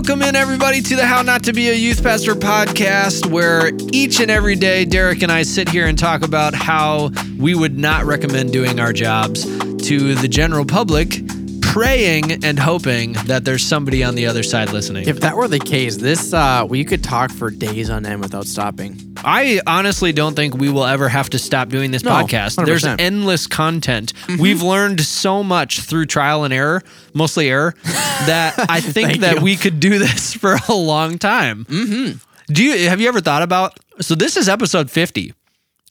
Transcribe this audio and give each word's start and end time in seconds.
Welcome 0.00 0.22
in, 0.22 0.34
everybody, 0.34 0.80
to 0.80 0.96
the 0.96 1.04
How 1.04 1.20
Not 1.20 1.44
to 1.44 1.52
Be 1.52 1.68
a 1.68 1.74
Youth 1.74 2.02
Pastor 2.02 2.34
podcast, 2.34 3.26
where 3.26 3.70
each 3.92 4.18
and 4.18 4.30
every 4.30 4.56
day 4.56 4.86
Derek 4.86 5.20
and 5.20 5.30
I 5.30 5.42
sit 5.42 5.68
here 5.68 5.86
and 5.86 5.98
talk 5.98 6.22
about 6.22 6.54
how 6.54 7.10
we 7.38 7.54
would 7.54 7.76
not 7.76 8.06
recommend 8.06 8.50
doing 8.50 8.80
our 8.80 8.94
jobs 8.94 9.44
to 9.44 10.14
the 10.14 10.26
general 10.26 10.64
public, 10.64 11.20
praying 11.60 12.42
and 12.42 12.58
hoping 12.58 13.12
that 13.26 13.44
there's 13.44 13.62
somebody 13.62 14.02
on 14.02 14.14
the 14.14 14.24
other 14.24 14.42
side 14.42 14.70
listening. 14.70 15.06
If 15.06 15.20
that 15.20 15.36
were 15.36 15.48
the 15.48 15.58
case, 15.58 15.98
this 15.98 16.32
uh, 16.32 16.64
we 16.66 16.82
could 16.82 17.04
talk 17.04 17.30
for 17.30 17.50
days 17.50 17.90
on 17.90 18.06
end 18.06 18.22
without 18.22 18.46
stopping. 18.46 19.09
I 19.24 19.60
honestly 19.66 20.12
don't 20.12 20.34
think 20.34 20.56
we 20.56 20.68
will 20.70 20.84
ever 20.84 21.08
have 21.08 21.30
to 21.30 21.38
stop 21.38 21.68
doing 21.68 21.90
this 21.90 22.02
No, 22.02 22.10
podcast. 22.10 22.64
There's 22.64 22.84
100%. 22.84 23.00
endless 23.00 23.46
content. 23.46 24.12
We've 24.38 24.62
learned 24.62 25.00
so 25.00 25.42
much 25.42 25.80
through 25.80 26.06
trial 26.06 26.44
and 26.44 26.52
error, 26.54 26.82
mostly 27.14 27.48
error, 27.48 27.74
that 27.84 28.54
I 28.68 28.80
think 28.80 29.20
that 29.20 29.36
you. 29.36 29.42
we 29.42 29.56
could 29.56 29.80
do 29.80 29.98
this 29.98 30.32
for 30.42 30.56
a 30.68 30.74
long 30.74 31.18
time. 31.18 31.64
Mm-hmm. 31.66 32.18
Do 32.52 32.64
you 32.64 32.88
have 32.88 33.00
you 33.00 33.08
ever 33.08 33.20
thought 33.20 33.42
about? 33.42 33.78
So 34.00 34.14
this 34.14 34.36
is 34.36 34.48
episode 34.48 34.90
50. 34.90 35.34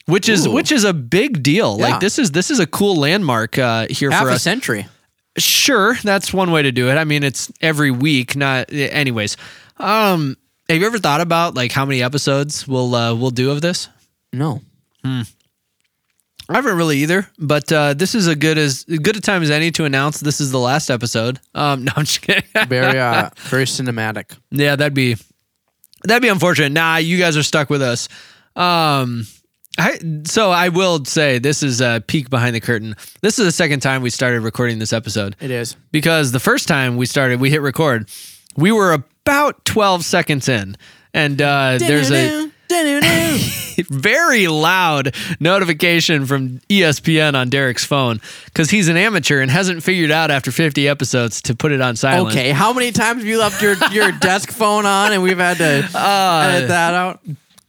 Which 0.08 0.28
is 0.28 0.48
Ooh. 0.48 0.52
which 0.52 0.72
is 0.72 0.84
a 0.84 0.94
big 0.94 1.44
deal. 1.44 1.78
Yeah. 1.80 1.90
Like 1.90 2.00
this 2.00 2.18
is 2.18 2.32
this 2.32 2.50
is 2.50 2.60
a 2.60 2.66
cool 2.66 2.96
landmark 2.96 3.58
uh, 3.60 3.86
here 3.90 4.10
Half 4.10 4.24
for 4.24 4.30
a 4.30 4.34
us. 4.34 4.42
century. 4.44 4.88
Sure, 5.38 5.94
that's 6.04 6.34
one 6.34 6.52
way 6.52 6.64
to 6.64 6.72
do 6.72 6.90
it. 6.90 6.96
I 6.96 7.04
mean, 7.04 7.24
it's 7.24 7.52
every 7.62 7.92
week, 7.92 8.36
not 8.36 8.74
anyways. 8.74 9.38
Um, 9.78 10.36
have 10.70 10.78
you 10.80 10.86
ever 10.86 11.00
thought 11.00 11.22
about 11.22 11.56
like 11.56 11.72
how 11.72 11.86
many 11.86 12.02
episodes 12.04 12.68
we'll 12.68 12.94
uh, 12.96 13.14
we'll 13.16 13.32
do 13.32 13.52
of 13.52 13.62
this? 13.62 13.90
No. 14.32 14.62
I 15.04 16.56
haven't 16.56 16.78
really 16.78 16.98
either, 17.00 17.30
but 17.38 17.72
uh, 17.72 17.94
this 17.94 18.16
is 18.16 18.26
a 18.28 18.36
good 18.36 18.58
as 18.58 18.84
good 18.84 19.16
a 19.16 19.22
time 19.22 19.44
as 19.44 19.52
any 19.52 19.70
to 19.72 19.86
announce 19.86 20.20
this 20.20 20.42
is 20.42 20.52
the 20.52 20.58
last 20.60 20.90
episode. 20.90 21.40
Um, 21.54 21.84
no, 21.86 21.92
I'm 21.96 22.06
just 22.06 22.22
kidding. 22.22 22.44
Very 22.68 22.98
uh, 23.00 23.30
very 23.38 23.66
cinematic. 23.66 24.36
yeah, 24.52 24.76
that'd 24.76 24.94
be 24.96 25.16
that'd 26.04 26.22
be 26.24 26.28
unfortunate. 26.28 26.72
Nah, 26.72 26.98
you 26.98 27.18
guys 27.20 27.38
are 27.38 27.44
stuck 27.44 27.70
with 27.70 27.82
us. 27.84 28.10
Um, 28.56 29.26
I, 29.78 30.00
so 30.26 30.50
I 30.52 30.70
will 30.70 31.06
say 31.06 31.38
this 31.40 31.62
is 31.64 31.82
a 31.82 32.04
peek 32.08 32.30
behind 32.30 32.56
the 32.56 32.60
curtain. 32.62 32.96
This 33.22 33.38
is 33.40 33.46
the 33.46 33.52
second 33.52 33.82
time 33.82 34.02
we 34.02 34.10
started 34.10 34.42
recording 34.42 34.80
this 34.80 34.92
episode 34.92 35.36
It 35.40 35.52
is. 35.52 35.76
because 35.92 36.32
the 36.32 36.40
first 36.40 36.68
time 36.68 36.98
we 36.98 37.06
started, 37.06 37.40
we 37.40 37.50
hit 37.52 37.62
record, 37.62 38.10
we 38.58 38.72
were 38.72 39.04
about 39.30 39.64
12 39.64 40.04
seconds 40.04 40.50
in, 40.50 40.76
and 41.14 41.40
uh, 41.40 41.78
there's 41.78 42.12
a 42.12 42.50
very 43.90 44.48
loud 44.48 45.14
notification 45.40 46.26
from 46.26 46.60
ESPN 46.68 47.36
on 47.36 47.50
Derek's 47.50 47.86
phone 47.86 48.22
because 48.46 48.72
he's 48.72 48.88
an 48.88 48.98
amateur 48.98 49.40
and 49.40 49.52
hasn't 49.52 49.84
figured 49.84 50.10
out 50.10 50.32
after 50.32 50.52
50 50.52 50.88
episodes 50.88 51.44
to 51.44 51.54
put 51.54 51.72
it 51.72 51.80
on 51.80 51.96
silent. 51.96 52.36
Okay, 52.36 52.50
how 52.50 52.74
many 52.74 52.92
times 52.92 53.20
have 53.20 53.28
you 53.28 53.38
left 53.38 53.62
your, 53.62 53.76
your 53.92 54.12
desk 54.20 54.50
phone 54.50 54.88
on 54.88 55.12
and 55.14 55.22
we've 55.22 55.38
had 55.38 55.58
to 55.58 55.88
Uh, 55.94 56.50
edit 56.56 56.70
that 56.70 56.96
out? 56.96 57.20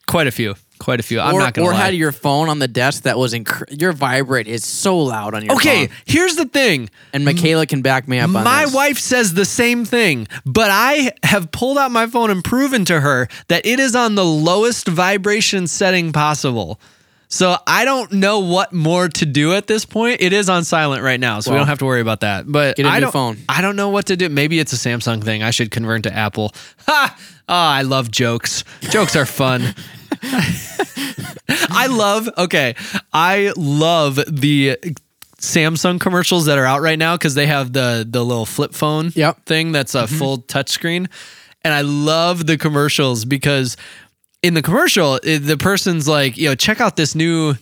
Quite 0.07 0.29
a 0.29 0.33
few. 0.33 0.55
Quite 0.81 0.99
a 0.99 1.03
few. 1.03 1.21
I'm 1.21 1.35
or 1.35 1.41
not 1.41 1.53
going 1.55 1.69
or 1.69 1.73
to 1.73 1.77
lie. 1.77 1.85
had 1.85 1.95
your 1.95 2.11
phone 2.11 2.49
on 2.49 2.59
the 2.59 2.67
desk 2.67 3.03
that 3.03 3.19
was 3.19 3.35
inc- 3.35 3.81
your 3.81 3.93
vibrate 3.93 4.49
is 4.49 4.65
so 4.65 4.99
loud 4.99 5.35
on 5.35 5.45
your 5.45 5.51
phone. 5.51 5.57
okay, 5.59 5.87
phone. 5.89 5.97
here's 6.07 6.37
the 6.37 6.47
thing. 6.47 6.89
And 7.13 7.25
Michaela 7.25 7.67
can 7.67 7.83
back 7.83 8.09
me 8.09 8.19
up 8.19 8.29
on 8.29 8.33
this. 8.33 8.45
My 8.45 8.65
this. 8.65 8.75
wife 8.75 8.99
says 8.99 9.35
the 9.35 9.45
same 9.45 9.85
thing, 9.85 10.27
but 10.47 10.71
I 10.73 11.13
have 11.23 11.53
pulled 11.53 11.77
out 11.77 11.91
my 11.91 12.07
phone 12.07 12.31
and 12.31 12.43
proven 12.43 12.87
to 12.87 12.99
her 12.99 13.29
that 13.49 13.67
it 13.67 13.79
is 13.79 13.95
on 13.95 14.15
the 14.15 14.25
lowest 14.25 14.89
vibration 14.89 15.67
setting 15.67 16.13
possible. 16.13 16.81
So 17.29 17.57
I 17.67 17.85
don't 17.85 18.11
know 18.13 18.41
what 18.41 18.73
more 18.73 19.09
to 19.09 19.27
do 19.27 19.53
at 19.53 19.69
this 19.69 19.85
point. 19.85 20.21
It 20.21 20.33
is 20.33 20.49
on 20.49 20.65
silent 20.65 21.05
right 21.05 21.21
now, 21.21 21.39
so 21.39 21.53
we 21.53 21.59
don't 21.59 21.69
have 21.69 21.79
to 21.79 21.85
worry 21.85 22.01
about 22.01 22.21
that. 22.21 22.51
But 22.51 22.77
get 22.77 22.87
a 22.87 22.89
I 22.89 22.95
new 22.97 23.01
don't, 23.03 23.13
phone. 23.13 23.37
I 23.49 23.61
don't 23.61 23.77
know 23.77 23.91
what 23.91 24.07
to 24.07 24.17
do. 24.17 24.29
Maybe 24.29 24.59
it's 24.59 24.73
a 24.73 24.77
Samsung 24.77 25.23
thing. 25.23 25.43
I 25.43 25.51
should 25.53 25.71
convert 25.71 26.03
to 26.05 26.13
Apple. 26.13 26.53
Ha! 26.89 27.17
Oh, 27.49 27.55
I 27.55 27.83
love 27.83 28.11
jokes. 28.11 28.65
Jokes 28.81 29.15
are 29.15 29.27
fun. 29.27 29.75
I 31.71 31.87
love 31.91 32.29
okay. 32.39 32.75
I 33.13 33.53
love 33.57 34.17
the 34.17 34.79
Samsung 35.39 35.99
commercials 36.01 36.47
that 36.47 36.59
are 36.59 36.67
out 36.67 36.81
right 36.83 36.99
now 36.99 37.17
because 37.17 37.35
they 37.35 37.47
have 37.47 37.73
the 37.73 38.07
the 38.09 38.25
little 38.25 38.47
flip 38.47 38.75
phone 38.75 39.13
Yep. 39.15 39.47
thing 39.47 39.73
that's 39.73 39.95
a 39.95 40.05
mm-hmm. 40.05 40.19
full 40.19 40.39
touchscreen, 40.39 41.09
and 41.65 41.75
I 41.75 41.81
love 41.81 42.47
the 42.47 42.59
commercials 42.59 43.25
because 43.25 43.77
in 44.43 44.55
the 44.55 44.63
commercial 44.63 45.17
it, 45.23 45.41
the 45.41 45.57
person's 45.57 46.07
like, 46.07 46.37
you 46.37 46.49
know, 46.49 46.55
check 46.55 46.81
out 46.81 46.97
this 46.97 47.15
new 47.15 47.55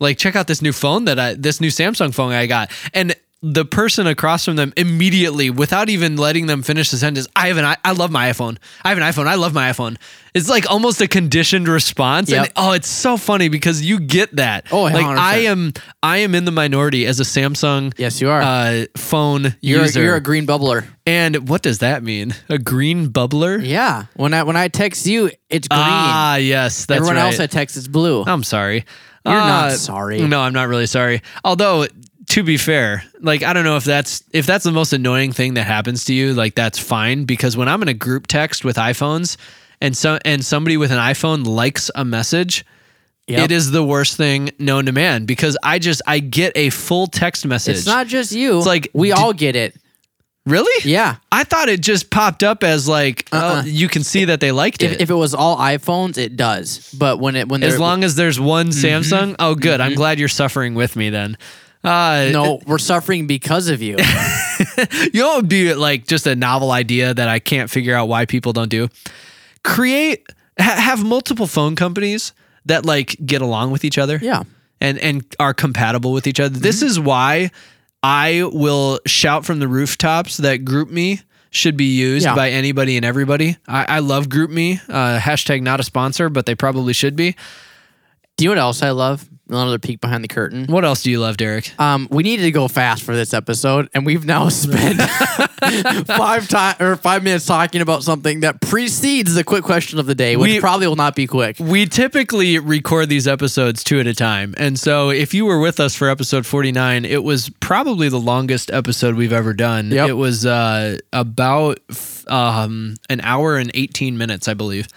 like 0.00 0.18
check 0.18 0.36
out 0.36 0.46
this 0.46 0.62
new 0.62 0.72
phone 0.72 1.04
that 1.06 1.18
I 1.18 1.34
this 1.34 1.60
new 1.60 1.68
Samsung 1.68 2.14
phone 2.14 2.32
I 2.32 2.46
got, 2.46 2.70
and 2.94 3.14
the 3.42 3.64
person 3.64 4.06
across 4.06 4.44
from 4.44 4.56
them 4.56 4.72
immediately, 4.76 5.50
without 5.50 5.88
even 5.88 6.16
letting 6.16 6.46
them 6.46 6.62
finish 6.62 6.90
the 6.90 6.96
sentence, 6.96 7.28
I 7.36 7.48
have 7.48 7.58
an 7.58 7.64
I, 7.64 7.76
I 7.84 7.92
love 7.92 8.10
my 8.10 8.30
iPhone. 8.30 8.56
I 8.82 8.88
have 8.88 8.98
an 8.98 9.04
iPhone. 9.04 9.26
I 9.26 9.34
love 9.34 9.52
my 9.54 9.70
iPhone. 9.70 9.98
It's 10.34 10.48
like 10.48 10.68
almost 10.70 11.00
a 11.00 11.08
conditioned 11.08 11.68
response, 11.68 12.32
and 12.32 12.50
oh, 12.56 12.72
it's 12.72 12.88
so 12.88 13.16
funny 13.16 13.48
because 13.48 13.82
you 13.82 14.00
get 14.00 14.36
that. 14.36 14.66
Oh, 14.72 14.82
like 14.84 14.94
100%. 15.04 15.16
I 15.18 15.36
am 15.38 15.72
I 16.02 16.18
am 16.18 16.34
in 16.34 16.44
the 16.44 16.50
minority 16.50 17.06
as 17.06 17.20
a 17.20 17.24
Samsung 17.24 17.92
Yes, 17.98 18.20
you 18.20 18.30
are. 18.30 18.40
uh, 18.42 18.84
phone 18.96 19.54
you're, 19.60 19.82
user. 19.82 20.02
you're 20.02 20.16
a 20.16 20.20
green 20.20 20.46
bubbler. 20.46 20.86
and 21.06 21.48
what 21.48 21.62
does 21.62 21.78
that 21.78 22.02
mean? 22.02 22.34
A 22.48 22.58
green 22.58 23.08
bubbler? 23.08 23.64
Yeah. 23.64 24.06
When 24.14 24.34
I 24.34 24.42
when 24.42 24.56
I 24.56 24.68
text 24.68 25.06
you, 25.06 25.30
it's 25.48 25.68
green. 25.68 25.80
Ah, 25.82 26.36
yes, 26.36 26.86
that's 26.86 26.96
Everyone 26.98 27.16
right. 27.16 27.22
else 27.26 27.40
I 27.40 27.46
text 27.46 27.76
is 27.76 27.86
blue. 27.88 28.24
I'm 28.26 28.42
sorry. 28.44 28.84
You're 29.24 29.34
Uh, 29.34 29.46
not 29.68 29.72
sorry. 29.72 30.20
No, 30.20 30.40
I'm 30.40 30.52
not 30.52 30.68
really 30.68 30.86
sorry. 30.86 31.20
Although 31.44 31.86
to 32.28 32.42
be 32.42 32.56
fair, 32.56 33.04
like 33.20 33.42
I 33.42 33.52
don't 33.52 33.64
know 33.64 33.76
if 33.76 33.84
that's 33.84 34.24
if 34.32 34.46
that's 34.46 34.64
the 34.64 34.72
most 34.72 34.92
annoying 34.92 35.32
thing 35.32 35.54
that 35.54 35.64
happens 35.64 36.04
to 36.06 36.14
you, 36.14 36.34
like 36.34 36.54
that's 36.54 36.78
fine 36.78 37.24
because 37.24 37.56
when 37.56 37.68
I'm 37.68 37.82
in 37.82 37.88
a 37.88 37.94
group 37.94 38.26
text 38.26 38.64
with 38.64 38.76
iPhones 38.76 39.36
and 39.80 39.96
so 39.96 40.18
and 40.24 40.44
somebody 40.44 40.76
with 40.76 40.90
an 40.90 40.98
iPhone 40.98 41.46
likes 41.46 41.90
a 41.94 42.04
message, 42.04 42.64
Yep. 43.28 43.44
it 43.44 43.50
is 43.50 43.72
the 43.72 43.82
worst 43.82 44.16
thing 44.16 44.50
known 44.58 44.86
to 44.86 44.92
man 44.92 45.24
because 45.24 45.56
I 45.62 45.78
just 45.80 46.00
I 46.06 46.20
get 46.20 46.52
a 46.56 46.70
full 46.70 47.08
text 47.08 47.44
message. 47.44 47.76
It's 47.78 47.86
not 47.86 48.06
just 48.06 48.30
you. 48.32 48.58
It's 48.58 48.66
like, 48.66 48.88
we 48.92 49.08
did- 49.08 49.18
all 49.18 49.32
get 49.32 49.56
it. 49.56 49.74
really? 50.46 50.88
Yeah. 50.88 51.16
I 51.32 51.42
thought 51.42 51.68
it 51.68 51.80
just 51.80 52.08
popped 52.10 52.44
up 52.44 52.62
as 52.62 52.86
like, 52.86 53.28
oh, 53.32 53.38
Uh-uh. 53.38 53.62
oh, 53.64 53.66
you 53.66 53.88
can 53.88 54.04
see 54.04 54.26
that 54.26 54.38
they 54.38 54.52
liked 54.52 54.80
If, 54.84 54.92
it. 54.92 55.00
if 55.00 55.10
it 55.10 55.14
was 55.14 55.34
all 55.34 55.56
iPhones, 55.56 56.18
it 56.18 56.36
does. 56.36 56.94
But 56.96 57.18
when 57.18 57.34
it 57.34 57.48
when 57.48 57.64
as 57.64 57.80
long 57.80 58.04
as 58.04 58.14
there's 58.14 58.38
one 58.38 58.68
mm-hmm. 58.68 58.86
Samsung, 58.86 59.36
oh, 59.40 59.56
good. 59.56 59.80
I'm 59.80 59.90
mm-hmm. 59.90 59.96
glad 59.98 60.18
you're 60.20 60.28
suffering 60.28 60.76
with 60.76 60.94
me 60.94 61.10
then. 61.10 61.36
Uh, 61.86 62.30
no, 62.32 62.60
we're 62.66 62.78
suffering 62.78 63.26
because 63.26 63.68
of 63.68 63.80
you. 63.82 63.96
you 65.12 65.20
know, 65.22 65.40
be 65.42 65.72
like 65.74 66.06
just 66.06 66.26
a 66.26 66.34
novel 66.34 66.70
idea 66.72 67.14
that 67.14 67.28
I 67.28 67.38
can't 67.38 67.70
figure 67.70 67.94
out 67.94 68.08
why 68.08 68.26
people 68.26 68.52
don't 68.52 68.68
do. 68.68 68.88
Create, 69.64 70.26
ha- 70.58 70.76
have 70.80 71.04
multiple 71.04 71.46
phone 71.46 71.76
companies 71.76 72.32
that 72.64 72.84
like 72.84 73.16
get 73.24 73.42
along 73.42 73.70
with 73.70 73.84
each 73.84 73.98
other. 73.98 74.18
Yeah. 74.20 74.42
and 74.80 74.98
and 74.98 75.24
are 75.40 75.54
compatible 75.54 76.12
with 76.12 76.26
each 76.26 76.40
other. 76.40 76.58
This 76.58 76.82
is 76.82 76.98
why 76.98 77.50
I 78.02 78.42
will 78.52 79.00
shout 79.06 79.44
from 79.46 79.58
the 79.60 79.68
rooftops 79.68 80.36
that 80.38 80.64
GroupMe 80.64 81.22
should 81.50 81.76
be 81.76 81.96
used 81.96 82.24
Yeah. 82.26 82.34
by 82.34 82.50
anybody 82.50 82.96
and 82.96 83.04
everybody. 83.04 83.56
I, 83.66 83.96
I 83.96 83.98
love 84.00 84.26
GroupMe. 84.28 84.80
Uh, 84.88 85.18
hashtag 85.18 85.62
not 85.62 85.80
a 85.80 85.82
sponsor, 85.84 86.28
but 86.28 86.44
they 86.46 86.54
probably 86.54 86.92
should 86.92 87.16
be. 87.16 87.34
Do 88.36 88.44
you 88.44 88.50
know 88.50 88.56
what 88.56 88.60
else 88.60 88.82
I 88.82 88.90
love? 88.90 89.28
Another 89.48 89.78
peek 89.78 90.00
behind 90.00 90.24
the 90.24 90.28
curtain. 90.28 90.66
What 90.66 90.84
else 90.84 91.02
do 91.04 91.10
you 91.10 91.20
love, 91.20 91.36
Derek? 91.36 91.72
Um, 91.80 92.08
we 92.10 92.24
needed 92.24 92.42
to 92.42 92.50
go 92.50 92.66
fast 92.66 93.04
for 93.04 93.14
this 93.14 93.32
episode, 93.32 93.88
and 93.94 94.04
we've 94.04 94.24
now 94.24 94.48
spent 94.48 95.00
five 96.06 96.48
time 96.48 96.76
or 96.80 96.96
five 96.96 97.22
minutes 97.22 97.46
talking 97.46 97.80
about 97.80 98.02
something 98.02 98.40
that 98.40 98.60
precedes 98.60 99.34
the 99.34 99.44
quick 99.44 99.62
question 99.64 99.98
of 99.98 100.06
the 100.06 100.14
day, 100.14 100.36
which 100.36 100.50
We- 100.52 100.60
probably 100.60 100.86
will 100.88 100.96
not 100.96 101.14
be 101.14 101.26
quick. 101.26 101.56
We 101.60 101.86
typically 101.86 102.58
record 102.58 103.08
these 103.08 103.28
episodes 103.28 103.84
two 103.84 104.00
at 104.00 104.06
a 104.06 104.14
time. 104.14 104.54
And 104.58 104.78
so 104.78 105.10
if 105.10 105.32
you 105.32 105.44
were 105.44 105.60
with 105.60 105.78
us 105.80 105.94
for 105.94 106.08
episode 106.10 106.44
49, 106.46 107.04
it 107.04 107.22
was 107.22 107.48
probably 107.60 108.08
the 108.08 108.20
longest 108.20 108.70
episode 108.72 109.14
we've 109.14 109.32
ever 109.32 109.52
done. 109.52 109.90
Yep. 109.90 110.08
It 110.08 110.14
was 110.14 110.44
uh, 110.44 110.98
about 111.12 111.78
f- 111.90 112.24
um, 112.28 112.96
an 113.08 113.20
hour 113.20 113.56
and 113.58 113.70
18 113.74 114.18
minutes, 114.18 114.48
I 114.48 114.54
believe. 114.54 114.88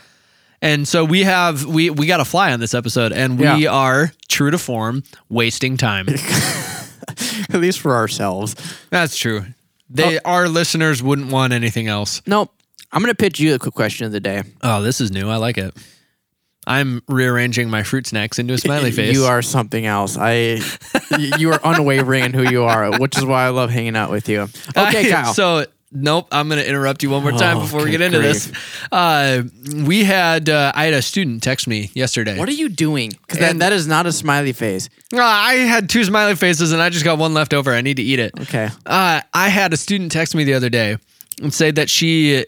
And 0.62 0.88
so 0.88 1.06
we 1.06 1.24
have 1.24 1.66
we 1.66 1.90
we 1.90 2.06
got 2.06 2.20
a 2.20 2.26
fly 2.26 2.52
on 2.52 2.60
this 2.60 2.74
episode 2.74 3.12
and 3.14 3.40
we 3.40 3.46
Yeah. 3.46 3.72
are 3.72 4.12
true 4.28 4.52
to 4.52 4.58
form 4.58 5.04
wasting 5.30 5.78
time. 5.78 6.08
At 7.50 7.60
least 7.62 7.80
for 7.80 7.96
ourselves. 7.96 8.56
That's 8.90 9.18
true. 9.18 9.46
They 9.90 10.18
oh. 10.18 10.22
our 10.26 10.48
listeners 10.48 11.02
wouldn't 11.02 11.32
want 11.32 11.54
anything 11.54 11.88
else. 11.88 12.22
Nope. 12.28 12.54
I'm 12.92 13.02
gonna 13.02 13.16
pitch 13.16 13.40
you 13.40 13.56
a 13.56 13.60
quick 13.60 13.74
question 13.74 14.06
of 14.06 14.12
the 14.12 14.20
day. 14.20 14.44
Oh, 14.62 14.82
this 14.82 15.00
is 15.02 15.12
new. 15.12 15.30
I 15.30 15.38
like 15.38 15.58
it. 15.58 15.74
I'm 16.68 17.02
rearranging 17.08 17.70
my 17.70 17.82
fruit 17.84 18.06
snacks 18.06 18.38
into 18.38 18.54
a 18.54 18.58
smiley 18.58 18.92
face. 19.00 19.14
You 19.16 19.24
are 19.24 19.42
something 19.42 19.86
else. 19.86 20.18
I, 20.20 20.60
you 21.18 21.52
are 21.52 21.60
unwavering 21.64 22.26
in 22.26 22.34
who 22.34 22.44
you 22.44 22.64
are, 22.64 23.00
which 23.00 23.18
is 23.18 23.26
why 23.26 23.46
I 23.46 23.50
love 23.50 23.72
hanging 23.72 23.96
out 23.96 24.12
with 24.12 24.30
you. 24.30 24.42
Okay, 24.78 25.08
I- 25.08 25.12
Kyle. 25.12 25.34
So 25.34 25.66
nope, 25.92 26.28
I'm 26.32 26.48
going 26.50 26.62
to 26.62 26.68
interrupt 26.68 27.02
you 27.04 27.10
one 27.10 27.24
more 27.24 27.32
time 27.32 27.58
Oh, 27.58 27.62
before 27.62 27.84
we 27.84 27.92
get 27.92 28.02
into 28.02 28.20
this. 28.20 28.52
Uh, 28.92 29.44
we 29.86 30.04
had 30.04 30.50
uh, 30.50 30.72
I 30.76 30.86
had 30.86 30.94
a 30.94 31.02
student 31.02 31.42
text 31.44 31.68
me 31.68 31.92
yesterday. 31.94 32.38
what 32.38 32.48
are 32.50 32.54
you 32.54 32.70
doing? 32.70 33.10
Because 33.10 33.40
that, 33.40 33.52
And- 33.52 33.62
that 33.62 33.74
is 33.74 33.88
not 33.88 34.06
a 34.06 34.12
smiley 34.12 34.54
face. 34.54 34.90
Uh, 35.14 35.20
I 35.22 35.54
had 35.56 35.90
two 35.90 36.04
smiley 36.04 36.36
faces 36.36 36.72
and 36.72 36.82
I 36.82 36.90
just 36.90 37.04
got 37.06 37.18
one 37.18 37.34
left 37.34 37.54
over. 37.54 37.74
I 37.74 37.82
need 37.82 37.98
to 37.98 38.04
eat 38.04 38.20
it. 38.20 38.40
Okay. 38.42 38.70
Uh, 38.86 39.22
I 39.34 39.50
had 39.50 39.74
a 39.74 39.78
student 39.78 40.12
text 40.12 40.36
me 40.36 40.44
the 40.44 40.54
other 40.54 40.70
day 40.70 40.98
and 41.42 41.54
say 41.54 41.72
that 41.72 41.90
she 41.90 42.46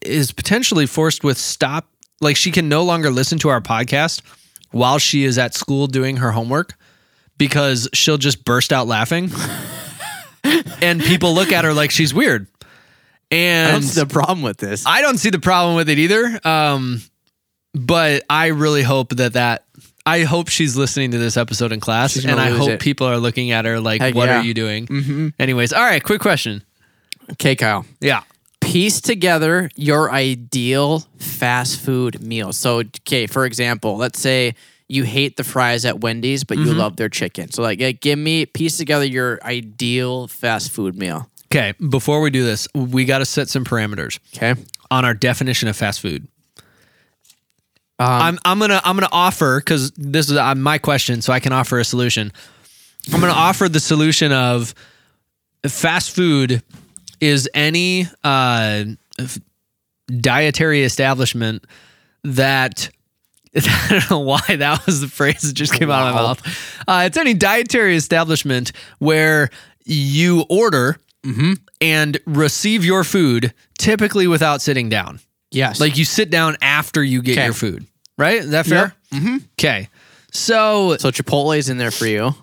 is 0.00 0.32
potentially 0.32 0.86
forced 0.86 1.22
with 1.24 1.38
stop 1.38 1.88
like 2.20 2.36
she 2.36 2.50
can 2.50 2.68
no 2.68 2.82
longer 2.82 3.10
listen 3.10 3.38
to 3.38 3.48
our 3.48 3.60
podcast 3.60 4.20
while 4.70 4.98
she 4.98 5.24
is 5.24 5.38
at 5.38 5.54
school 5.54 5.86
doing 5.86 6.16
her 6.16 6.32
homework 6.32 6.74
because 7.38 7.88
she'll 7.92 8.18
just 8.18 8.44
burst 8.44 8.72
out 8.72 8.86
laughing 8.86 9.30
and 10.82 11.00
people 11.02 11.34
look 11.34 11.52
at 11.52 11.64
her 11.64 11.72
like 11.72 11.90
she's 11.90 12.12
weird 12.12 12.46
I 13.32 13.36
and 13.36 13.72
don't 13.72 13.82
see 13.82 14.00
the 14.00 14.06
problem 14.06 14.42
with 14.42 14.58
this. 14.58 14.84
I 14.86 15.00
don't 15.02 15.18
see 15.18 15.30
the 15.30 15.40
problem 15.40 15.76
with 15.76 15.88
it 15.88 15.98
either. 15.98 16.40
Um, 16.44 17.02
but 17.74 18.24
I 18.28 18.48
really 18.48 18.82
hope 18.82 19.10
that 19.16 19.32
that 19.32 19.64
I 20.04 20.24
hope 20.24 20.48
she's 20.48 20.76
listening 20.76 21.12
to 21.12 21.18
this 21.18 21.36
episode 21.36 21.72
in 21.72 21.80
class, 21.80 22.22
and 22.24 22.40
I 22.40 22.50
hope 22.50 22.70
it. 22.70 22.80
people 22.80 23.06
are 23.06 23.18
looking 23.18 23.52
at 23.52 23.64
her 23.64 23.80
like, 23.80 24.00
Heck 24.00 24.14
"What 24.14 24.28
yeah. 24.28 24.40
are 24.40 24.42
you 24.42 24.54
doing?" 24.54 24.86
mm-hmm. 24.86 25.28
Anyways, 25.38 25.72
all 25.72 25.82
right, 25.82 26.02
quick 26.02 26.20
question. 26.20 26.62
Okay, 27.32 27.54
Kyle. 27.54 27.86
Yeah, 28.00 28.24
piece 28.60 29.00
together 29.00 29.70
your 29.76 30.12
ideal 30.12 31.00
fast 31.18 31.80
food 31.80 32.22
meal. 32.22 32.52
So, 32.52 32.80
okay, 32.80 33.26
for 33.26 33.46
example, 33.46 33.96
let's 33.96 34.18
say 34.18 34.54
you 34.88 35.04
hate 35.04 35.36
the 35.36 35.44
fries 35.44 35.84
at 35.84 36.00
Wendy's, 36.00 36.44
but 36.44 36.58
you 36.58 36.74
love 36.74 36.96
their 36.96 37.08
chicken. 37.08 37.50
So, 37.50 37.62
like, 37.62 38.00
give 38.00 38.18
me 38.18 38.44
piece 38.44 38.76
together 38.76 39.06
your 39.06 39.38
ideal 39.42 40.26
fast 40.26 40.70
food 40.70 40.98
meal. 40.98 41.30
Okay. 41.52 41.72
Before 41.88 42.20
we 42.20 42.30
do 42.30 42.44
this, 42.44 42.66
we 42.74 43.04
got 43.04 43.18
to 43.18 43.24
set 43.24 43.48
some 43.48 43.64
parameters 43.64 44.18
Okay. 44.36 44.60
on 44.90 45.04
our 45.04 45.14
definition 45.14 45.68
of 45.68 45.76
fast 45.76 46.00
food. 46.00 46.26
Um, 47.98 48.08
I'm 48.08 48.38
I'm 48.44 48.58
gonna 48.58 48.80
I'm 48.84 48.96
gonna 48.96 49.08
offer 49.12 49.60
because 49.60 49.92
this 49.92 50.28
is 50.30 50.36
uh, 50.36 50.54
my 50.54 50.78
question, 50.78 51.22
so 51.22 51.32
I 51.32 51.38
can 51.40 51.52
offer 51.52 51.78
a 51.78 51.84
solution. 51.84 52.32
I'm 53.12 53.20
gonna 53.20 53.32
offer 53.36 53.68
the 53.68 53.78
solution 53.80 54.32
of 54.32 54.74
fast 55.68 56.10
food 56.10 56.62
is 57.20 57.48
any 57.54 58.08
uh, 58.24 58.84
dietary 60.08 60.82
establishment 60.82 61.64
that 62.24 62.90
I 63.54 63.86
don't 63.90 64.10
know 64.10 64.18
why 64.20 64.40
that 64.56 64.84
was 64.86 65.00
the 65.00 65.08
phrase 65.08 65.42
that 65.42 65.52
just 65.52 65.74
came 65.74 65.90
out 65.90 66.08
of 66.08 66.14
my 66.14 66.22
mouth. 66.22 66.82
Uh, 66.88 67.02
it's 67.06 67.16
any 67.18 67.34
dietary 67.34 67.94
establishment 67.94 68.72
where 68.98 69.50
you 69.84 70.44
order 70.48 70.96
and 71.80 72.18
receive 72.26 72.84
your 72.84 73.04
food 73.04 73.52
typically 73.78 74.26
without 74.26 74.60
sitting 74.62 74.88
down. 74.88 75.20
yes. 75.50 75.80
Like 75.80 75.96
you 75.96 76.04
sit 76.04 76.30
down 76.30 76.56
after 76.62 77.02
you 77.02 77.22
get 77.22 77.36
your 77.44 77.52
food, 77.54 77.86
right? 78.18 78.38
Is 78.38 78.50
that 78.50 78.66
fair? 78.66 78.94
Mm-hmm. 79.12 79.36
Okay. 79.58 79.88
So, 80.32 80.96
so 80.98 81.10
Chipotle's 81.10 81.68
in 81.68 81.76
there 81.78 81.90
for 81.90 82.06
you. 82.06 82.34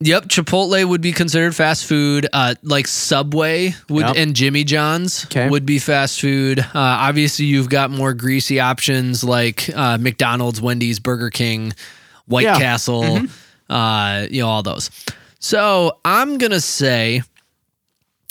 yep, 0.00 0.24
Chipotle 0.24 0.84
would 0.84 1.00
be 1.00 1.12
considered 1.12 1.54
fast 1.54 1.86
food. 1.86 2.26
Uh, 2.32 2.54
like 2.62 2.86
Subway 2.86 3.74
would 3.88 4.06
Yep. 4.06 4.16
and 4.16 4.34
Jimmy 4.36 4.64
John's 4.64 5.24
would 5.50 5.64
be 5.64 5.78
fast 5.78 6.20
food. 6.20 6.58
Uh, 6.58 6.66
obviously, 6.74 7.46
you've 7.46 7.68
got 7.70 7.90
more 7.90 8.12
greasy 8.14 8.58
options 8.60 9.22
like 9.24 9.70
uh, 9.74 9.96
McDonald's, 9.98 10.60
Wendy's, 10.60 10.98
Burger 10.98 11.30
King, 11.30 11.72
White 12.26 12.42
Yeah. 12.44 12.54
Mm-hmm. 12.54 12.60
Castle, 12.62 13.20
uh, 13.70 14.26
you 14.30 14.42
know, 14.42 14.48
all 14.48 14.62
those. 14.62 14.90
So 15.38 15.98
I'm 16.04 16.38
gonna 16.38 16.60
say, 16.60 17.22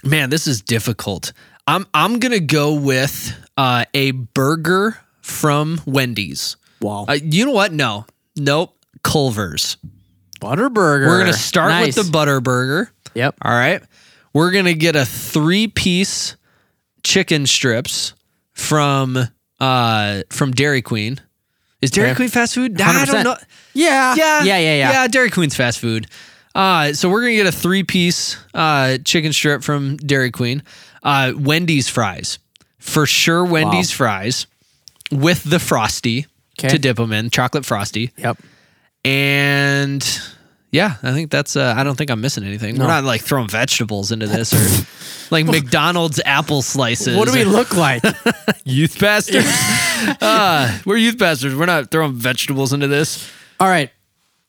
man, 0.06 0.30
this 0.30 0.48
is 0.48 0.62
difficult. 0.62 1.34
I'm 1.68 1.86
I'm 1.94 2.20
gonna 2.20 2.40
go 2.40 2.74
with 2.76 3.36
uh, 3.58 3.86
a 3.94 4.12
burger 4.12 4.98
from 5.22 5.82
Wendy's. 5.86 6.58
Wow. 6.82 7.06
Uh, 7.08 7.14
you 7.22 7.46
know 7.46 7.52
what? 7.52 7.74
No, 7.74 8.06
nope. 8.36 8.76
Culver's. 9.04 9.78
Butterburger. 10.40 11.08
We're 11.08 11.20
gonna 11.20 11.34
start 11.34 11.70
Nice. 11.72 11.96
with 11.96 12.06
the 12.08 12.12
butter 12.12 12.42
burger. 12.42 12.92
Yep. 13.16 13.36
All 13.42 13.52
right. 13.52 13.82
We're 14.34 14.52
gonna 14.52 14.74
get 14.74 14.96
a 14.96 15.06
three 15.06 15.68
piece 15.68 16.36
chicken 17.04 17.46
strips 17.48 18.14
from 18.54 19.18
uh 19.60 20.22
from 20.30 20.52
Dairy 20.52 20.82
Queen. 20.82 21.20
Is 21.82 21.92
Dairy 21.92 22.10
Okay. 22.10 22.16
Queen 22.18 22.30
fast 22.30 22.56
food? 22.56 22.80
I 22.82 23.06
don't 23.06 23.16
100%. 23.16 23.24
know. 23.24 23.38
Yeah. 23.74 24.16
Yeah, 24.16 24.44
Yeah. 24.44 24.58
Yeah. 24.58 24.76
Yeah. 24.76 24.92
Yeah, 24.92 25.08
Dairy 25.08 25.30
Queen's 25.30 25.56
fast 25.56 25.80
food. 25.80 26.08
Uh, 26.56 26.94
so 26.94 27.10
we're 27.10 27.20
gonna 27.22 27.34
get 27.36 27.46
a 27.48 27.52
three 27.52 27.84
piece 27.84 28.38
uh, 28.54 28.98
chicken 29.04 29.34
strip 29.34 29.62
from 29.62 29.98
Dairy 29.98 30.32
Queen. 30.32 30.64
Uh, 31.04 31.34
Wendy's 31.38 31.90
fries, 31.90 32.40
for 32.80 33.06
sure. 33.06 33.44
Wendy's 33.46 33.92
fries 33.92 34.48
with 35.12 35.44
the 35.44 35.60
frosty 35.60 36.26
to 36.58 36.80
dip 36.80 36.96
them 36.98 37.12
in, 37.12 37.30
chocolate 37.30 37.66
frosty, 37.66 38.12
Yep. 38.18 38.38
and 39.04 40.20
yeah, 40.72 40.96
I 41.04 41.12
think 41.14 41.30
that's. 41.32 41.56
Uh, 41.56 41.74
I 41.78 41.84
don't 41.84 41.96
think 41.98 42.10
I'm 42.10 42.22
missing 42.22 42.44
anything. 42.46 42.76
We're 42.76 42.84
No. 42.84 42.88
not 42.88 43.04
like 43.04 43.22
throwing 43.22 43.48
vegetables 43.50 44.12
into 44.12 44.28
this 44.28 44.54
or 44.54 44.86
like 45.32 45.46
McDonald's 45.46 46.20
apple 46.26 46.62
slices. 46.62 47.16
What 47.18 47.28
do 47.28 47.34
we 47.34 47.44
or 47.44 47.46
look 47.46 47.76
like? 47.76 48.04
youth 48.66 48.98
pastors? 49.00 49.46
uh, 50.22 50.80
we're 50.86 50.98
youth 50.98 51.20
pastors. 51.20 51.54
We're 51.56 51.66
not 51.66 51.92
throwing 51.92 52.14
vegetables 52.14 52.74
into 52.74 52.88
this. 52.88 53.30
All 53.60 53.68
right. 53.68 53.90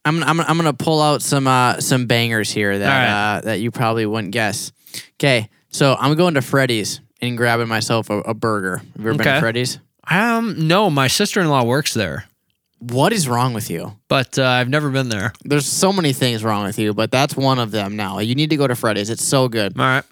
I'm 0.07 0.23
I'm 0.23 0.41
I'm 0.41 0.57
gonna 0.57 0.73
pull 0.73 1.03
out 1.03 1.21
some 1.21 1.47
uh 1.47 1.81
some 1.81 2.07
bangers 2.07 2.51
here 2.51 2.79
that 2.79 2.89
right. 2.89 3.37
uh, 3.37 3.41
that 3.43 3.61
you 3.61 3.71
probably 3.71 4.07
wouldn't 4.07 4.33
guess. 4.33 4.73
Okay, 5.15 5.51
so 5.69 5.97
I'm 5.99 6.15
going 6.15 6.35
to 6.35 6.43
Freddy's 6.43 7.01
and 7.21 7.37
grabbing 7.37 7.69
myself 7.69 8.09
a, 8.09 8.19
a 8.21 8.35
burger. 8.35 8.79
Have 8.79 8.87
you 8.97 9.09
ever 9.09 9.19
been 9.19 9.27
to 9.27 9.41
Freddy's? 9.41 9.79
Um, 10.09 10.69
no, 10.69 10.89
my 10.89 11.09
sister 11.09 11.41
in 11.41 11.49
law 11.49 11.65
works 11.65 11.93
there. 11.93 12.27
What 12.79 13.13
is 13.13 13.29
wrong 13.29 13.53
with 13.53 13.71
you? 13.71 13.97
but 14.09 14.39
uh, 14.39 14.45
I've 14.45 14.69
never 14.69 14.91
been 14.91 15.09
there. 15.09 15.33
There's 15.45 15.67
so 15.67 15.93
many 15.93 16.13
things 16.13 16.45
wrong 16.45 16.65
with 16.65 16.79
you, 16.79 16.95
but 16.95 17.11
that's 17.11 17.35
one 17.35 17.59
of 17.59 17.71
them. 17.73 17.97
Now 17.97 18.21
you 18.21 18.35
need 18.35 18.51
to 18.51 18.57
go 18.57 18.67
to 18.67 18.77
Freddy's. 18.77 19.11
It's 19.11 19.25
so 19.25 19.49
good. 19.49 19.79
All 19.79 19.85
right. 19.85 20.05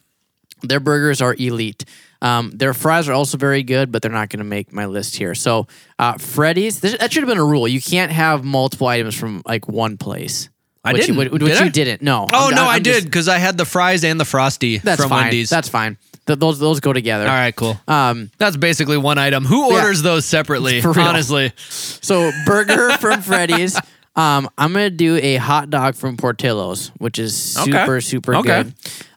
Their 0.69 0.81
burgers 0.81 1.21
are 1.21 1.35
elite. 1.39 1.85
Um, 2.23 2.51
their 2.53 2.73
fries 2.73 3.09
are 3.09 3.13
also 3.13 3.37
very 3.37 3.63
good, 3.63 3.93
but 3.93 4.01
they're 4.03 4.11
not 4.11 4.31
going 4.31 4.39
to 4.39 4.45
make 4.45 4.73
my 4.73 4.87
list 4.87 5.17
here. 5.17 5.35
So 5.35 5.67
uh, 5.99 6.15
Freddy's, 6.17 6.81
this, 6.81 6.97
that 6.99 7.13
should 7.13 7.23
have 7.23 7.29
been 7.29 7.39
a 7.39 7.45
rule. 7.45 7.69
You 7.69 7.83
can't 7.83 8.11
have 8.13 8.45
multiple 8.45 8.87
items 8.87 9.15
from 9.15 9.43
like 9.47 9.69
one 9.69 9.99
place. 9.99 10.49
I 10.87 10.93
which 10.93 11.07
didn't. 11.07 11.23
You, 11.23 11.31
which 11.31 11.41
Did 11.43 11.59
you 11.61 11.67
I? 11.67 11.69
didn't. 11.69 12.03
No. 12.03 12.27
Oh 12.33 12.47
I'm- 12.47 12.55
no, 12.55 12.63
I'm 12.65 12.69
I 12.69 12.79
did 12.79 13.05
because 13.05 13.29
I 13.29 13.39
had 13.39 13.57
the 13.59 13.65
fries 13.65 14.05
and 14.05 14.19
the 14.21 14.25
frosty 14.25 14.79
That's 14.79 15.01
from 15.01 15.11
fine. 15.11 15.25
Wendy's. 15.25 15.49
That's 15.51 15.69
fine. 15.69 15.97
Th- 16.27 16.39
those 16.39 16.59
those 16.59 16.81
go 16.81 16.93
together. 16.93 17.25
All 17.27 17.31
right, 17.35 17.55
cool. 17.57 17.79
Um, 17.89 18.31
That's 18.39 18.57
basically 18.57 18.97
one 18.99 19.17
item. 19.19 19.45
Who 19.47 19.71
Yeah. 19.73 19.81
orders 19.83 20.03
those 20.03 20.25
separately? 20.27 20.81
For 20.83 20.93
real. 20.93 21.07
Honestly, 21.07 21.53
so 21.59 22.31
burger 22.47 22.91
from 23.01 23.21
Freddy's. 23.23 23.77
Um, 24.17 24.49
I'm 24.59 24.73
gonna 24.73 24.91
do 24.91 25.17
a 25.17 25.37
hot 25.37 25.71
dog 25.71 25.95
from 25.95 26.17
Portillo's, 26.19 26.89
which 26.99 27.19
is 27.19 27.57
Okay. 27.59 27.71
super 27.73 28.01
super 28.03 28.35
Okay. 28.37 28.63
good. 28.65 28.75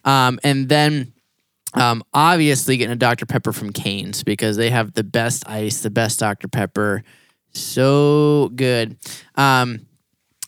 Um, 0.10 0.40
and 0.44 0.68
then 0.70 1.12
um, 1.78 2.04
obviously 2.14 2.78
getting 2.78 2.92
a 2.94 2.98
Dr 2.98 3.26
Pepper 3.26 3.54
from 3.54 3.72
Cane's 3.72 4.24
because 4.24 4.58
they 4.58 4.70
have 4.70 4.94
the 4.94 5.04
best 5.04 5.48
ice, 5.48 5.82
the 5.82 5.90
best 5.90 6.20
Dr 6.20 6.48
Pepper, 6.48 7.04
so 7.54 8.50
good. 8.56 8.98
Um, 9.36 9.86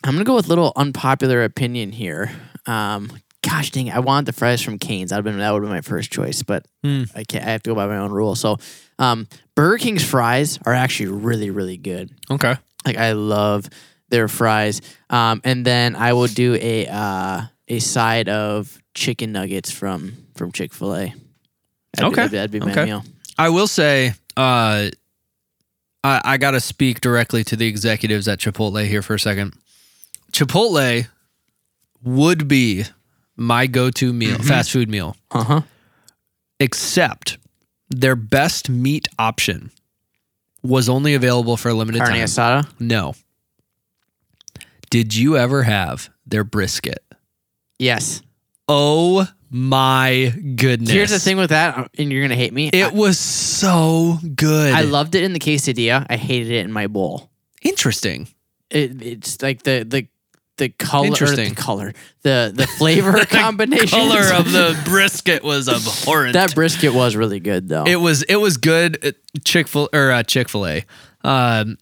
I'm 0.03 0.13
gonna 0.13 0.23
go 0.23 0.35
with 0.35 0.45
a 0.45 0.49
little 0.49 0.71
unpopular 0.75 1.43
opinion 1.43 1.91
here. 1.91 2.31
Um, 2.65 3.09
gosh 3.43 3.71
dang, 3.71 3.89
I 3.91 3.99
want 3.99 4.25
the 4.25 4.33
fries 4.33 4.61
from 4.61 4.77
Cane's. 4.79 5.09
That'd 5.09 5.25
been 5.25 5.37
that 5.37 5.51
would 5.51 5.63
have 5.63 5.69
been 5.69 5.75
my 5.75 5.81
first 5.81 6.11
choice, 6.11 6.43
but 6.43 6.65
Hmm. 6.83 7.03
I 7.15 7.23
can't. 7.23 7.45
I 7.45 7.49
have 7.51 7.63
to 7.63 7.71
go 7.71 7.75
by 7.75 7.87
my 7.87 7.97
own 7.97 8.11
rule. 8.11 8.35
So, 8.35 8.57
um, 8.99 9.27
Burger 9.55 9.77
King's 9.77 10.03
fries 10.03 10.59
are 10.65 10.73
actually 10.73 11.07
really 11.09 11.49
really 11.49 11.77
good. 11.77 12.11
okay. 12.31 12.55
Like 12.85 12.97
I 12.97 13.11
love 13.11 13.67
their 14.09 14.27
fries. 14.29 14.81
Um, 15.09 15.41
and 15.43 15.65
then 15.65 15.95
I 15.95 16.13
will 16.13 16.27
do 16.27 16.55
a 16.55 16.87
uh, 16.87 17.41
a 17.69 17.79
side 17.79 18.27
of 18.29 18.81
chicken 18.95 19.31
nuggets 19.31 19.71
from 19.71 20.13
from 20.35 20.51
Chick 20.51 20.73
Fil 20.73 20.95
A. 20.95 21.13
Okay. 21.99 22.27
that'd 22.27 22.51
be 22.51 22.59
my 22.59 22.71
Okay. 22.71 22.85
meal. 22.85 23.03
I 23.37 23.49
will 23.49 23.67
say, 23.67 24.13
uh, 24.37 24.89
I, 26.03 26.21
I 26.23 26.37
got 26.37 26.51
to 26.51 26.59
speak 26.59 27.01
directly 27.01 27.43
to 27.45 27.55
the 27.55 27.67
executives 27.67 28.27
at 28.27 28.39
Chipotle 28.39 28.85
here 28.85 29.01
for 29.01 29.15
a 29.15 29.19
second. 29.19 29.53
Chipotle 30.31 31.07
would 32.03 32.47
be 32.47 32.83
my 33.35 33.65
go-to 33.67 34.13
meal, 34.13 34.35
Mm-hmm. 34.37 34.47
fast 34.47 34.71
food 34.71 34.89
meal, 34.89 35.15
Uh 35.31 35.43
huh. 35.43 35.61
except 36.59 37.37
their 37.89 38.15
best 38.15 38.69
meat 38.69 39.07
option 39.17 39.71
was 40.61 40.89
only 40.89 41.13
available 41.15 41.57
for 41.57 41.69
a 41.69 41.73
limited 41.73 41.99
Carne 42.01 42.13
time. 42.13 42.25
asada. 42.25 42.69
No. 42.79 43.15
Did 44.89 45.15
you 45.15 45.37
ever 45.37 45.63
have 45.63 46.09
their 46.25 46.43
brisket? 46.43 47.03
Yes. 47.79 48.21
Oh 48.67 49.27
my 49.49 50.31
goodness. 50.55 50.91
Here's 50.91 51.09
the 51.09 51.19
thing 51.19 51.37
with 51.37 51.49
that, 51.49 51.77
uh, 51.77 51.87
and 51.97 52.11
you're 52.11 52.21
gonna 52.21 52.35
hate 52.35 52.53
me. 52.53 52.69
It 52.71 52.93
was 52.93 53.17
so 53.17 54.17
good. 54.35 54.73
I, 54.73 54.79
I 54.79 54.81
loved 54.83 55.15
it 55.15 55.23
in 55.23 55.33
the 55.33 55.39
quesadilla. 55.39 56.05
I 56.09 56.17
hated 56.17 56.51
it 56.51 56.65
in 56.65 56.71
my 56.71 56.85
bowl. 56.87 57.31
Interesting. 57.63 58.27
It, 58.69 59.01
it's 59.01 59.41
like 59.41 59.63
the 59.63 59.83
the 59.87 60.07
the 60.57 60.69
color, 60.69 61.07
Interesting. 61.07 61.49
the 61.49 61.55
color, 61.55 61.93
the 62.21 62.51
the 62.53 62.67
flavor 62.67 63.25
combination. 63.25 63.87
Color 63.87 64.33
of 64.35 64.51
the 64.51 64.79
brisket 64.85 65.41
was 65.43 65.67
abhorrent. 65.67 66.33
that 66.33 66.53
brisket 66.53 66.93
was 66.93 67.15
really 67.15 67.39
good 67.39 67.69
though. 67.69 67.85
it 67.87 67.95
was 67.95 68.23
it 68.23 68.35
was 68.35 68.57
good. 68.57 69.15
Chick 69.45 69.67
fil 69.67 69.89
or 69.93 70.11
uh, 70.11 70.21
Chick 70.23 70.49
fil 70.49 70.67
A, 70.67 70.85
um, 71.23 71.77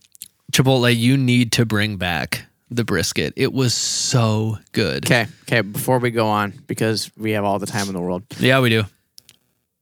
Chipotle. 0.53 0.95
You 0.95 1.17
need 1.17 1.51
to 1.53 1.65
bring 1.65 1.97
back 1.97 2.45
the 2.69 2.83
brisket. 2.83 3.33
It 3.37 3.53
was 3.53 3.73
so 3.73 4.57
good. 4.73 5.05
okay, 5.05 5.27
okay. 5.43 5.61
Before 5.61 5.99
we 5.99 6.11
go 6.11 6.27
on, 6.27 6.53
because 6.67 7.09
we 7.17 7.31
have 7.31 7.43
all 7.45 7.59
the 7.59 7.65
time 7.67 7.87
in 7.87 7.93
the 7.93 8.01
world. 8.01 8.23
Yeah, 8.39 8.59
we 8.59 8.69
do. 8.69 8.83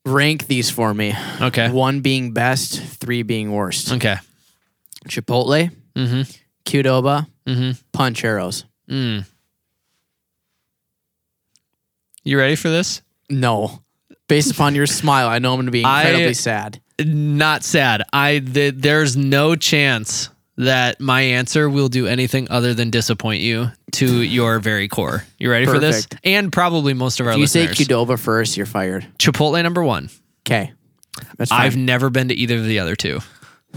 Rank 0.06 0.46
these 0.48 0.70
for 0.70 0.94
me. 0.94 1.16
Okay. 1.42 1.70
One 1.72 2.02
being 2.02 2.32
best, 2.32 2.80
three 2.82 3.24
being 3.24 3.52
worst. 3.52 3.92
Okay. 3.92 4.18
Chipotle, 5.08 5.72
Mm-hmm. 5.96 6.22
Qdoba, 6.66 7.28
Mm-hmm. 7.48 7.72
Pancheros. 7.98 8.66
Mm. 8.90 9.26
You 12.24 12.38
ready 12.38 12.56
for 12.56 12.70
this? 12.70 13.02
No. 13.30 13.82
Based 14.28 14.52
upon 14.52 14.74
your 14.76 14.88
smile, 14.88 15.28
I 15.28 15.40
know 15.40 15.52
I'm 15.54 15.58
going 15.58 15.66
to 15.68 15.72
be 15.72 15.84
I- 15.84 16.02
incredibly 16.04 16.34
sad. 16.34 16.82
Not 17.04 17.64
sad. 17.64 18.04
I 18.14 18.40
th- 18.40 18.76
there's 18.78 19.18
no 19.18 19.56
chance 19.56 20.30
that 20.58 21.00
my 21.02 21.22
answer 21.22 21.70
will 21.70 21.90
do 21.90 22.08
anything 22.08 22.48
other 22.50 22.74
than 22.74 22.90
disappoint 22.90 23.42
you 23.42 23.72
to 23.94 24.22
your 24.22 24.60
very 24.60 24.88
core. 24.88 25.24
You 25.38 25.52
ready 25.52 25.66
for 25.66 25.80
this? 25.80 26.06
Perfect. 26.06 26.26
And 26.26 26.52
probably 26.52 26.94
most 26.94 27.20
of 27.20 27.28
our 27.28 27.34
If 27.34 27.40
you 27.40 27.48
say 27.48 27.68
listeners. 27.68 27.88
Qdoba 27.88 28.18
first, 28.20 28.56
you're 28.58 28.66
fired. 28.66 29.06
Chipotle 29.20 29.62
number 29.62 29.84
one. 29.84 30.10
Okay. 30.46 30.72
That's 31.38 31.50
fine. 31.50 31.62
I've 31.62 31.78
never 31.78 32.10
been 32.10 32.28
to 32.30 32.34
either 32.34 32.56
of 32.58 32.66
the 32.66 32.80
other 32.80 32.96
two. 32.96 33.20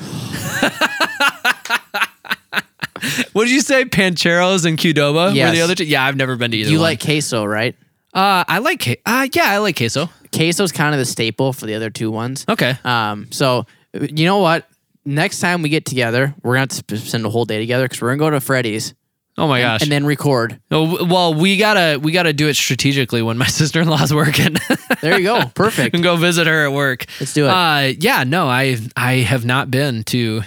what 3.33 3.45
did 3.45 3.51
you 3.53 3.61
say? 3.61 3.85
Pancheros 3.85 4.65
and 4.67 4.77
Qdoba 4.79 5.31
were 5.31 5.35
Yes. 5.35 5.55
the 5.55 5.63
other 5.63 5.75
two? 5.75 5.85
Yeah, 5.85 6.05
I've 6.05 6.17
never 6.17 6.37
been 6.37 6.51
to 6.51 6.57
either. 6.57 6.71
you 6.71 6.79
one. 6.79 6.83
like 6.85 7.01
queso, 7.05 7.45
right? 7.45 7.77
Uh, 8.15 8.45
I 8.49 8.59
like. 8.59 8.81
que- 8.81 8.97
Uh, 9.07 9.29
yeah, 9.33 9.45
I 9.53 9.59
like 9.59 9.77
queso. 9.77 10.11
Queso's 10.35 10.73
kind 10.73 10.95
of 10.95 10.99
the 10.99 11.05
staple 11.05 11.53
for 11.53 11.67
the 11.67 11.75
other 11.75 11.91
two 11.91 12.11
ones. 12.11 12.45
Okay. 12.49 12.77
Um, 12.85 13.29
so 13.31 13.67
you 13.95 14.25
know 14.25 14.39
what? 14.39 14.69
Next 15.09 15.41
time 15.41 15.63
we 15.63 15.69
get 15.71 15.85
together, 15.87 16.35
we're 16.43 16.55
gonna 16.57 16.73
have 16.73 16.87
to 16.89 16.99
spend 16.99 17.25
a 17.25 17.31
whole 17.31 17.45
day 17.45 17.59
together 17.59 17.85
because 17.87 18.01
we're 18.03 18.09
gonna 18.11 18.19
go 18.19 18.31
to 18.31 18.41
Freddy's 18.41 18.95
Oh 19.39 19.47
my 19.49 19.61
gosh. 19.61 19.83
and 19.83 19.91
then 19.91 20.05
record. 20.05 20.61
W- 20.71 21.05
well, 21.07 21.33
we 21.33 21.57
gotta 21.57 21.99
we 21.99 22.13
gotta 22.13 22.33
do 22.33 22.49
it 22.49 22.55
strategically 22.55 23.23
when 23.23 23.39
my 23.39 23.47
sister 23.61 23.81
in 23.81 23.89
law's 23.89 24.13
working. 24.13 24.57
There 25.01 25.17
you 25.17 25.25
go. 25.25 25.47
Perfect. 25.55 25.95
and 25.95 26.03
go 26.03 26.17
visit 26.17 26.47
her 26.49 26.65
at 26.67 26.73
work. 26.73 27.05
Let's 27.21 27.33
do 27.33 27.45
it. 27.47 27.51
Uh, 27.51 27.93
yeah, 28.01 28.25
no, 28.25 28.49
I 28.49 28.79
I 28.97 29.13
have 29.19 29.45
not 29.45 29.71
been 29.71 30.03
to 30.05 30.43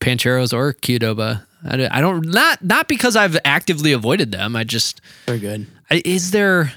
Pancheros 0.00 0.54
or 0.54 0.72
Qdoba. 0.72 1.44
I 1.62 1.76
don't, 1.76 1.92
I 1.92 2.00
don't 2.00 2.26
not 2.26 2.64
not 2.64 2.88
because 2.88 3.14
I've 3.14 3.36
actively 3.44 3.92
avoided 3.92 4.32
them. 4.32 4.56
I 4.56 4.64
just 4.64 5.02
They're 5.26 5.36
good. 5.38 5.66
I, 5.90 6.00
is 6.04 6.30
there 6.30 6.72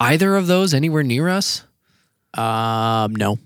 either 0.00 0.36
of 0.36 0.46
those 0.46 0.72
anywhere 0.72 1.02
near 1.02 1.28
us? 1.28 1.64
Um, 2.32 3.14
no. 3.14 3.38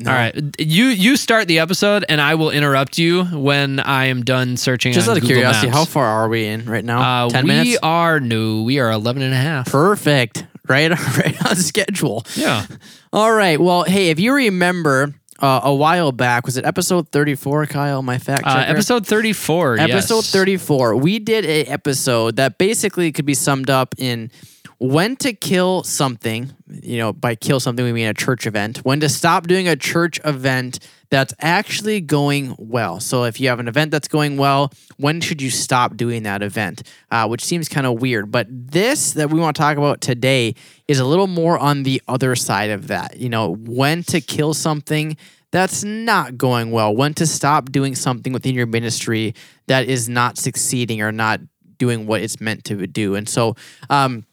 No. 0.00 0.10
All 0.12 0.16
right, 0.16 0.34
you 0.60 0.86
you 0.86 1.16
start 1.16 1.48
the 1.48 1.58
episode, 1.58 2.04
and 2.08 2.20
I 2.20 2.36
will 2.36 2.50
interrupt 2.50 2.98
you 2.98 3.24
when 3.24 3.80
I 3.80 4.04
am 4.06 4.22
done 4.24 4.56
searching. 4.56 4.92
Just 4.92 5.08
out 5.08 5.16
of 5.16 5.22
Google 5.22 5.36
curiosity, 5.38 5.66
Maps. 5.66 5.76
how 5.78 5.84
far 5.86 6.06
are 6.06 6.28
we 6.28 6.46
in 6.46 6.66
right 6.66 6.84
now? 6.84 7.26
Uh, 7.26 7.28
Ten 7.30 7.44
we 7.44 7.48
minutes. 7.48 7.78
are 7.82 8.20
new. 8.20 8.62
we 8.62 8.78
are 8.78 8.90
11 8.92 9.22
and 9.22 9.34
a 9.34 9.36
half. 9.36 9.66
Perfect. 9.66 10.46
Right, 10.68 10.90
right 11.18 11.46
on 11.50 11.56
schedule. 11.56 12.24
Yeah. 12.36 12.64
All 13.12 13.32
right. 13.32 13.58
Well, 13.58 13.84
hey, 13.84 14.10
if 14.10 14.20
you 14.20 14.34
remember 14.34 15.14
uh, 15.40 15.60
a 15.64 15.74
while 15.74 16.12
back, 16.12 16.44
was 16.46 16.56
it 16.58 16.64
episode 16.66 17.08
34, 17.10 17.66
Kyle? 17.66 18.02
My 18.02 18.18
fact 18.18 18.42
Uh, 18.46 18.54
checker? 18.60 18.70
episode 18.72 19.06
34. 19.06 19.78
Episode 19.80 20.14
yes. 20.16 20.30
34. 20.30 20.96
We 20.96 21.18
did 21.18 21.44
a 21.46 21.64
episode 21.64 22.36
that 22.36 22.58
basically 22.58 23.10
could 23.12 23.24
be 23.24 23.34
summed 23.34 23.70
up 23.70 23.94
in 23.98 24.30
when 24.78 25.16
to 25.16 25.32
kill 25.32 25.82
something. 25.82 26.52
You 26.68 26.98
know, 26.98 27.12
by 27.12 27.34
kill 27.34 27.60
something, 27.60 27.84
we 27.84 27.92
mean 27.92 28.06
a 28.06 28.14
church 28.14 28.46
event. 28.46 28.78
When 28.78 29.00
to 29.00 29.08
stop 29.08 29.46
doing 29.46 29.68
a 29.68 29.76
church 29.76 30.20
event 30.24 30.78
that's 31.10 31.32
actually 31.40 32.00
going 32.00 32.54
well. 32.58 33.00
So 33.00 33.24
if 33.24 33.40
you 33.40 33.48
have 33.48 33.60
an 33.60 33.68
event 33.68 33.90
that's 33.90 34.08
going 34.08 34.36
well, 34.36 34.72
when 34.98 35.20
should 35.20 35.40
you 35.40 35.50
stop 35.50 35.96
doing 35.96 36.24
that 36.24 36.42
event? 36.42 36.82
Uh, 37.10 37.26
which 37.26 37.44
seems 37.44 37.68
kind 37.68 37.86
of 37.86 38.00
weird. 38.00 38.30
But 38.30 38.46
this 38.50 39.12
that 39.12 39.30
we 39.30 39.40
want 39.40 39.56
to 39.56 39.62
talk 39.62 39.78
about 39.78 40.00
today 40.00 40.54
is 40.86 40.98
a 40.98 41.04
little 41.04 41.26
more 41.26 41.58
on 41.58 41.82
the 41.82 42.02
other 42.06 42.36
side 42.36 42.70
of 42.70 42.88
that. 42.88 43.16
You 43.16 43.28
know, 43.28 43.54
when 43.54 44.02
to 44.04 44.20
kill 44.20 44.54
something 44.54 45.16
that's 45.50 45.82
not 45.82 46.36
going 46.36 46.70
well, 46.70 46.94
when 46.94 47.14
to 47.14 47.26
stop 47.26 47.72
doing 47.72 47.94
something 47.94 48.32
within 48.34 48.54
your 48.54 48.66
ministry 48.66 49.34
that 49.66 49.86
is 49.88 50.08
not 50.08 50.36
succeeding 50.36 51.00
or 51.00 51.10
not 51.10 51.40
doing 51.78 52.06
what 52.06 52.20
it's 52.20 52.40
meant 52.40 52.64
to 52.64 52.86
do. 52.86 53.14
And 53.14 53.28
so, 53.28 53.56
um, 53.88 54.26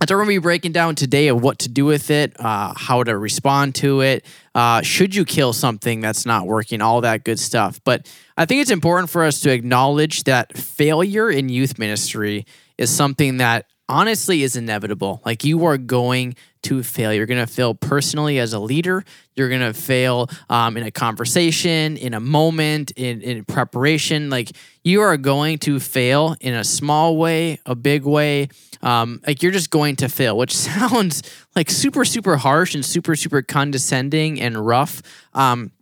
what 0.00 0.10
we're 0.10 0.16
going 0.16 0.28
to 0.28 0.40
be 0.40 0.42
breaking 0.42 0.72
down 0.72 0.94
today 0.94 1.28
of 1.28 1.42
what 1.42 1.58
to 1.58 1.68
do 1.68 1.84
with 1.84 2.10
it, 2.10 2.34
uh, 2.40 2.72
how 2.74 3.02
to 3.04 3.16
respond 3.18 3.74
to 3.76 4.00
it. 4.00 4.24
Uh, 4.54 4.80
should 4.80 5.14
you 5.14 5.26
kill 5.26 5.52
something 5.52 6.00
that's 6.00 6.24
not 6.24 6.46
working? 6.46 6.80
All 6.80 7.02
that 7.02 7.22
good 7.22 7.38
stuff. 7.38 7.78
But 7.84 8.10
I 8.36 8.46
think 8.46 8.62
it's 8.62 8.70
important 8.70 9.10
for 9.10 9.24
us 9.24 9.40
to 9.40 9.52
acknowledge 9.52 10.24
that 10.24 10.56
failure 10.56 11.30
in 11.30 11.50
youth 11.50 11.78
ministry 11.78 12.46
is 12.78 12.88
something 12.88 13.36
that 13.36 13.66
honestly 13.90 14.42
is 14.42 14.56
inevitable. 14.56 15.20
Like 15.26 15.44
you 15.44 15.66
are 15.66 15.76
going 15.76 16.34
to 16.62 16.82
fail. 16.82 17.12
You're 17.12 17.26
going 17.26 17.44
to 17.44 17.52
fail 17.52 17.74
personally 17.74 18.38
as 18.38 18.52
a 18.52 18.58
leader. 18.58 19.04
You're 19.34 19.48
going 19.48 19.60
to 19.60 19.72
fail 19.72 20.28
um, 20.48 20.76
in 20.76 20.84
a 20.84 20.90
conversation, 20.90 21.96
in 21.96 22.14
a 22.14 22.20
moment, 22.20 22.92
in, 22.92 23.22
in 23.22 23.44
preparation. 23.44 24.30
Like 24.30 24.50
you 24.84 25.00
are 25.00 25.16
going 25.16 25.58
to 25.60 25.80
fail 25.80 26.36
in 26.40 26.54
a 26.54 26.64
small 26.64 27.16
way, 27.16 27.60
a 27.66 27.74
big 27.74 28.04
way. 28.04 28.48
Um, 28.82 29.20
like 29.26 29.42
you're 29.42 29.52
just 29.52 29.70
going 29.70 29.96
to 29.96 30.08
fail, 30.08 30.36
which 30.36 30.56
sounds 30.56 31.22
like 31.56 31.70
super, 31.70 32.04
super 32.04 32.36
harsh 32.36 32.74
and 32.74 32.84
super, 32.84 33.16
super 33.16 33.42
condescending 33.42 34.40
and 34.40 34.66
rough. 34.66 35.02
Um, 35.34 35.72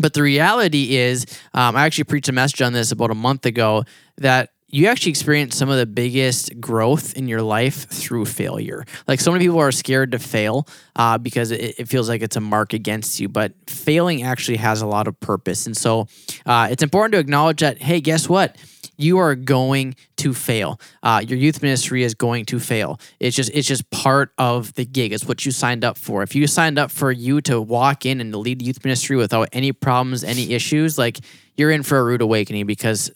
but 0.00 0.14
the 0.14 0.22
reality 0.22 0.96
is, 0.96 1.26
um, 1.54 1.74
I 1.74 1.84
actually 1.84 2.04
preached 2.04 2.28
a 2.28 2.32
message 2.32 2.62
on 2.62 2.72
this 2.72 2.92
about 2.92 3.10
a 3.10 3.14
month 3.14 3.46
ago 3.46 3.84
that 4.18 4.50
you 4.70 4.86
actually 4.86 5.10
experience 5.10 5.56
some 5.56 5.70
of 5.70 5.78
the 5.78 5.86
biggest 5.86 6.60
growth 6.60 7.14
in 7.14 7.26
your 7.26 7.40
life 7.40 7.88
through 7.88 8.26
failure. 8.26 8.84
Like 9.06 9.18
so 9.18 9.32
many 9.32 9.44
people 9.46 9.60
are 9.60 9.72
scared 9.72 10.12
to 10.12 10.18
fail 10.18 10.68
uh, 10.94 11.16
because 11.16 11.50
it, 11.50 11.78
it 11.78 11.88
feels 11.88 12.08
like 12.08 12.20
it's 12.20 12.36
a 12.36 12.40
mark 12.40 12.74
against 12.74 13.18
you, 13.18 13.28
but 13.28 13.54
failing 13.66 14.22
actually 14.22 14.58
has 14.58 14.82
a 14.82 14.86
lot 14.86 15.08
of 15.08 15.18
purpose. 15.20 15.64
And 15.66 15.76
so 15.76 16.06
uh, 16.44 16.68
it's 16.70 16.82
important 16.82 17.12
to 17.12 17.18
acknowledge 17.18 17.60
that, 17.60 17.80
hey, 17.80 18.00
guess 18.00 18.28
what? 18.28 18.56
You 18.98 19.18
are 19.18 19.36
going 19.36 19.94
to 20.16 20.34
fail. 20.34 20.80
Uh, 21.02 21.22
your 21.26 21.38
youth 21.38 21.62
ministry 21.62 22.02
is 22.02 22.14
going 22.14 22.44
to 22.46 22.58
fail. 22.58 22.98
It's 23.20 23.36
just 23.36 23.48
it's 23.54 23.68
just 23.68 23.88
part 23.90 24.32
of 24.38 24.74
the 24.74 24.84
gig. 24.84 25.12
It's 25.12 25.24
what 25.24 25.46
you 25.46 25.52
signed 25.52 25.84
up 25.84 25.96
for. 25.96 26.24
If 26.24 26.34
you 26.34 26.48
signed 26.48 26.80
up 26.80 26.90
for 26.90 27.12
you 27.12 27.40
to 27.42 27.60
walk 27.60 28.04
in 28.04 28.20
and 28.20 28.34
lead 28.34 28.60
youth 28.60 28.84
ministry 28.84 29.16
without 29.16 29.50
any 29.52 29.70
problems, 29.70 30.24
any 30.24 30.52
issues, 30.52 30.98
like 30.98 31.20
you're 31.56 31.70
in 31.70 31.84
for 31.84 31.98
a 31.98 32.04
rude 32.04 32.22
awakening 32.22 32.66
because 32.66 33.12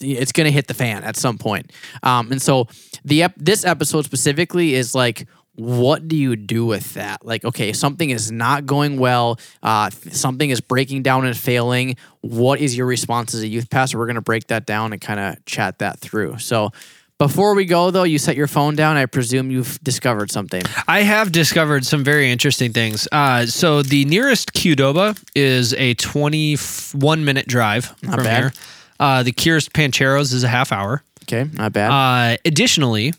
it's 0.00 0.32
going 0.32 0.46
to 0.46 0.50
hit 0.50 0.66
the 0.66 0.74
fan 0.74 1.04
at 1.04 1.16
some 1.16 1.38
point. 1.38 1.72
Um, 2.02 2.32
and 2.32 2.40
so 2.40 2.68
the 3.04 3.24
ep- 3.24 3.36
this 3.36 3.64
episode 3.64 4.04
specifically 4.04 4.74
is 4.74 4.94
like, 4.94 5.26
what 5.58 6.06
do 6.06 6.16
you 6.16 6.36
do 6.36 6.64
with 6.64 6.94
that? 6.94 7.26
Like, 7.26 7.44
okay, 7.44 7.72
something 7.72 8.10
is 8.10 8.30
not 8.30 8.64
going 8.64 8.96
well. 8.96 9.40
Uh, 9.60 9.90
something 9.90 10.50
is 10.50 10.60
breaking 10.60 11.02
down 11.02 11.26
and 11.26 11.36
failing. 11.36 11.96
What 12.20 12.60
is 12.60 12.76
your 12.76 12.86
response 12.86 13.34
as 13.34 13.42
a 13.42 13.48
youth 13.48 13.68
pastor? 13.68 13.98
We're 13.98 14.06
going 14.06 14.14
to 14.14 14.20
break 14.20 14.46
that 14.48 14.66
down 14.66 14.92
and 14.92 15.00
kind 15.02 15.18
of 15.18 15.44
chat 15.44 15.80
that 15.80 15.98
through. 15.98 16.38
So. 16.38 16.70
Before 17.18 17.56
we 17.56 17.64
go, 17.64 17.90
though, 17.90 18.04
you 18.04 18.16
set 18.16 18.36
your 18.36 18.46
phone 18.46 18.76
down. 18.76 18.96
I 18.96 19.06
presume 19.06 19.50
you've 19.50 19.82
discovered 19.82 20.30
something. 20.30 20.62
I 20.86 21.02
have 21.02 21.32
discovered 21.32 21.84
some 21.84 22.04
very 22.04 22.30
interesting 22.30 22.72
things. 22.72 23.08
Uh, 23.10 23.44
so 23.46 23.82
the 23.82 24.04
nearest 24.04 24.52
Qdoba 24.52 25.20
is 25.34 25.74
a 25.74 25.94
21 25.94 27.24
minute 27.24 27.48
drive 27.48 27.86
from 27.86 28.22
bad. 28.22 28.40
here. 28.40 28.52
Uh, 29.00 29.22
the 29.22 29.34
nearest 29.44 29.72
Pancheros 29.72 30.32
is 30.32 30.44
a 30.44 30.48
half 30.48 30.72
hour. 30.72 31.02
Okay, 31.24 31.48
not 31.54 31.72
bad. 31.72 31.90
Uh, 31.90 32.36
additionally, 32.44 33.12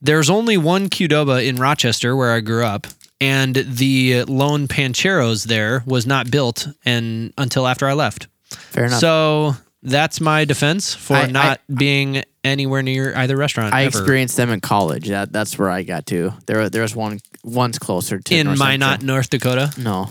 there's 0.00 0.30
only 0.30 0.56
one 0.56 0.88
Qdoba 0.88 1.46
in 1.46 1.56
Rochester 1.56 2.14
where 2.16 2.32
I 2.32 2.40
grew 2.40 2.64
up, 2.64 2.86
and 3.20 3.54
the 3.56 4.24
lone 4.24 4.68
Pancheros 4.68 5.44
there 5.46 5.82
was 5.86 6.06
not 6.06 6.30
built 6.30 6.68
and 6.84 7.32
until 7.36 7.66
after 7.66 7.86
I 7.86 7.92
left. 7.94 8.28
Fair 8.46 8.84
enough. 8.84 9.00
So 9.00 9.56
that's 9.82 10.20
my 10.20 10.44
defense 10.44 10.94
for 10.94 11.14
I- 11.16 11.22
I- 11.22 11.26
not 11.30 11.60
being 11.72 12.22
anywhere 12.44 12.82
near 12.82 13.14
either 13.16 13.36
restaurant. 13.36 13.74
I 13.74 13.84
ever. 13.84 13.98
experienced 13.98 14.36
them 14.36 14.50
in 14.50 14.60
college. 14.60 15.08
That 15.08 15.32
that's 15.32 15.58
where 15.58 15.68
I 15.68 15.82
got 15.82 16.06
to. 16.06 16.32
There 16.46 16.70
there's 16.70 16.94
one 16.94 17.20
one's 17.42 17.78
closer 17.78 18.18
to 18.20 18.34
in 18.34 18.46
North 18.46 18.58
Minot, 18.58 19.00
Central. 19.00 19.06
North 19.06 19.30
Dakota. 19.30 19.72
No, 19.76 20.08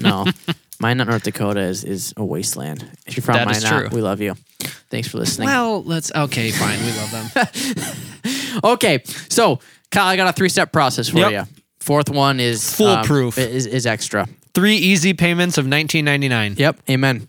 no. 0.00 0.24
Minot, 0.80 1.08
North 1.08 1.22
Dakota 1.22 1.60
is, 1.60 1.84
is 1.84 2.12
a 2.18 2.24
wasteland. 2.24 2.86
If 3.06 3.16
you're 3.16 3.22
from 3.24 3.34
That 3.36 3.48
Minot, 3.48 3.92
we 3.92 4.02
love 4.02 4.20
you. 4.20 4.34
Thanks 4.90 5.08
for 5.08 5.18
listening. 5.18 5.46
Well, 5.48 5.82
let's 5.84 6.10
okay, 6.14 6.50
fine. 6.50 6.78
We 6.80 6.92
love 6.92 7.10
them. 7.10 8.62
okay, 8.72 9.02
so 9.28 9.60
Kyle, 9.90 10.06
I 10.06 10.16
got 10.16 10.28
a 10.28 10.32
three 10.32 10.48
step 10.48 10.72
process 10.72 11.08
for 11.08 11.18
Yep. 11.18 11.32
you. 11.32 11.42
Fourth 11.80 12.10
one 12.10 12.40
is 12.40 12.74
Foolproof. 12.74 13.38
um, 13.38 13.44
is 13.44 13.66
is 13.66 13.86
extra. 13.86 14.26
Three 14.54 14.76
easy 14.76 15.12
payments 15.12 15.58
of 15.58 15.66
19.99. 15.66 16.58
Yep. 16.58 16.80
Amen. 16.88 17.28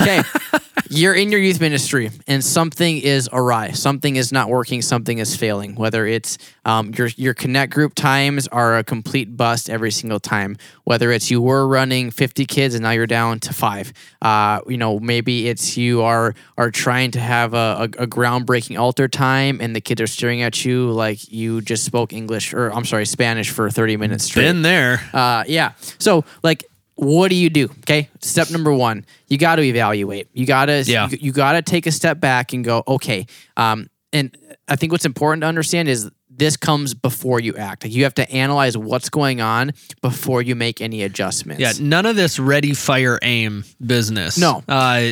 Okay. 0.00 0.22
you're 0.90 1.14
in 1.14 1.30
your 1.30 1.40
youth 1.40 1.60
ministry 1.60 2.10
and 2.26 2.44
something 2.44 2.98
is 2.98 3.28
awry. 3.32 3.70
Something 3.72 4.16
is 4.16 4.32
not 4.32 4.48
working. 4.48 4.82
Something 4.82 5.18
is 5.18 5.36
failing. 5.36 5.74
Whether 5.74 6.06
it's 6.06 6.38
um, 6.64 6.92
your 6.96 7.08
your 7.16 7.34
connect 7.34 7.72
group 7.72 7.94
times 7.94 8.48
are 8.48 8.78
a 8.78 8.84
complete 8.84 9.36
bust 9.36 9.70
every 9.70 9.90
single 9.90 10.20
time. 10.20 10.56
Whether 10.84 11.12
it's 11.12 11.30
you 11.30 11.40
were 11.40 11.66
running 11.66 12.10
50 12.10 12.46
kids 12.46 12.74
and 12.74 12.82
now 12.82 12.90
you're 12.90 13.06
down 13.06 13.40
to 13.40 13.52
five. 13.52 13.92
Uh, 14.20 14.60
you 14.66 14.76
know 14.76 14.98
maybe 14.98 15.48
it's 15.48 15.76
you 15.76 16.02
are 16.02 16.34
are 16.56 16.70
trying 16.70 17.10
to 17.12 17.20
have 17.20 17.54
a, 17.54 17.56
a, 17.98 18.04
a 18.04 18.06
groundbreaking 18.06 18.78
altar 18.78 19.08
time 19.08 19.60
and 19.60 19.74
the 19.76 19.80
kids 19.80 20.00
are 20.00 20.06
staring 20.06 20.42
at 20.42 20.64
you 20.64 20.90
like 20.90 21.30
you 21.32 21.60
just 21.60 21.84
spoke 21.84 22.12
english 22.12 22.52
or 22.52 22.70
i'm 22.70 22.84
sorry 22.84 23.06
spanish 23.06 23.50
for 23.50 23.70
30 23.70 23.96
minutes 23.96 24.24
straight. 24.24 24.44
Been 24.44 24.62
there. 24.62 25.00
uh, 25.12 25.44
yeah. 25.46 25.72
So 25.98 26.24
like, 26.42 26.67
what 27.00 27.28
do 27.28 27.36
you 27.36 27.48
do? 27.48 27.64
Okay. 27.80 28.08
Step 28.20 28.50
number 28.50 28.72
one, 28.72 29.04
you 29.28 29.38
got 29.38 29.56
to 29.56 29.62
evaluate. 29.62 30.28
You 30.32 30.46
got 30.46 30.66
to, 30.66 30.82
Yeah. 30.84 31.08
you, 31.08 31.18
you 31.20 31.32
got 31.32 31.52
to 31.52 31.62
take 31.62 31.86
a 31.86 31.92
step 31.92 32.18
back 32.18 32.52
and 32.52 32.64
go, 32.64 32.82
okay. 32.88 33.26
Um, 33.56 33.88
and 34.12 34.36
I 34.66 34.74
think 34.74 34.90
what's 34.90 35.04
important 35.04 35.42
to 35.42 35.46
understand 35.46 35.88
is 35.88 36.10
this 36.28 36.56
comes 36.56 36.94
before 36.94 37.38
you 37.38 37.54
act. 37.56 37.84
Like 37.84 37.92
you 37.92 38.02
have 38.02 38.14
to 38.14 38.28
analyze 38.32 38.76
what's 38.76 39.10
going 39.10 39.40
on 39.40 39.72
before 40.02 40.42
you 40.42 40.56
make 40.56 40.80
any 40.80 41.02
adjustments. 41.04 41.60
Yeah, 41.60 41.72
none 41.80 42.04
of 42.04 42.16
this 42.16 42.38
ready, 42.40 42.74
fire, 42.74 43.18
aim 43.22 43.64
business. 43.84 44.36
No. 44.36 44.64
Uh, 44.68 45.10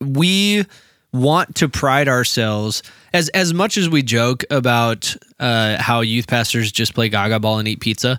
we 0.00 0.64
want 1.12 1.56
to 1.56 1.68
pride 1.68 2.08
ourselves 2.08 2.82
as 3.12 3.28
as 3.30 3.52
much 3.52 3.76
as 3.76 3.88
we 3.88 4.02
joke 4.02 4.44
about 4.50 5.14
uh, 5.40 5.76
how 5.80 6.00
youth 6.00 6.26
pastors 6.28 6.70
just 6.70 6.94
play 6.94 7.08
gaga 7.08 7.40
ball 7.40 7.58
and 7.58 7.66
eat 7.66 7.80
pizza. 7.80 8.18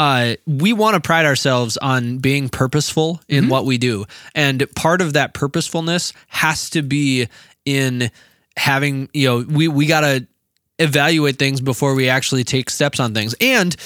Uh, 0.00 0.34
we 0.46 0.72
want 0.72 0.94
to 0.94 1.00
pride 1.00 1.26
ourselves 1.26 1.76
on 1.76 2.16
being 2.18 2.48
purposeful 2.48 3.20
in 3.28 3.48
what 3.50 3.66
we 3.66 3.76
do, 3.76 4.06
and 4.34 4.64
part 4.74 5.02
of 5.02 5.12
that 5.12 5.34
purposefulness 5.34 6.14
has 6.28 6.70
to 6.70 6.80
be 6.80 7.28
in 7.66 8.10
having 8.56 9.08
you 9.12 9.28
know 9.28 9.44
we 9.46 9.68
we 9.68 9.84
gotta 9.86 10.26
evaluate 10.78 11.38
things 11.38 11.60
before 11.60 11.94
we 11.94 12.08
actually 12.08 12.44
take 12.44 12.70
steps 12.70 12.98
on 12.98 13.12
things 13.12 13.34
and 13.42 13.76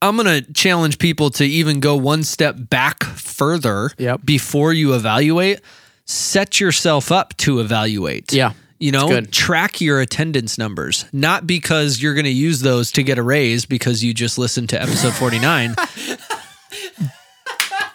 I'm 0.00 0.16
going 0.16 0.42
to 0.44 0.52
challenge 0.52 0.98
people 0.98 1.28
to 1.30 1.44
even 1.44 1.80
go 1.80 1.96
one 1.96 2.22
step 2.22 2.54
back 2.58 3.02
further 3.04 3.90
Yep. 3.98 4.20
before 4.24 4.72
you 4.72 4.94
evaluate. 4.94 5.60
Set 6.04 6.60
yourself 6.60 7.10
up 7.10 7.36
to 7.38 7.58
evaluate. 7.58 8.32
Yeah. 8.32 8.52
You 8.78 8.92
know, 8.92 9.20
track 9.22 9.80
your 9.80 10.00
attendance 10.00 10.56
numbers, 10.56 11.04
not 11.12 11.46
because 11.46 12.00
you're 12.00 12.14
going 12.14 12.26
to 12.26 12.30
use 12.30 12.60
those 12.60 12.92
to 12.92 13.02
get 13.02 13.18
a 13.18 13.22
raise 13.22 13.66
because 13.66 14.04
you 14.04 14.14
just 14.14 14.38
listened 14.38 14.68
to 14.68 14.80
episode 14.80 15.14
49. 15.14 15.70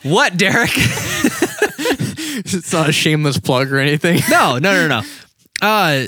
what, 0.03 0.35
Derek? 0.35 0.71
it's 2.35 2.73
not 2.73 2.89
a 2.89 2.91
shameless 2.91 3.39
plug 3.39 3.71
or 3.71 3.79
anything. 3.79 4.19
no, 4.29 4.57
no, 4.57 4.87
no, 4.87 4.99
no. 4.99 5.01
Uh, 5.61 6.07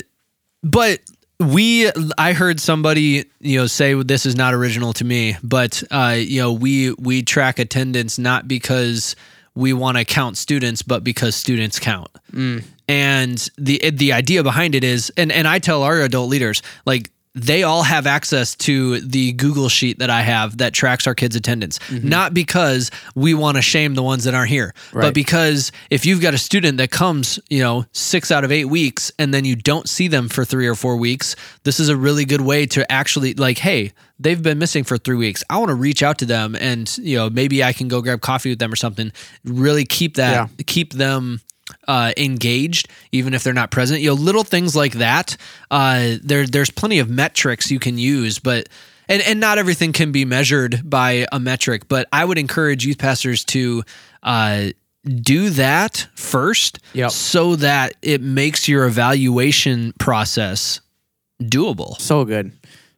but 0.62 1.00
we, 1.40 1.90
I 2.18 2.34
heard 2.34 2.60
somebody, 2.60 3.24
you 3.40 3.58
know, 3.58 3.66
say 3.66 3.94
this 3.94 4.26
is 4.26 4.36
not 4.36 4.54
original 4.54 4.92
to 4.94 5.04
me, 5.04 5.36
but 5.42 5.82
uh, 5.90 6.16
you 6.18 6.40
know, 6.40 6.52
we 6.52 6.92
we 6.92 7.22
track 7.22 7.58
attendance 7.58 8.18
not 8.18 8.46
because 8.46 9.16
we 9.54 9.72
want 9.72 9.96
to 9.96 10.04
count 10.04 10.36
students, 10.36 10.82
but 10.82 11.02
because 11.02 11.34
students 11.34 11.78
count. 11.78 12.10
And 12.88 13.36
the 13.58 13.90
the 13.90 14.12
idea 14.12 14.42
behind 14.42 14.74
it 14.74 14.84
is, 14.84 15.12
and 15.16 15.32
and 15.32 15.48
I 15.48 15.58
tell 15.58 15.82
our 15.82 16.00
adult 16.00 16.30
leaders 16.30 16.62
like. 16.84 17.10
They 17.38 17.64
all 17.64 17.82
have 17.82 18.06
access 18.06 18.54
to 18.54 18.98
the 19.00 19.32
Google 19.32 19.68
sheet 19.68 19.98
that 19.98 20.08
I 20.08 20.22
have 20.22 20.56
that 20.56 20.72
tracks 20.72 21.06
our 21.06 21.14
kids' 21.14 21.36
attendance. 21.36 21.78
Mm-hmm. 21.80 22.08
Not 22.08 22.32
because 22.32 22.90
we 23.14 23.34
want 23.34 23.58
to 23.58 23.62
shame 23.62 23.94
the 23.94 24.02
ones 24.02 24.24
that 24.24 24.32
aren't 24.32 24.48
here, 24.48 24.72
but 24.90 25.12
because 25.12 25.70
if 25.90 26.06
you've 26.06 26.22
got 26.22 26.32
a 26.32 26.38
student 26.38 26.78
that 26.78 26.90
comes, 26.90 27.38
you 27.50 27.58
know, 27.58 27.84
six 27.92 28.30
out 28.30 28.44
of 28.44 28.50
eight 28.50 28.64
weeks 28.64 29.12
and 29.18 29.34
then 29.34 29.44
you 29.44 29.54
don't 29.54 29.86
see 29.86 30.08
them 30.08 30.30
for 30.30 30.46
three 30.46 30.66
or 30.66 30.74
four 30.74 30.96
weeks, 30.96 31.36
this 31.64 31.78
is 31.78 31.90
a 31.90 31.96
really 31.98 32.24
good 32.24 32.40
way 32.40 32.64
to 32.68 32.90
actually 32.90 33.34
like, 33.34 33.58
hey, 33.58 33.92
they've 34.18 34.42
been 34.42 34.58
missing 34.58 34.82
for 34.82 34.96
three 34.96 35.16
weeks. 35.16 35.44
I 35.50 35.58
want 35.58 35.68
to 35.68 35.74
reach 35.74 36.02
out 36.02 36.16
to 36.20 36.24
them 36.24 36.56
and, 36.56 36.96
you 36.96 37.18
know, 37.18 37.28
maybe 37.28 37.62
I 37.62 37.74
can 37.74 37.88
go 37.88 38.00
grab 38.00 38.22
coffee 38.22 38.48
with 38.48 38.60
them 38.60 38.72
or 38.72 38.76
something. 38.76 39.12
Really 39.44 39.84
keep 39.84 40.16
that, 40.16 40.48
keep 40.66 40.94
them 40.94 41.42
uh, 41.88 42.12
engaged, 42.16 42.88
even 43.12 43.34
if 43.34 43.42
they're 43.42 43.52
not 43.52 43.70
present. 43.70 44.00
You 44.00 44.08
know, 44.10 44.14
little 44.14 44.44
things 44.44 44.76
like 44.76 44.94
that. 44.94 45.36
Uh, 45.70 46.16
there, 46.22 46.46
there's 46.46 46.70
plenty 46.70 46.98
of 46.98 47.08
metrics 47.10 47.70
you 47.70 47.78
can 47.78 47.98
use, 47.98 48.38
but 48.38 48.68
and 49.08 49.22
and 49.22 49.40
not 49.40 49.58
everything 49.58 49.92
can 49.92 50.12
be 50.12 50.24
measured 50.24 50.88
by 50.88 51.26
a 51.32 51.38
metric. 51.40 51.88
But 51.88 52.08
I 52.12 52.24
would 52.24 52.38
encourage 52.38 52.84
youth 52.86 52.98
pastors 52.98 53.44
to 53.46 53.82
uh, 54.22 54.68
do 55.04 55.50
that 55.50 56.08
first, 56.14 56.78
Yep. 56.94 57.10
so 57.12 57.56
that 57.56 57.94
it 58.02 58.20
makes 58.20 58.68
your 58.68 58.86
evaluation 58.86 59.92
process 59.98 60.80
doable. 61.42 62.00
So 62.00 62.24
good. 62.24 62.52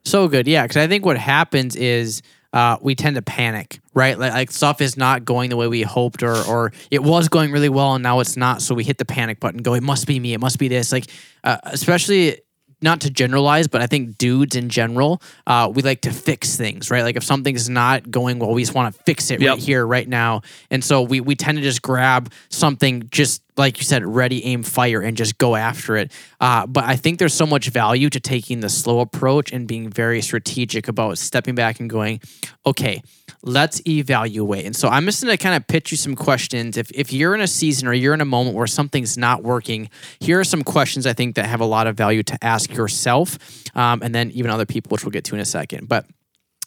So 0.04 0.28
good. 0.28 0.46
Yeah. 0.48 0.66
Cause 0.66 0.76
I 0.78 0.86
think 0.86 1.04
what 1.04 1.18
happens 1.18 1.76
is 1.76 2.22
uh, 2.52 2.78
we 2.80 2.94
tend 2.94 3.16
to 3.16 3.22
panic, 3.22 3.80
right? 3.94 4.18
Like, 4.18 4.32
like 4.32 4.50
stuff 4.50 4.80
is 4.80 4.96
not 4.96 5.24
going 5.24 5.50
the 5.50 5.56
way 5.56 5.68
we 5.68 5.82
hoped 5.82 6.22
or, 6.22 6.36
or 6.36 6.72
it 6.90 7.02
was 7.02 7.28
going 7.28 7.52
really 7.52 7.68
well 7.68 7.94
and 7.94 8.02
now 8.02 8.20
it's 8.20 8.36
not. 8.36 8.62
So 8.62 8.74
we 8.74 8.84
hit 8.84 8.98
the 8.98 9.04
panic 9.04 9.38
button, 9.40 9.62
go, 9.62 9.74
it 9.74 9.82
must 9.82 10.06
be 10.06 10.18
me. 10.18 10.32
It 10.32 10.40
must 10.40 10.58
be 10.58 10.68
this. 10.68 10.90
Like, 10.92 11.10
uh, 11.44 11.58
especially 11.64 12.40
not 12.80 13.00
to 13.02 13.10
generalize, 13.10 13.66
but 13.68 13.80
I 13.80 13.86
think 13.86 14.18
dudes 14.18 14.54
in 14.56 14.68
general, 14.68 15.20
uh, 15.46 15.70
we 15.74 15.82
like 15.82 16.02
to 16.02 16.12
fix 16.12 16.56
things, 16.56 16.90
right? 16.90 17.02
Like 17.02 17.16
if 17.16 17.24
something's 17.24 17.68
not 17.68 18.10
going 18.10 18.38
well, 18.38 18.52
we 18.52 18.62
just 18.62 18.74
want 18.74 18.94
to 18.94 19.02
fix 19.02 19.30
it 19.30 19.40
Yep. 19.40 19.50
right 19.50 19.58
here, 19.62 19.86
right 19.86 20.08
now. 20.08 20.42
And 20.70 20.84
so 20.84 21.02
we, 21.02 21.20
we 21.20 21.34
tend 21.34 21.58
to 21.58 21.62
just 21.62 21.82
grab 21.82 22.32
something 22.50 23.08
just 23.10 23.42
like 23.56 23.78
you 23.78 23.84
said, 23.84 24.06
ready, 24.06 24.44
aim, 24.44 24.62
fire, 24.62 25.00
and 25.00 25.16
just 25.16 25.36
go 25.36 25.56
after 25.56 25.96
it. 25.96 26.12
Uh, 26.40 26.64
but 26.66 26.84
I 26.84 26.94
think 26.94 27.18
there's 27.18 27.34
so 27.34 27.44
much 27.46 27.68
value 27.70 28.08
to 28.10 28.20
taking 28.20 28.60
the 28.60 28.68
slow 28.68 29.00
approach 29.00 29.52
and 29.52 29.66
being 29.66 29.90
very 29.90 30.22
strategic 30.22 30.86
about 30.86 31.18
stepping 31.18 31.56
back 31.56 31.80
and 31.80 31.90
going, 31.90 32.20
okay, 32.64 33.02
let's 33.42 33.80
evaluate. 33.86 34.66
And 34.66 34.74
so 34.74 34.88
I'm 34.88 35.04
just 35.04 35.22
going 35.22 35.36
to 35.36 35.42
kind 35.42 35.54
of 35.54 35.66
pitch 35.66 35.90
you 35.90 35.96
some 35.96 36.16
questions. 36.16 36.76
If, 36.76 36.90
if 36.92 37.12
you're 37.12 37.34
in 37.34 37.40
a 37.40 37.46
season 37.46 37.86
or 37.86 37.92
you're 37.92 38.14
in 38.14 38.20
a 38.20 38.26
moment 38.26 38.56
where 38.56 38.66
something's 38.66 39.16
not 39.16 39.42
working, 39.42 39.90
here 40.20 40.40
are 40.40 40.44
some 40.44 40.62
questions 40.62 41.06
I 41.06 41.12
think 41.12 41.36
that 41.36 41.46
have 41.46 41.60
a 41.60 41.66
lot 41.66 41.86
of 41.86 41.96
value 41.96 42.22
to 42.24 42.38
ask 42.42 42.72
yourself 42.72 43.38
um, 43.76 44.02
and 44.02 44.14
then 44.14 44.30
even 44.32 44.50
other 44.50 44.66
people, 44.66 44.90
which 44.90 45.04
we'll 45.04 45.12
get 45.12 45.24
to 45.24 45.34
in 45.34 45.40
a 45.40 45.46
second. 45.46 45.88
But 45.88 46.06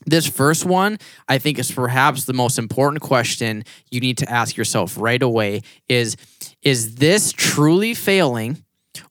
this 0.05 0.27
first 0.27 0.65
one, 0.65 0.97
I 1.27 1.38
think, 1.38 1.60
is 1.60 1.71
perhaps 1.71 2.25
the 2.25 2.34
most 2.34 2.57
important 2.57 3.03
question 3.03 3.63
you 3.91 3.99
need 3.99 4.17
to 4.19 4.29
ask 4.31 4.57
yourself 4.57 4.97
right 4.97 5.21
away 5.21 5.62
is 5.88 6.17
is 6.63 6.95
this 6.95 7.31
truly 7.31 7.93
failing 7.93 8.63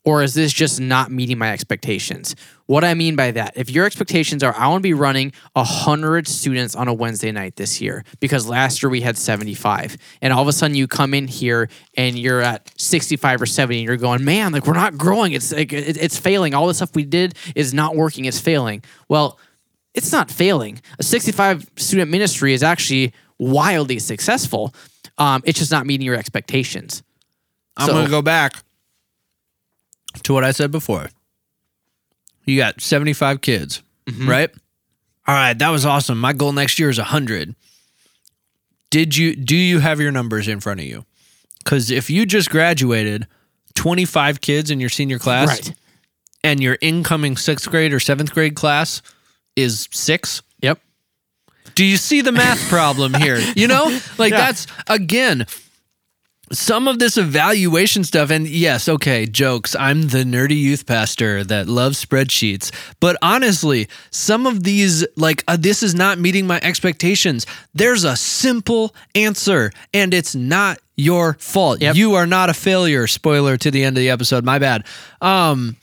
or 0.05 0.23
is 0.23 0.35
this 0.35 0.53
just 0.53 0.81
not 0.81 1.11
meeting 1.11 1.39
my 1.39 1.53
expectations? 1.53 2.37
What 2.67 2.85
I 2.85 2.95
mean 2.95 3.17
by 3.17 3.33
that, 3.33 3.55
if 3.57 3.71
your 3.71 3.85
expectations 3.87 4.43
are 4.43 4.55
I 4.57 4.69
want 4.69 4.81
to 4.81 4.87
be 4.87 4.95
running 4.95 5.33
100 5.55 6.29
students 6.29 6.75
on 6.75 6.89
a 6.89 6.95
Wednesday 6.95 7.33
night 7.33 7.57
this 7.57 7.81
year 7.81 8.05
because 8.21 8.47
last 8.49 8.83
year 8.83 8.91
we 8.91 9.01
had 9.01 9.19
75 9.19 9.97
and 10.23 10.33
all 10.33 10.43
of 10.43 10.49
a 10.49 10.53
sudden 10.53 10.77
you 10.77 10.87
come 10.87 11.15
in 11.15 11.27
here 11.27 11.69
and 11.97 12.19
you're 12.19 12.41
at 12.41 12.71
65 12.81 13.43
or 13.43 13.47
70 13.47 13.79
and 13.79 13.87
you're 13.87 13.97
going, 13.97 14.25
"Man, 14.25 14.53
like 14.53 14.67
we're 14.67 14.75
not 14.75 14.97
growing. 14.97 15.33
It's 15.33 15.53
like 15.53 15.73
it's 15.73 16.19
failing. 16.19 16.55
All 16.55 16.67
the 16.67 16.75
stuff 16.75 16.95
we 16.95 17.05
did 17.05 17.35
is 17.57 17.75
not 17.75 17.97
working. 17.97 18.25
It's 18.27 18.41
failing." 18.41 18.83
Well, 19.09 19.39
it's 19.95 20.13
not 20.13 20.31
failing. 20.31 20.81
A 20.99 21.03
65 21.03 21.67
student 21.77 22.11
ministry 22.11 22.53
is 22.55 22.63
actually 22.63 23.13
wildly 23.39 23.99
successful. 23.99 24.73
Um, 25.19 25.43
it's 25.45 25.59
just 25.59 25.73
not 25.73 25.87
meeting 25.87 26.05
your 26.07 26.15
expectations. 26.15 27.03
I'm 27.77 27.87
So- 27.87 27.93
going 27.95 28.05
to 28.05 28.11
go 28.11 28.23
back 28.23 28.55
to 30.23 30.33
what 30.33 30.45
I 30.45 30.51
said 30.53 30.71
before. 30.71 31.09
You 32.45 32.57
got 32.57 32.81
75 32.81 33.41
kids, 33.41 33.83
mm-hmm. 34.07 34.29
right? 34.29 34.51
All 35.27 35.35
right, 35.35 35.59
that 35.59 35.69
was 35.71 35.87
awesome. 35.87 36.19
My 36.19 36.33
goal 36.33 36.53
next 36.53 36.79
year 36.79 36.89
is 36.89 36.99
100. 36.99 37.55
Did 38.91 39.17
you 39.17 39.37
do 39.37 39.55
you 39.57 39.79
have 39.79 40.01
your 40.01 40.11
numbers 40.11 40.49
in 40.49 40.59
front 40.61 40.81
of 40.81 40.87
you? 40.87 41.05
Cuz 41.65 41.91
if 41.91 42.11
you 42.11 42.27
just 42.27 42.51
graduated 42.51 43.29
25 43.75 44.41
kids 44.41 44.71
in 44.71 44.81
your 44.81 44.89
senior 44.89 45.19
class 45.19 45.49
Right. 45.49 45.75
and 46.43 46.61
your 46.61 46.77
incoming 46.81 47.37
6th 47.37 47.69
grade 47.69 47.93
or 47.93 48.01
7th 48.01 48.33
grade 48.33 48.57
class 48.57 49.01
is 49.55 49.89
6, 49.93 50.43
Yep. 50.63 50.81
do 51.77 51.85
you 51.85 51.97
see 51.97 52.21
the 52.21 52.33
math 52.33 52.69
problem 52.69 53.15
here? 53.15 53.39
You 53.55 53.69
know, 53.69 53.85
like 54.19 54.33
Yeah. 54.33 54.39
that's 54.39 54.67
again 54.89 55.47
some 56.53 56.89
of 56.89 56.99
this 56.99 57.17
evaluation 57.17 58.05
stuff. 58.05 58.31
And 58.31 58.47
yes, 58.47 58.89
okay, 58.89 59.27
jokes. 59.27 59.77
I'm 59.77 60.09
the 60.09 60.25
nerdy 60.25 60.61
youth 60.61 60.87
pastor 60.87 61.45
that 61.45 61.69
loves 61.69 62.05
spreadsheets. 62.05 62.73
But 62.99 63.17
honestly, 63.23 63.89
some 64.11 64.47
of 64.47 64.65
these, 64.65 65.07
like, 65.17 65.45
uh, 65.49 65.57
this 65.57 65.83
is 65.83 65.95
not 65.95 66.19
meeting 66.19 66.47
my 66.47 66.61
expectations. 66.63 67.47
There's 67.75 68.05
a 68.05 68.17
simple 68.17 68.95
answer, 69.15 69.73
and 69.95 70.13
it's 70.13 70.35
not 70.35 70.79
your 70.97 71.35
fault. 71.35 71.81
Yep. 71.81 71.97
You 71.97 72.15
are 72.15 72.27
not 72.27 72.51
a 72.51 72.55
failure. 72.55 73.07
Spoiler 73.07 73.57
to 73.57 73.71
the 73.71 73.85
end 73.85 73.97
of 73.97 74.01
the 74.01 74.11
episode. 74.11 74.45
My 74.45 74.59
bad. 74.59 74.85
Um, 75.21 75.77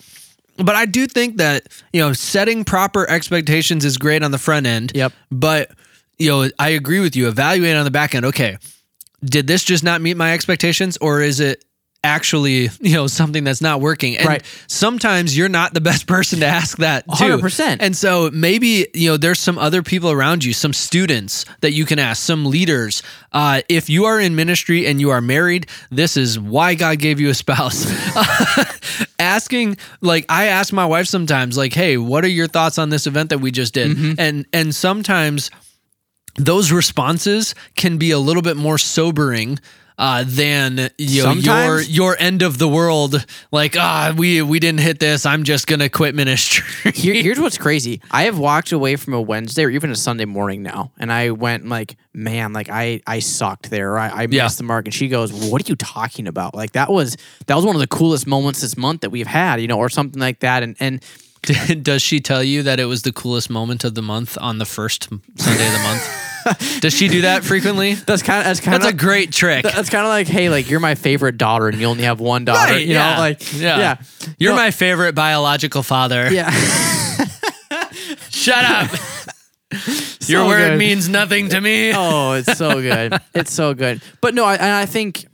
but 0.57 0.75
I 0.75 0.85
do 0.85 1.07
think 1.07 1.37
that 1.37 1.67
you 1.93 2.01
know 2.01 2.13
setting 2.13 2.63
proper 2.63 3.09
expectations 3.09 3.85
is 3.85 3.97
great 3.97 4.23
on 4.23 4.31
the 4.31 4.37
front 4.37 4.65
end. 4.65 4.91
Yep. 4.95 5.13
But 5.31 5.71
you 6.17 6.29
know, 6.29 6.49
I 6.59 6.69
agree 6.69 6.99
with 6.99 7.15
you. 7.15 7.27
Evaluate 7.27 7.75
on 7.75 7.85
the 7.85 7.91
back 7.91 8.15
end. 8.15 8.25
Okay, 8.25 8.57
did 9.23 9.47
this 9.47 9.63
just 9.63 9.83
not 9.83 10.01
meet 10.01 10.17
my 10.17 10.33
expectations, 10.33 10.97
or 11.01 11.21
is 11.21 11.39
it 11.39 11.63
actually 12.03 12.69
you 12.79 12.93
know 12.93 13.07
something 13.07 13.43
that's 13.43 13.59
not 13.59 13.81
working 13.81 14.15
and 14.17 14.25
Right. 14.27 14.43
sometimes 14.67 15.35
you're 15.35 15.49
not 15.49 15.73
the 15.73 15.81
best 15.81 16.05
person 16.15 16.39
to 16.41 16.45
ask 16.45 16.77
that 16.77 17.03
too 17.17 17.37
100%. 17.39 17.77
and 17.79 17.97
so 17.97 18.29
maybe 18.31 18.87
you 18.93 19.09
know 19.09 19.17
there's 19.17 19.39
some 19.39 19.57
other 19.57 19.81
people 19.81 20.11
around 20.11 20.43
you 20.43 20.53
some 20.53 20.73
students 20.73 21.43
that 21.61 21.71
you 21.73 21.85
can 21.85 21.97
ask 21.97 22.21
some 22.23 22.45
leaders 22.45 23.01
uh, 23.33 23.61
if 23.67 23.89
you 23.89 24.05
are 24.05 24.19
in 24.21 24.35
ministry 24.35 24.85
and 24.85 25.01
you 25.01 25.09
are 25.09 25.21
married 25.21 25.65
this 25.89 26.15
is 26.15 26.39
why 26.39 26.75
god 26.75 26.99
gave 26.99 27.19
you 27.19 27.29
a 27.29 27.33
spouse 27.33 27.83
asking 29.19 29.75
like 30.01 30.23
i 30.29 30.45
ask 30.45 30.71
my 30.71 30.85
wife 30.85 31.07
sometimes 31.07 31.57
like 31.57 31.73
hey 31.73 31.97
what 31.97 32.23
are 32.23 32.29
your 32.29 32.47
thoughts 32.47 32.77
on 32.77 32.89
this 32.89 33.07
event 33.07 33.29
that 33.31 33.39
we 33.39 33.51
just 33.51 33.73
did 33.73 33.87
Mm-hmm. 33.97 34.13
and 34.19 34.45
and 34.53 34.73
sometimes 34.75 35.49
those 36.37 36.71
responses 36.71 37.53
can 37.75 37.97
be 37.97 38.11
a 38.11 38.19
little 38.19 38.41
bit 38.43 38.57
more 38.57 38.77
sobering 38.77 39.59
uh, 39.99 40.23
than 40.27 40.91
you 40.99 41.23
know, 41.23 41.31
your 41.31 41.81
your 41.81 42.15
end 42.19 42.43
of 42.43 42.59
the 42.59 42.67
world. 42.67 43.25
Like 43.51 43.75
ah, 43.75 44.13
we 44.15 44.43
we 44.43 44.59
didn't 44.59 44.81
hit 44.81 44.99
this. 44.99 45.25
I'm 45.25 45.43
just 45.43 45.65
gonna 45.65 45.89
quit 45.89 46.13
ministry. 46.13 46.91
Here, 46.91 47.15
here's 47.23 47.39
what's 47.39 47.57
crazy. 47.57 47.99
I 48.11 48.25
have 48.25 48.37
walked 48.37 48.71
away 48.71 48.95
from 48.95 49.15
a 49.15 49.21
Wednesday 49.21 49.63
or 49.65 49.71
even 49.71 49.89
a 49.89 49.95
Sunday 49.95 50.25
morning 50.25 50.61
now, 50.61 50.91
and 50.99 51.11
I 51.11 51.31
went 51.31 51.67
like, 51.67 51.97
man, 52.13 52.53
like 52.53 52.69
I 52.69 53.01
I 53.07 53.17
sucked 53.17 53.71
there. 53.71 53.97
I, 53.97 54.09
I 54.09 54.21
Yeah. 54.29 54.43
missed 54.43 54.59
the 54.59 54.63
mark. 54.65 54.85
And 54.85 54.93
she 54.93 55.07
goes, 55.07 55.33
"What 55.33 55.65
are 55.65 55.67
you 55.67 55.75
talking 55.75 56.27
about? 56.27 56.53
Like 56.53 56.73
that 56.73 56.91
was 56.91 57.17
that 57.47 57.55
was 57.55 57.65
one 57.65 57.75
of 57.75 57.79
the 57.81 57.87
coolest 57.87 58.27
moments 58.27 58.61
this 58.61 58.77
month 58.77 59.01
that 59.01 59.09
we've 59.09 59.25
had, 59.25 59.59
you 59.61 59.67
know, 59.67 59.79
or 59.79 59.89
something 59.89 60.21
like 60.21 60.41
that." 60.41 60.61
And 60.61 60.75
and 60.79 61.03
Does 61.81 62.01
she 62.01 62.19
tell 62.19 62.43
you 62.43 62.61
that 62.63 62.79
it 62.79 62.85
was 62.85 63.01
the 63.03 63.11
coolest 63.13 63.49
moment 63.49 63.83
of 63.83 63.95
the 63.95 64.01
month 64.01 64.37
on 64.41 64.57
the 64.59 64.65
first 64.65 65.07
Sunday 65.37 65.65
of 65.67 65.73
the 65.73 65.79
month? 65.79 66.23
Does 66.81 66.93
she 66.93 67.07
do 67.07 67.21
that 67.21 67.43
frequently? 67.43 67.93
that's 67.95 68.21
kind 68.21 68.39
of 68.39 68.45
that's 68.45 68.59
kind 68.59 68.75
of 68.75 68.81
That's 68.81 68.93
a 68.93 68.97
great 68.97 69.31
trick. 69.31 69.63
that's 69.63 69.89
kind 69.89 70.03
of 70.05 70.09
like, 70.09 70.27
hey, 70.27 70.49
like 70.49 70.69
you're 70.69 70.79
my 70.79 70.95
favorite 70.95 71.37
daughter, 71.37 71.67
and 71.67 71.77
you 71.79 71.85
only 71.87 72.03
have 72.03 72.19
one 72.19 72.45
daughter. 72.45 72.73
Right, 72.73 72.85
you 72.85 72.93
yeah. 72.93 73.13
know, 73.15 73.19
like 73.19 73.53
Yeah. 73.53 73.77
yeah, 73.79 73.97
You're 74.39 74.51
No, 74.53 74.57
my 74.57 74.71
favorite 74.71 75.15
biological 75.15 75.83
father. 75.83 76.29
yeah. 76.31 76.49
Shut 78.29 78.63
up. 78.63 78.91
Your 80.27 80.45
word 80.45 80.71
good. 80.71 80.79
means 80.79 81.09
nothing 81.09 81.49
to 81.49 81.59
me. 81.61 81.91
oh, 81.93 82.33
it's 82.33 82.57
so 82.57 82.81
good. 82.81 83.13
It's 83.33 83.51
so 83.51 83.73
good. 83.73 84.01
But 84.21 84.33
no, 84.33 84.45
I, 84.45 84.55
and 84.55 84.71
I 84.71 84.85
think 84.85 85.25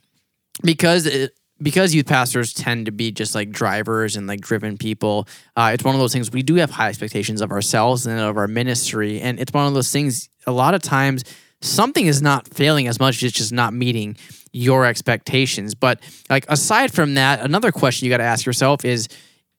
because 0.63 1.06
it, 1.06 1.32
because 1.63 1.95
youth 1.95 2.06
pastors 2.06 2.54
tend 2.54 2.86
to 2.86 2.91
be 2.91 3.12
just 3.12 3.34
like 3.34 3.49
drivers 3.49 4.15
and 4.15 4.28
like 4.28 4.41
driven 4.41 4.78
people, 4.78 5.28
uh, 5.56 5.71
it's 5.73 5.84
one 5.84 5.95
of 5.95 6.02
those 6.02 6.13
things 6.13 6.32
we 6.32 6.43
do 6.43 6.56
have 6.56 6.69
high 6.69 6.89
expectations 6.89 7.41
of 7.41 7.52
ourselves 7.52 8.06
and 8.06 8.19
of 8.19 8.38
our 8.38 8.47
ministry, 8.47 9.21
and 9.21 9.39
it's 9.39 9.54
one 9.54 9.65
of 9.65 9.73
those 9.73 9.91
things. 9.91 10.30
A 10.45 10.52
lot 10.52 10.73
of 10.73 10.82
times, 10.82 11.23
something 11.62 12.06
is 12.06 12.21
not 12.21 12.47
failing 12.47 12.88
as 12.88 12.99
much 12.99 13.17
as 13.17 13.23
it's 13.23 13.38
just 13.38 13.54
not 13.54 13.73
meeting 13.73 14.17
your 14.52 14.86
expectations. 14.86 15.73
But 15.73 15.99
like 16.30 16.45
aside 16.49 16.93
from 16.93 17.15
that, 17.15 17.41
another 17.41 17.71
question 17.71 18.06
you 18.06 18.12
got 18.12 18.17
to 18.17 18.23
ask 18.23 18.45
yourself 18.45 18.86
is 18.86 19.08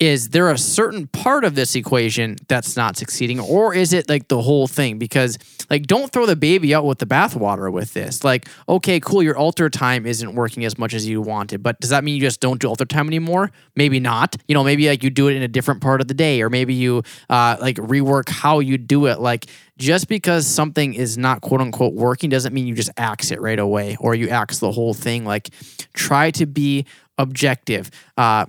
is 0.01 0.31
there 0.31 0.51
a 0.51 0.59
certain 0.59 1.07
part 1.07 1.45
of 1.45 1.55
this 1.55 1.77
equation 1.77 2.37
that's 2.49 2.77
not 2.77 2.97
succeeding 2.97 3.39
or 3.39 3.73
is 3.73 3.93
it 3.93 4.09
like 4.09 4.27
the 4.27 4.43
whole 4.43 4.67
thing? 4.67 4.99
Because 4.99 5.39
like 5.71 5.87
don't 5.87 6.11
throw 6.13 6.27
the 6.27 6.35
baby 6.35 6.75
out 6.75 6.85
with 6.85 6.99
the 6.99 7.07
bathwater 7.07 7.73
with 7.73 7.95
this. 7.95 8.25
Like 8.25 8.49
okay 8.69 8.99
cool 8.99 9.23
your 9.23 9.37
altar 9.37 9.71
time 9.71 10.05
isn't 10.05 10.35
working 10.35 10.65
as 10.65 10.77
much 10.79 10.95
as 10.95 11.07
you 11.07 11.21
wanted 11.21 11.63
but 11.63 11.79
does 11.81 11.91
that 11.91 12.03
mean 12.03 12.17
you 12.17 12.21
just 12.21 12.41
don't 12.41 12.61
do 12.61 12.69
altar 12.69 12.85
time 12.85 13.07
anymore? 13.07 13.53
Maybe 13.77 14.01
not. 14.01 14.37
You 14.49 14.55
know 14.55 14.65
maybe 14.65 14.89
like 14.89 15.05
you 15.05 15.11
do 15.11 15.29
it 15.29 15.37
in 15.37 15.43
a 15.43 15.49
different 15.49 15.81
part 15.81 16.01
of 16.01 16.09
the 16.09 16.15
day 16.15 16.43
or 16.43 16.51
maybe 16.51 16.75
you 16.75 17.03
uh, 17.31 17.57
like 17.61 17.77
rework 17.77 18.29
how 18.29 18.59
you 18.59 18.79
do 18.79 19.07
it. 19.07 19.21
Like 19.21 19.47
just 19.79 20.09
because 20.09 20.47
something 20.47 20.95
is 20.95 21.17
not 21.17 21.41
quote 21.41 21.61
unquote 21.61 21.95
working 21.95 22.31
doesn't 22.31 22.53
mean 22.53 22.67
you 22.67 22.75
just 22.75 22.91
axe 22.97 23.31
it 23.31 23.41
right 23.41 23.61
away 23.61 23.97
or 24.01 24.17
you 24.17 24.29
axe 24.29 24.59
the 24.59 24.73
whole 24.73 24.93
thing. 24.93 25.25
Like 25.25 25.51
try 25.93 26.33
to 26.33 26.47
be 26.47 26.85
objective. 27.17 27.91
Uh, 28.17 28.47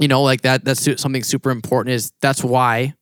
you 0.00 0.08
know 0.08 0.22
like 0.22 0.42
that 0.42 0.64
that's 0.64 1.00
something 1.00 1.22
super 1.22 1.50
important 1.50 1.94
is 1.94 2.12
that's 2.20 2.42
why 2.42 2.94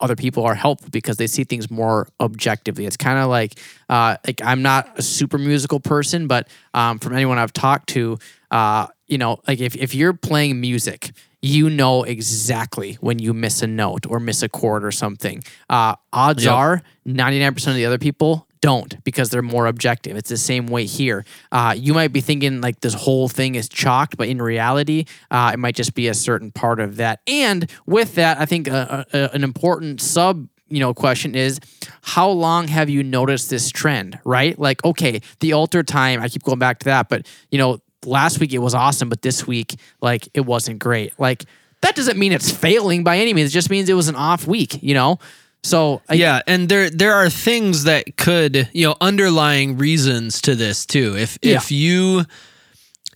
other 0.00 0.16
people 0.16 0.44
are 0.44 0.54
helpful 0.54 0.88
because 0.90 1.16
they 1.16 1.26
see 1.26 1.44
things 1.44 1.70
more 1.70 2.08
objectively 2.20 2.86
it's 2.86 2.96
kind 2.96 3.18
of 3.18 3.28
like 3.28 3.58
uh 3.88 4.16
like 4.26 4.40
i'm 4.44 4.62
not 4.62 4.98
a 4.98 5.02
super 5.02 5.38
musical 5.38 5.80
person 5.80 6.26
but 6.26 6.48
um 6.74 6.98
from 6.98 7.14
anyone 7.14 7.38
i've 7.38 7.52
talked 7.52 7.88
to 7.88 8.18
uh 8.50 8.86
you 9.08 9.18
know 9.18 9.38
like 9.46 9.60
if, 9.60 9.74
if 9.76 9.94
you're 9.94 10.12
playing 10.14 10.60
music 10.60 11.10
you 11.42 11.70
know 11.70 12.02
exactly 12.02 12.94
when 13.00 13.18
you 13.20 13.32
miss 13.34 13.62
a 13.62 13.66
note 13.66 14.06
or 14.08 14.18
miss 14.18 14.42
a 14.42 14.48
chord 14.48 14.84
or 14.84 14.90
something 14.90 15.42
uh 15.70 15.94
odds 16.12 16.44
Yep. 16.44 16.54
are 16.54 16.82
99% 17.06 17.68
of 17.68 17.74
the 17.74 17.86
other 17.86 17.98
people 17.98 18.47
don't 18.60 19.02
because 19.04 19.30
they're 19.30 19.42
more 19.42 19.66
objective. 19.66 20.16
It's 20.16 20.28
the 20.28 20.36
same 20.36 20.66
way 20.66 20.84
here. 20.84 21.24
Uh, 21.52 21.74
you 21.76 21.94
might 21.94 22.12
be 22.12 22.20
thinking 22.20 22.60
like 22.60 22.80
this 22.80 22.94
whole 22.94 23.28
thing 23.28 23.54
is 23.54 23.68
chalked, 23.68 24.16
but 24.16 24.28
in 24.28 24.40
reality, 24.40 25.04
uh, 25.30 25.52
it 25.54 25.58
might 25.58 25.74
just 25.74 25.94
be 25.94 26.08
a 26.08 26.14
certain 26.14 26.50
part 26.50 26.80
of 26.80 26.96
that. 26.96 27.20
And 27.26 27.70
with 27.86 28.14
that, 28.16 28.38
I 28.38 28.46
think 28.46 28.68
uh, 28.68 29.04
uh, 29.12 29.28
an 29.32 29.44
important 29.44 30.00
sub 30.00 30.48
you 30.70 30.80
know 30.80 30.92
question 30.92 31.34
is 31.34 31.60
how 32.02 32.28
long 32.28 32.68
have 32.68 32.90
you 32.90 33.02
noticed 33.02 33.48
this 33.48 33.70
trend 33.70 34.18
right 34.24 34.58
like 34.58 34.84
okay 34.84 35.20
the 35.40 35.54
altar 35.54 35.82
time 35.82 36.20
i 36.20 36.28
keep 36.28 36.42
going 36.42 36.58
back 36.58 36.78
to 36.78 36.84
that 36.84 37.08
but 37.08 37.26
you 37.50 37.56
know 37.56 37.80
last 38.04 38.38
week 38.38 38.52
it 38.52 38.58
was 38.58 38.74
awesome 38.74 39.08
but 39.08 39.22
this 39.22 39.46
week 39.46 39.76
like 40.02 40.28
it 40.34 40.42
wasn't 40.42 40.78
great 40.78 41.18
like 41.18 41.44
that 41.80 41.94
doesn't 41.94 42.18
mean 42.18 42.32
it's 42.32 42.50
failing 42.50 43.02
by 43.02 43.16
any 43.18 43.32
means 43.32 43.50
it 43.50 43.54
just 43.54 43.70
means 43.70 43.88
it 43.88 43.94
was 43.94 44.08
an 44.08 44.16
off 44.16 44.46
week 44.46 44.82
you 44.82 44.92
know 44.92 45.18
so 45.62 46.02
I, 46.08 46.14
yeah, 46.14 46.40
and 46.46 46.68
there 46.68 46.88
there 46.90 47.14
are 47.14 47.28
things 47.28 47.84
that 47.84 48.16
could, 48.16 48.68
you 48.72 48.86
know, 48.86 48.96
underlying 49.00 49.76
reasons 49.76 50.40
to 50.42 50.54
this 50.54 50.86
too. 50.86 51.16
If 51.16 51.38
if 51.42 51.70
you 51.70 52.24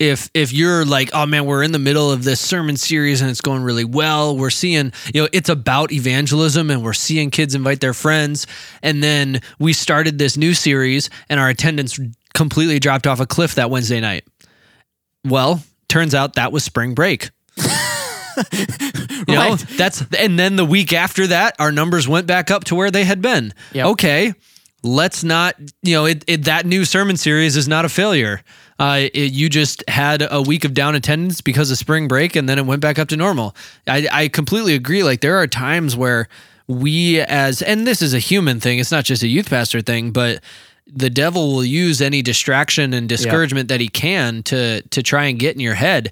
if 0.02 0.30
if 0.34 0.52
you're 0.52 0.84
like, 0.84 1.10
oh 1.14 1.26
man, 1.26 1.46
we're 1.46 1.62
in 1.62 1.72
the 1.72 1.78
middle 1.78 2.10
of 2.10 2.24
this 2.24 2.40
sermon 2.40 2.76
series 2.76 3.20
and 3.20 3.30
it's 3.30 3.40
going 3.40 3.62
really 3.62 3.84
well. 3.84 4.36
We're 4.36 4.50
seeing, 4.50 4.92
you 5.14 5.22
know, 5.22 5.28
it's 5.32 5.48
about 5.48 5.92
evangelism 5.92 6.70
and 6.70 6.82
we're 6.82 6.92
seeing 6.92 7.30
kids 7.30 7.54
invite 7.54 7.80
their 7.80 7.94
friends. 7.94 8.46
And 8.82 9.02
then 9.02 9.40
we 9.60 9.72
started 9.72 10.18
this 10.18 10.36
new 10.36 10.54
series 10.54 11.08
and 11.28 11.38
our 11.38 11.48
attendance 11.48 12.00
completely 12.34 12.80
dropped 12.80 13.06
off 13.06 13.20
a 13.20 13.26
cliff 13.26 13.54
that 13.54 13.70
Wednesday 13.70 14.00
night. 14.00 14.24
Well, 15.24 15.62
turns 15.88 16.14
out 16.14 16.34
that 16.34 16.50
was 16.50 16.64
spring 16.64 16.94
break. 16.94 17.30
You 19.28 19.34
know, 19.36 19.50
Right. 19.50 19.64
that's 19.76 20.02
and 20.18 20.36
then 20.38 20.56
the 20.56 20.64
week 20.64 20.92
after 20.92 21.28
that, 21.28 21.54
our 21.60 21.70
numbers 21.70 22.08
went 22.08 22.26
back 22.26 22.50
up 22.50 22.64
to 22.64 22.74
where 22.74 22.90
they 22.90 23.04
had 23.04 23.22
been. 23.22 23.54
Yep. 23.72 23.86
Okay, 23.86 24.34
let's 24.82 25.22
not. 25.22 25.54
You 25.82 25.94
know, 25.94 26.06
it, 26.06 26.24
it 26.26 26.44
that 26.44 26.66
new 26.66 26.84
sermon 26.84 27.16
series 27.16 27.56
is 27.56 27.68
not 27.68 27.84
a 27.84 27.88
failure. 27.88 28.42
Uh, 28.80 29.08
it, 29.14 29.32
you 29.32 29.48
just 29.48 29.84
had 29.88 30.26
a 30.28 30.42
week 30.42 30.64
of 30.64 30.74
down 30.74 30.96
attendance 30.96 31.40
because 31.40 31.70
of 31.70 31.78
spring 31.78 32.08
break, 32.08 32.34
and 32.34 32.48
then 32.48 32.58
it 32.58 32.66
went 32.66 32.80
back 32.82 32.98
up 32.98 33.08
to 33.08 33.16
normal. 33.16 33.54
I, 33.86 34.08
I 34.10 34.28
completely 34.28 34.74
agree. 34.74 35.04
Like 35.04 35.20
there 35.20 35.36
are 35.36 35.46
times 35.46 35.94
where 35.96 36.26
we, 36.66 37.20
as 37.20 37.62
and 37.62 37.86
this 37.86 38.02
is 38.02 38.12
a 38.14 38.18
human 38.18 38.58
thing. 38.58 38.80
It's 38.80 38.90
not 38.90 39.04
just 39.04 39.22
a 39.22 39.28
youth 39.28 39.48
pastor 39.50 39.82
thing, 39.82 40.10
but 40.10 40.42
the 40.86 41.10
devil 41.10 41.52
will 41.54 41.64
use 41.64 42.00
any 42.02 42.22
distraction 42.22 42.92
and 42.92 43.08
discouragement 43.08 43.68
that 43.68 43.80
he 43.80 43.86
can 43.88 44.42
to 44.44 44.82
to 44.82 45.00
try 45.02 45.26
and 45.26 45.38
get 45.38 45.54
in 45.54 45.60
your 45.60 45.74
head 45.74 46.10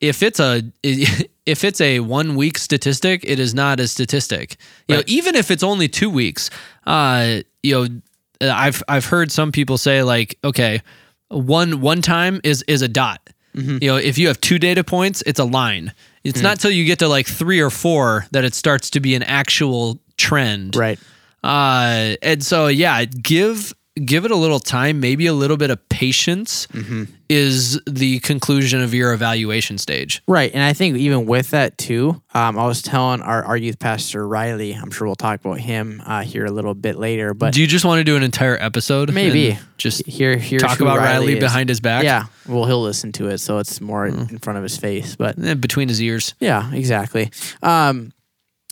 if 0.00 0.22
it's 0.22 0.40
a 0.40 0.62
if 1.50 1.64
it's 1.64 1.80
a 1.80 2.00
one 2.00 2.36
week 2.36 2.58
statistic, 2.58 3.22
it 3.24 3.38
is 3.38 3.52
not 3.54 3.80
a 3.80 3.86
statistic. 3.88 4.56
You 4.88 4.96
know, 4.96 5.02
even 5.06 5.34
if 5.36 5.50
it's 5.50 5.62
only 5.62 5.88
two 5.88 6.10
weeks, 6.10 6.50
uh, 6.86 7.40
you 7.62 7.74
know, 7.74 8.52
I've 8.52 8.82
I've 8.88 9.04
heard 9.06 9.30
some 9.32 9.50
people 9.52 9.76
say 9.78 10.02
like, 10.02 10.38
okay, 10.42 10.80
one 11.28 11.80
one 11.80 12.02
time 12.02 12.40
is 12.44 12.62
is 12.68 12.82
a 12.82 12.88
dot. 12.88 13.20
Mm-hmm. 13.56 13.78
You 13.82 13.90
know, 13.90 13.96
if 13.96 14.16
you 14.18 14.28
have 14.28 14.40
two 14.40 14.58
data 14.58 14.84
points, 14.84 15.22
it's 15.26 15.40
a 15.40 15.44
line. 15.44 15.92
It's 16.22 16.40
Mm. 16.40 16.42
not 16.42 16.60
till 16.60 16.70
you 16.70 16.84
get 16.84 16.98
to 17.00 17.08
like 17.08 17.26
three 17.26 17.60
or 17.60 17.70
four 17.70 18.26
that 18.32 18.44
it 18.44 18.54
starts 18.54 18.90
to 18.90 19.00
be 19.00 19.14
an 19.14 19.22
actual 19.24 19.98
trend. 20.16 20.76
right 20.76 20.98
Uh, 21.42 22.16
and 22.22 22.44
so 22.44 22.66
yeah, 22.68 23.04
give 23.06 23.72
give 24.04 24.24
it 24.24 24.30
a 24.30 24.36
little 24.36 24.60
time, 24.60 25.00
maybe 25.00 25.26
a 25.26 25.32
little 25.34 25.56
bit 25.56 25.70
of 25.70 25.88
patience 25.88 26.66
Mm-hmm. 26.72 27.04
is 27.28 27.80
the 27.86 28.18
conclusion 28.20 28.80
of 28.80 28.94
your 28.94 29.12
evaluation 29.12 29.76
stage. 29.78 30.22
Right. 30.26 30.50
And 30.52 30.62
I 30.62 30.72
think 30.72 30.96
even 30.96 31.26
with 31.26 31.50
that 31.50 31.76
too, 31.78 32.22
um, 32.34 32.58
I 32.58 32.66
was 32.66 32.82
telling 32.82 33.20
our, 33.22 33.44
our 33.44 33.56
youth 33.56 33.78
pastor 33.78 34.26
Riley, 34.26 34.72
I'm 34.72 34.90
sure 34.90 35.06
we'll 35.06 35.16
talk 35.16 35.40
about 35.40 35.58
him 35.60 36.02
uh, 36.04 36.22
here 36.22 36.44
a 36.46 36.50
little 36.50 36.74
bit 36.74 36.96
later, 36.96 37.34
but 37.34 37.52
Do 37.54 37.60
you 37.60 37.66
just 37.66 37.84
want 37.84 37.98
to 38.00 38.04
do 38.04 38.16
an 38.16 38.22
entire 38.22 38.56
episode? 38.60 39.12
Maybe. 39.12 39.58
just 39.78 40.06
here, 40.06 40.36
here 40.36 40.58
talk 40.58 40.80
about 40.80 40.98
Riley, 40.98 41.34
is. 41.34 41.40
behind 41.40 41.68
his 41.68 41.80
back? 41.80 42.04
Yeah. 42.04 42.26
Well, 42.48 42.64
he'll 42.64 42.82
listen 42.82 43.12
to 43.12 43.28
it. 43.28 43.38
So 43.38 43.58
it's 43.58 43.80
more 43.80 44.06
in 44.06 44.38
front 44.38 44.56
of 44.56 44.62
his 44.62 44.76
face, 44.76 45.16
but 45.16 45.36
between 45.60 45.88
his 45.88 46.02
ears. 46.02 46.34
yeah, 46.40 46.72
exactly. 46.72 47.30
Um, 47.62 48.12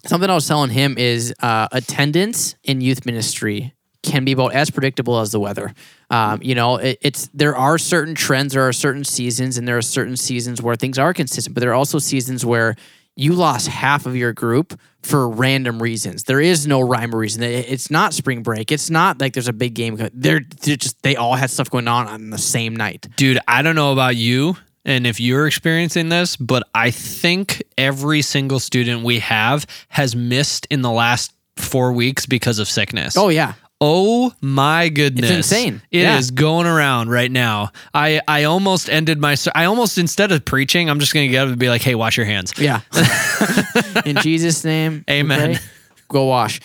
something 0.07 0.31
I 0.31 0.35
was 0.35 0.47
telling 0.49 0.71
him 0.71 0.97
is 0.99 1.35
uh, 1.41 1.69
attendance 1.73 2.55
in 2.65 2.81
youth 2.81 3.05
ministry 3.07 3.75
can 4.09 4.25
be 4.25 4.33
about 4.33 4.55
as 4.55 4.71
predictable 4.71 5.21
as 5.21 5.31
the 5.33 5.41
weather. 5.41 5.73
Um, 6.11 6.41
you 6.43 6.55
know, 6.55 6.77
it, 6.77 6.99
it's 7.03 7.29
there 7.35 7.57
are 7.57 7.79
certain 7.79 8.15
trends, 8.15 8.55
there 8.55 8.67
are 8.67 8.73
certain 8.73 9.05
seasons, 9.05 9.59
and 9.59 9.69
there 9.69 9.77
are 9.79 9.83
certain 9.83 10.17
seasons 10.17 10.61
where 10.63 10.77
things 10.77 10.99
are 10.99 11.15
consistent, 11.15 11.55
but 11.55 11.61
there 11.61 11.71
are 11.71 11.75
also 11.75 11.99
seasons 11.99 12.45
where 12.45 12.75
you 13.17 13.33
lost 13.33 13.67
half 13.67 14.07
of 14.07 14.15
your 14.17 14.33
group 14.33 14.79
for 15.03 15.29
random 15.29 15.83
reasons. 15.83 16.23
There 16.25 16.41
is 16.41 16.67
no 16.69 16.81
rhyme 16.81 17.13
or 17.15 17.19
reason. 17.19 17.43
It- 17.43 17.67
It's 17.69 17.91
not 17.91 18.15
spring 18.15 18.43
break. 18.43 18.71
It's 18.71 18.91
not 18.91 19.21
like 19.21 19.33
there's 19.35 19.49
a 19.49 19.53
big 19.53 19.75
game. 19.75 19.97
They're, 19.97 20.41
they're 20.63 20.77
just 20.77 21.03
they 21.03 21.17
all 21.17 21.35
had 21.35 21.51
stuff 21.51 21.69
going 21.69 21.89
on 21.89 22.07
on 22.07 22.31
the 22.31 22.39
same 22.39 22.77
night. 22.77 23.07
Dude, 23.17 23.39
I 23.49 23.63
don't 23.63 23.75
know 23.75 23.93
about 23.93 24.15
you, 24.17 24.57
and 24.85 25.05
if 25.07 25.19
you're 25.21 25.47
experiencing 25.49 26.09
this, 26.11 26.37
but 26.37 26.63
I 26.75 26.91
think 26.93 27.63
every 27.77 28.23
single 28.23 28.61
student 28.61 29.03
we 29.05 29.19
have 29.19 29.67
has 29.89 30.15
missed 30.15 30.67
in 30.71 30.83
the 30.83 30.91
last 30.93 31.33
four 31.57 31.93
weeks 31.93 32.25
because 32.25 32.61
of 32.61 32.69
sickness. 32.69 33.17
Oh 33.17 33.31
yeah. 33.31 33.55
Oh 33.81 34.33
my 34.41 34.89
goodness. 34.89 35.31
It's 35.31 35.37
insane. 35.53 35.83
It 35.93 36.01
is 36.01 36.31
Yeah. 36.31 36.35
going 36.35 36.67
around 36.67 37.11
right 37.11 37.31
now. 37.31 37.71
I, 37.95 38.21
I 38.27 38.45
almost 38.45 38.91
ended 38.91 39.21
my, 39.21 39.37
I 39.55 39.67
almost, 39.67 39.99
instead 39.99 40.33
of 40.33 40.45
preaching, 40.45 40.91
I'm 40.91 40.99
just 40.99 41.15
going 41.15 41.29
to 41.29 41.31
get 41.31 41.43
up 41.45 41.49
and 41.51 41.59
be 41.59 41.69
like, 41.69 41.83
hey, 41.83 41.95
wash 41.95 42.17
your 42.17 42.27
hands. 42.27 42.53
Yeah. 42.59 42.81
In 44.05 44.17
Jesus' 44.17 44.65
name. 44.65 45.05
Amen. 45.09 45.61
Go 46.09 46.25
wash. 46.25 46.61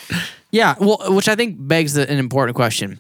Yeah. 0.51 0.73
Well, 0.79 0.99
which 1.13 1.27
I 1.27 1.35
think 1.35 1.55
begs 1.59 1.93
the, 1.93 2.09
an 2.09 2.17
important 2.17 2.55
question. 2.55 2.99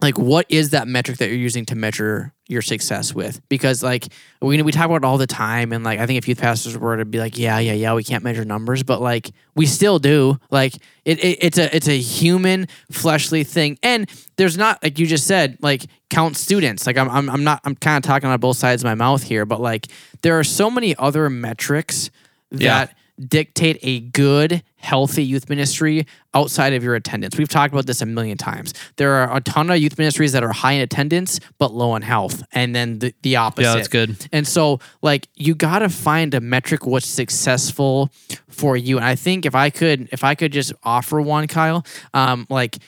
Like, 0.00 0.18
what 0.18 0.46
is 0.48 0.70
that 0.70 0.88
metric 0.88 1.18
that 1.18 1.28
you're 1.28 1.36
using 1.36 1.66
to 1.66 1.74
measure 1.76 2.32
your 2.52 2.62
success 2.62 3.12
with? 3.14 3.40
Because, 3.48 3.82
like, 3.82 4.06
we 4.40 4.62
we 4.62 4.70
talk 4.70 4.84
about 4.86 4.96
it 4.96 5.04
all 5.04 5.18
the 5.18 5.26
time, 5.26 5.72
and 5.72 5.82
like, 5.82 5.98
I 5.98 6.06
think 6.06 6.18
if 6.18 6.28
youth 6.28 6.40
pastors 6.40 6.78
were 6.78 6.96
to 6.98 7.04
be 7.04 7.18
like, 7.18 7.36
yeah, 7.36 7.58
yeah, 7.58 7.72
yeah, 7.72 7.94
we 7.94 8.04
can't 8.04 8.22
measure 8.22 8.44
numbers, 8.44 8.84
but 8.84 9.00
like, 9.00 9.32
we 9.56 9.66
still 9.66 9.98
do. 9.98 10.38
Like, 10.50 10.76
it, 11.04 11.24
it 11.24 11.38
it's 11.40 11.58
a 11.58 11.74
it's 11.74 11.88
a 11.88 11.98
human 11.98 12.68
fleshly 12.90 13.42
thing, 13.42 13.78
and 13.82 14.08
there's 14.36 14.56
not 14.56 14.82
like 14.82 14.98
you 15.00 15.06
just 15.06 15.26
said, 15.26 15.58
like, 15.60 15.84
count 16.10 16.36
students. 16.36 16.86
Like, 16.86 16.96
I'm 16.96 17.10
I'm, 17.10 17.28
I'm 17.28 17.42
not 17.42 17.60
I'm 17.64 17.74
kind 17.74 17.96
of 17.96 18.06
talking 18.06 18.28
on 18.28 18.38
both 18.38 18.58
sides 18.58 18.82
of 18.82 18.86
my 18.86 18.94
mouth 18.94 19.22
here, 19.24 19.44
but 19.44 19.60
like, 19.60 19.88
there 20.22 20.38
are 20.38 20.44
so 20.44 20.70
many 20.70 20.94
other 20.96 21.28
metrics 21.28 22.10
Yeah. 22.52 22.88
Dictate 23.28 23.78
a 23.82 24.00
good, 24.00 24.62
healthy 24.76 25.22
youth 25.22 25.48
ministry 25.48 26.06
outside 26.34 26.72
of 26.72 26.82
your 26.82 26.94
attendance. 26.94 27.36
We've 27.36 27.48
talked 27.48 27.72
about 27.72 27.86
this 27.86 28.00
a 28.00 28.06
million 28.06 28.38
times. 28.38 28.74
There 28.96 29.12
are 29.12 29.36
a 29.36 29.40
ton 29.40 29.70
of 29.70 29.78
youth 29.78 29.98
ministries 29.98 30.32
that 30.32 30.42
are 30.42 30.52
high 30.52 30.72
in 30.72 30.80
attendance 30.80 31.38
but 31.58 31.72
low 31.72 31.94
in 31.94 32.02
health, 32.02 32.42
and 32.52 32.74
then 32.74 32.98
the, 32.98 33.14
the 33.22 33.36
opposite. 33.36 33.68
Yeah, 33.68 33.74
that's 33.74 33.88
good. 33.88 34.28
And 34.32 34.48
so, 34.48 34.80
like, 35.02 35.28
you 35.34 35.54
got 35.54 35.80
to 35.80 35.88
find 35.88 36.34
a 36.34 36.40
metric 36.40 36.86
what's 36.86 37.06
successful 37.06 38.10
for 38.48 38.76
you. 38.76 38.96
And 38.96 39.04
I 39.04 39.14
think 39.14 39.46
if 39.46 39.54
I 39.54 39.70
could, 39.70 40.08
if 40.10 40.24
I 40.24 40.34
could 40.34 40.52
just 40.52 40.72
offer 40.82 41.20
one, 41.20 41.46
Kyle, 41.46 41.84
um, 42.14 42.46
like, 42.48 42.78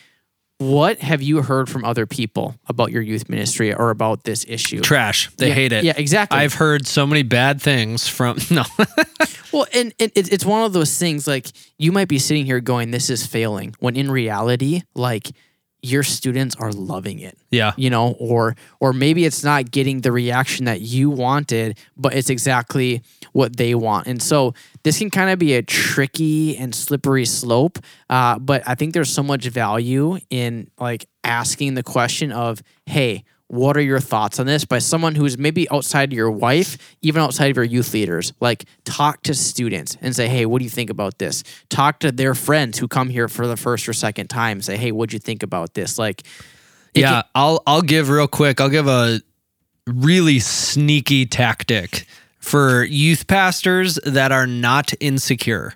what 0.70 1.00
have 1.00 1.22
you 1.22 1.42
heard 1.42 1.68
from 1.68 1.85
other 1.85 2.07
people 2.07 2.55
about 2.68 2.90
your 2.90 3.03
youth 3.03 3.29
ministry 3.29 3.72
or 3.74 3.90
about 3.90 4.24
this 4.24 4.44
issue? 4.48 4.81
Trash. 4.81 5.31
They 5.37 5.48
Yeah, 5.48 5.55
hate 5.55 5.72
it. 5.72 5.85
Yeah, 5.85 5.94
exactly. 5.96 6.38
I've 6.38 6.55
heard 6.55 6.87
so 6.87 7.07
many 7.07 7.22
bad 7.22 7.61
things 7.61 8.09
from, 8.09 8.38
no. 8.50 8.64
Well, 9.53 9.66
and, 9.74 9.94
and 10.00 10.11
it's 10.14 10.44
one 10.44 10.64
of 10.64 10.72
those 10.72 10.98
things 10.98 11.27
like 11.27 11.46
you 11.79 11.92
might 11.92 12.09
be 12.09 12.18
sitting 12.18 12.44
here 12.46 12.61
going, 12.61 12.90
"This 12.90 13.09
is 13.09 13.24
failing," 13.27 13.74
when 13.79 13.94
in 13.94 14.11
reality, 14.11 14.83
like 14.94 15.31
your 15.85 16.03
students 16.03 16.57
are 16.57 16.73
loving 16.73 17.18
it. 17.18 17.37
yeah. 17.51 17.73
You 17.77 17.90
know, 17.90 18.12
or 18.18 18.57
or 18.81 18.92
maybe 18.92 19.25
it's 19.25 19.44
not 19.44 19.70
getting 19.70 20.01
the 20.01 20.11
reaction 20.11 20.64
that 20.64 20.81
you 20.81 21.11
wanted, 21.11 21.79
but 21.97 22.14
it's 22.14 22.31
exactly 22.31 23.03
what 23.33 23.57
they 23.57 23.75
want. 23.75 24.07
And 24.07 24.23
so 24.23 24.55
this 24.83 24.99
can 24.99 25.11
kind 25.11 25.31
of 25.31 25.38
be 25.38 25.55
a 25.55 25.62
tricky 25.62 26.57
and 26.57 26.75
slippery 26.75 27.27
slope. 27.27 27.79
Uh, 28.09 28.38
but 28.38 28.62
I 28.66 28.75
think 28.75 28.94
there's 28.94 29.12
so 29.12 29.23
much 29.23 29.47
value 29.47 30.18
in 30.31 30.70
like 30.79 31.07
asking 31.23 31.75
the 31.75 31.83
question 31.83 32.33
of, 32.33 32.62
"Hey." 32.87 33.25
What 33.55 33.77
are 33.77 33.83
your 33.83 34.01
thoughts 34.01 34.40
on 34.40 34.47
this 34.47 34.64
by 34.64 34.81
someone 34.81 35.14
who's 35.14 35.38
maybe 35.38 35.71
outside 35.71 36.12
your 36.12 36.29
wife, 36.29 36.77
even 37.03 37.23
outside 37.23 37.53
of 37.53 37.57
your 37.57 37.64
youth 37.64 37.95
leaders? 37.95 38.33
Like, 38.40 38.64
talk 38.85 39.23
to 39.23 39.35
students 39.35 39.97
and 40.01 40.14
say, 40.14 40.27
hey, 40.27 40.45
what 40.45 40.59
do 40.59 40.64
you 40.64 40.71
think 40.71 40.90
about 40.90 41.19
this? 41.19 41.45
Talk 41.69 42.01
to 42.01 42.11
their 42.11 42.35
friends 42.35 42.79
who 42.79 42.88
come 42.88 43.11
here 43.11 43.29
for 43.29 43.47
the 43.47 43.57
first 43.57 43.88
or 43.88 43.93
second 43.93 44.27
time. 44.27 44.61
Say, 44.61 44.77
hey, 44.77 44.90
what'd 44.90 45.12
you 45.12 45.21
think 45.21 45.45
about 45.45 45.75
this? 45.75 46.01
Like, 46.01 46.25
yeah, 46.95 47.23
can- 47.23 47.31
I'll 47.37 47.62
I'll 47.64 47.83
give 47.83 48.09
real 48.09 48.27
quick. 48.27 48.61
I'll 48.61 48.69
give 48.69 48.88
a 48.88 49.21
really 49.87 50.40
sneaky 50.40 51.25
tactic 51.25 52.07
for 52.40 52.83
youth 52.83 53.29
pastors 53.29 54.01
that 54.05 54.33
are 54.33 54.49
not 54.49 54.93
insecure. 54.99 55.75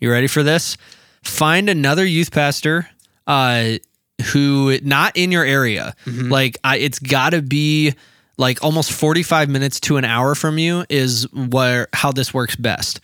You 0.00 0.10
ready 0.10 0.26
for 0.26 0.42
this? 0.42 0.76
Find 1.22 1.68
another 1.68 2.04
youth 2.04 2.32
pastor 2.32 2.88
uh 3.26 3.74
who 4.20 4.78
not 4.82 5.16
in 5.16 5.32
your 5.32 5.44
area. 5.44 5.94
Like 6.30 6.58
I 6.64 6.76
it's 6.78 6.98
got 6.98 7.30
to 7.30 7.42
be 7.42 7.94
like 8.36 8.62
almost 8.64 8.92
45 8.92 9.48
minutes 9.50 9.80
to 9.80 9.96
an 9.98 10.04
hour 10.04 10.34
from 10.34 10.58
you 10.58 10.84
is 10.88 11.30
where 11.32 11.88
how 11.92 12.12
this 12.12 12.32
works 12.32 12.56
best. 12.56 13.00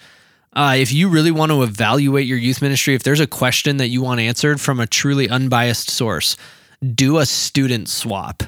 Uh, 0.55 0.75
if 0.79 0.91
you 0.91 1.09
really 1.11 1.31
want 1.31 1.53
to 1.53 1.63
evaluate 1.63 2.27
your 2.27 2.39
youth 2.39 2.63
ministry, 2.63 2.95
if 2.95 3.03
there's 3.03 3.21
a 3.21 3.27
question 3.27 3.77
that 3.77 3.89
you 3.89 4.01
want 4.01 4.21
answered 4.21 4.59
from 4.59 4.81
a 4.81 4.87
truly 4.87 5.29
unbiased 5.29 5.91
source, 5.91 6.37
do 6.95 7.19
a 7.19 7.27
student 7.27 7.89
swap. 7.91 8.43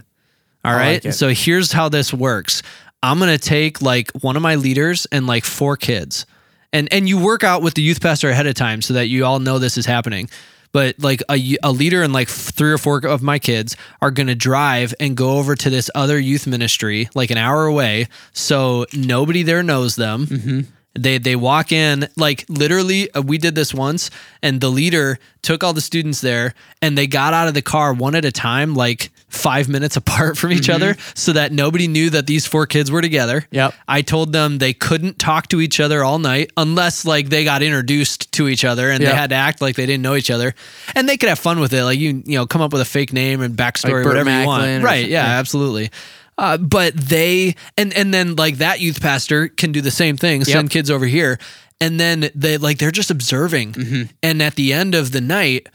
All 0.64 0.72
I 0.72 0.76
right. 0.76 1.04
like 1.04 1.12
so 1.12 1.28
here's 1.28 1.72
how 1.72 1.90
this 1.90 2.12
works. 2.12 2.62
I'm 3.02 3.18
gonna 3.18 3.38
take 3.38 3.82
like 3.82 4.10
one 4.22 4.36
of 4.36 4.42
my 4.42 4.54
leaders 4.54 5.06
and 5.12 5.26
like 5.26 5.44
four 5.44 5.76
kids, 5.76 6.26
and 6.72 6.92
and 6.92 7.08
you 7.08 7.18
work 7.22 7.44
out 7.44 7.62
with 7.62 7.74
the 7.74 7.82
youth 7.82 8.00
pastor 8.00 8.30
ahead 8.30 8.46
of 8.46 8.54
time 8.54 8.82
so 8.82 8.94
that 8.94 9.08
you 9.08 9.24
all 9.24 9.38
know 9.38 9.58
this 9.58 9.76
is 9.76 9.86
happening. 9.86 10.28
But 10.72 10.98
like 10.98 11.22
a, 11.30 11.56
a 11.62 11.72
leader 11.72 12.02
and 12.02 12.12
like 12.12 12.28
three 12.28 12.72
or 12.72 12.78
four 12.78 12.98
of 13.06 13.22
my 13.22 13.38
kids 13.38 13.76
are 14.02 14.10
gonna 14.10 14.34
drive 14.34 14.94
and 15.00 15.16
go 15.16 15.38
over 15.38 15.54
to 15.56 15.70
this 15.70 15.90
other 15.94 16.18
youth 16.18 16.46
ministry 16.46 17.08
like 17.14 17.30
an 17.30 17.38
hour 17.38 17.66
away, 17.66 18.08
so 18.32 18.86
nobody 18.92 19.42
there 19.42 19.62
knows 19.62 19.96
them. 19.96 20.26
Mm-hmm. 20.26 20.60
They 20.98 21.18
they 21.18 21.36
walk 21.36 21.72
in 21.72 22.08
like 22.16 22.44
literally. 22.48 23.12
Uh, 23.12 23.22
we 23.22 23.38
did 23.38 23.54
this 23.54 23.72
once, 23.72 24.10
and 24.42 24.60
the 24.60 24.68
leader 24.68 25.18
took 25.42 25.62
all 25.62 25.72
the 25.72 25.80
students 25.80 26.20
there, 26.20 26.54
and 26.82 26.98
they 26.98 27.06
got 27.06 27.34
out 27.34 27.48
of 27.48 27.54
the 27.54 27.62
car 27.62 27.92
one 27.92 28.14
at 28.14 28.24
a 28.24 28.32
time, 28.32 28.74
like 28.74 29.10
five 29.28 29.68
minutes 29.68 29.96
apart 30.02 30.36
from 30.38 30.52
each 30.52 30.68
other, 30.68 30.96
so 31.14 31.32
that 31.32 31.52
nobody 31.52 31.86
knew 31.88 32.10
that 32.10 32.26
these 32.26 32.46
four 32.46 32.66
kids 32.66 32.90
were 32.90 33.00
together. 33.02 33.40
Mm-hmm. 33.42 33.54
Yep. 33.54 33.74
I 33.86 34.02
told 34.02 34.32
them 34.32 34.58
they 34.58 34.72
couldn't 34.72 35.18
talk 35.18 35.48
to 35.48 35.60
each 35.60 35.80
other 35.80 36.02
all 36.02 36.18
night 36.18 36.50
unless 36.56 37.04
like 37.04 37.28
they 37.28 37.44
got 37.44 37.62
introduced 37.62 38.32
to 38.32 38.48
each 38.48 38.64
other 38.64 38.90
and 38.90 39.02
Yep. 39.02 39.10
they 39.10 39.16
had 39.16 39.30
to 39.30 39.36
act 39.36 39.60
like 39.60 39.76
they 39.76 39.86
didn't 39.86 40.02
know 40.02 40.14
each 40.14 40.30
other, 40.30 40.54
and 40.94 41.08
they 41.08 41.16
could 41.16 41.28
have 41.28 41.38
fun 41.38 41.60
with 41.60 41.72
it. 41.72 41.84
Like 41.84 41.98
you 41.98 42.22
you 42.26 42.38
know 42.38 42.46
come 42.46 42.62
up 42.62 42.72
with 42.72 42.82
a 42.82 42.86
fake 42.86 43.12
name 43.12 43.40
and 43.42 43.56
backstory, 43.56 44.02
Burt 44.02 44.06
whatever 44.06 44.30
you 44.40 44.46
want. 44.46 44.62
Right? 44.84 45.00
something. 45.00 45.10
Yeah, 45.12 45.24
absolutely. 45.38 45.90
Uh, 46.36 46.56
but 46.56 46.94
they 46.94 47.56
and 47.76 47.92
and 47.94 48.14
then 48.14 48.36
like 48.36 48.58
that 48.58 48.80
youth 48.80 49.00
pastor 49.00 49.48
can 49.48 49.72
do 49.72 49.80
the 49.80 49.90
same 49.90 50.16
thing. 50.16 50.44
Send 50.44 50.70
kids 50.70 50.88
over 50.90 51.04
here, 51.04 51.38
and 51.80 51.98
then 51.98 52.30
they 52.34 52.58
like 52.58 52.78
they're 52.78 52.92
just 52.92 53.10
observing. 53.10 53.72
Mm-hmm. 53.72 54.02
And 54.22 54.40
at 54.40 54.54
the 54.54 54.72
end 54.72 54.94
of 54.94 55.10
the 55.10 55.20
night, 55.20 55.68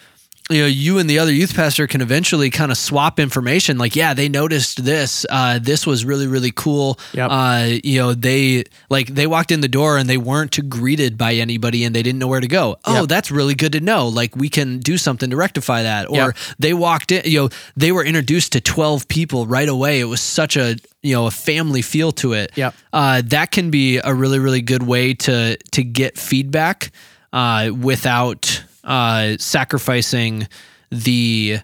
you 0.49 0.59
know, 0.61 0.67
you 0.67 0.99
and 0.99 1.09
the 1.09 1.19
other 1.19 1.31
youth 1.31 1.55
pastor 1.55 1.87
can 1.87 2.01
eventually 2.01 2.49
kind 2.49 2.69
of 2.71 2.77
swap 2.77 3.19
information. 3.19 3.77
Like, 3.77 3.95
yeah, 3.95 4.13
they 4.13 4.27
noticed 4.27 4.83
this. 4.83 5.25
Uh, 5.29 5.57
this 5.61 5.87
was 5.87 6.03
really 6.03 6.27
really 6.27 6.51
cool. 6.51 6.99
Yep. 7.13 7.29
Uh, 7.31 7.67
you 7.83 7.99
know, 7.99 8.13
they 8.13 8.65
like 8.89 9.07
they 9.07 9.25
walked 9.25 9.51
in 9.51 9.61
the 9.61 9.67
door 9.69 9.97
and 9.97 10.09
they 10.09 10.17
weren't 10.17 10.69
greeted 10.69 11.17
by 11.17 11.35
anybody 11.35 11.85
and 11.85 11.95
they 11.95 12.03
didn't 12.03 12.19
know 12.19 12.27
where 12.27 12.41
to 12.41 12.47
go. 12.47 12.77
Oh, 12.85 13.01
Yep. 13.01 13.09
that's 13.09 13.31
really 13.31 13.55
good 13.55 13.71
to 13.71 13.79
know. 13.79 14.07
Like 14.09 14.35
we 14.35 14.49
can 14.49 14.79
do 14.79 14.97
something 14.97 15.29
to 15.29 15.35
rectify 15.37 15.83
that. 15.83 16.09
Or 16.09 16.15
Yep. 16.17 16.37
they 16.59 16.73
walked 16.73 17.11
in, 17.11 17.23
you 17.29 17.43
know, 17.43 17.49
they 17.77 17.91
were 17.91 18.03
introduced 18.03 18.51
to 18.53 18.61
12 18.61 19.07
people 19.07 19.47
right 19.47 19.69
away. 19.69 19.99
It 20.01 20.05
was 20.05 20.21
such 20.21 20.57
a, 20.57 20.75
you 21.01 21.13
know, 21.13 21.25
a 21.25 21.31
family 21.31 21.81
feel 21.81 22.11
to 22.13 22.33
it. 22.33 22.51
Yep. 22.55 22.75
Uh, 22.91 23.21
that 23.27 23.51
can 23.51 23.69
be 23.71 23.97
a 24.03 24.13
really, 24.13 24.39
really 24.39 24.61
good 24.61 24.83
way 24.83 25.13
to, 25.13 25.57
to 25.71 25.83
get 25.83 26.17
feedback, 26.17 26.91
uh, 27.31 27.71
without, 27.79 28.62
uh, 28.83 29.35
sacrificing 29.39 30.47
the 30.91 31.59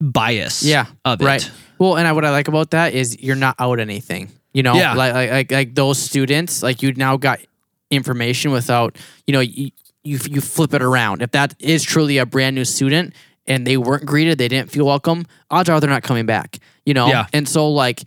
bias 0.00 0.62
Yeah, 0.62 0.86
of 1.04 1.20
it. 1.20 1.24
right. 1.24 1.50
Well, 1.78 1.96
and 1.96 2.06
I, 2.08 2.12
what 2.12 2.24
I 2.24 2.30
like 2.30 2.48
about 2.48 2.70
that 2.72 2.92
is 2.94 3.20
you're 3.20 3.36
not 3.36 3.56
out 3.58 3.80
anything. 3.80 4.30
You 4.52 4.62
know, 4.62 4.74
Yeah. 4.74 4.94
like, 4.94 5.14
like 5.14 5.30
like 5.30 5.52
like 5.52 5.74
those 5.74 5.98
students, 5.98 6.62
like 6.62 6.82
you 6.82 6.92
now 6.94 7.16
got 7.16 7.38
information 7.90 8.50
without, 8.50 8.96
you 9.26 9.32
know, 9.32 9.40
you, 9.40 9.70
you 10.04 10.18
you 10.28 10.40
flip 10.40 10.74
it 10.74 10.82
around. 10.82 11.22
If 11.22 11.32
that 11.32 11.54
is 11.58 11.82
truly 11.82 12.18
a 12.18 12.26
brand 12.26 12.56
new 12.56 12.64
student 12.64 13.14
and 13.46 13.66
they 13.66 13.76
weren't 13.76 14.06
greeted, 14.06 14.38
they 14.38 14.48
didn't 14.48 14.70
feel 14.70 14.86
welcome. 14.86 15.26
Odds 15.50 15.68
are 15.68 15.80
they're 15.80 15.90
not 15.90 16.02
coming 16.02 16.26
back. 16.26 16.58
You 16.84 16.94
know, 16.94 17.08
Yeah. 17.08 17.26
and 17.32 17.48
so 17.48 17.70
like 17.70 18.02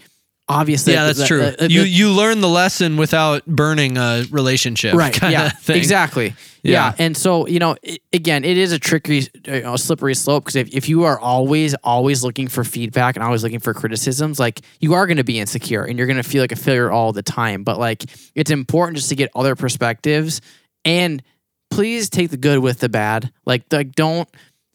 obviously, 0.51 0.93
Yeah, 0.93 1.05
that's 1.05 1.25
true. 1.27 1.39
the- 1.39 1.65
uh, 1.65 1.67
you 1.67 1.81
you 1.83 2.11
learn 2.11 2.41
the 2.41 2.49
lesson 2.49 2.97
without 2.97 3.45
burning 3.45 3.97
a 3.97 4.25
relationship, 4.31 4.93
right 4.95 5.15
yeah 5.21 5.49
thing. 5.49 5.77
exactly 5.77 6.35
Yeah. 6.63 6.71
yeah. 6.71 6.95
and 7.05 7.17
so 7.17 7.47
you 7.47 7.59
know 7.59 7.75
i 7.87 7.97
again 8.13 8.43
it 8.43 8.57
is 8.57 8.71
a 8.71 8.79
tricky 8.79 9.27
you 9.47 9.61
know, 9.61 9.75
slippery 9.77 10.13
slope 10.15 10.43
because 10.43 10.55
if, 10.55 10.67
if 10.75 10.87
you 10.89 11.03
are 11.03 11.19
always 11.19 11.73
always 11.83 12.23
looking 12.23 12.47
for 12.47 12.63
feedback 12.63 13.15
and 13.15 13.23
always 13.23 13.43
looking 13.43 13.59
for 13.59 13.73
criticisms 13.73 14.39
like 14.39 14.61
you 14.79 14.93
are 14.93 15.07
going 15.07 15.17
to 15.17 15.23
be 15.23 15.39
insecure 15.39 15.83
and 15.83 15.97
you're 15.97 16.07
going 16.07 16.21
to 16.21 16.29
feel 16.29 16.41
like 16.43 16.51
a 16.51 16.55
failure 16.67 16.91
all 16.91 17.11
the 17.13 17.23
time 17.23 17.63
but 17.63 17.79
like 17.79 18.05
it's 18.35 18.51
important 18.51 18.97
just 18.97 19.09
to 19.09 19.15
get 19.15 19.29
other 19.35 19.55
perspectives 19.55 20.41
and 20.85 21.23
please 21.71 22.09
take 22.09 22.29
the 22.29 22.37
good 22.37 22.59
with 22.59 22.79
the 22.79 22.89
bad 22.89 23.31
like 23.45 23.63
like 23.71 23.93
don't 23.95 24.27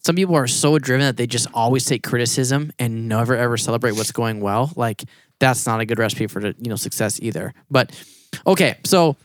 some 0.03 0.15
people 0.15 0.35
are 0.35 0.47
so 0.47 0.79
driven 0.79 1.05
that 1.05 1.17
they 1.17 1.27
just 1.27 1.47
always 1.53 1.83
take 1.85 2.01
criticism 2.01 2.71
and 2.79 3.07
never 3.09 3.35
ever 3.35 3.57
celebrate 3.57 3.91
what's 3.93 4.11
going 4.11 4.39
well 4.41 4.71
like 4.75 5.03
that's 5.39 5.65
not 5.65 5.79
a 5.79 5.85
good 5.85 5.99
recipe 5.99 6.27
for 6.27 6.45
you 6.45 6.69
know 6.69 6.75
success 6.75 7.19
either 7.21 7.53
but 7.69 7.91
okay 8.45 8.77
so 8.83 9.15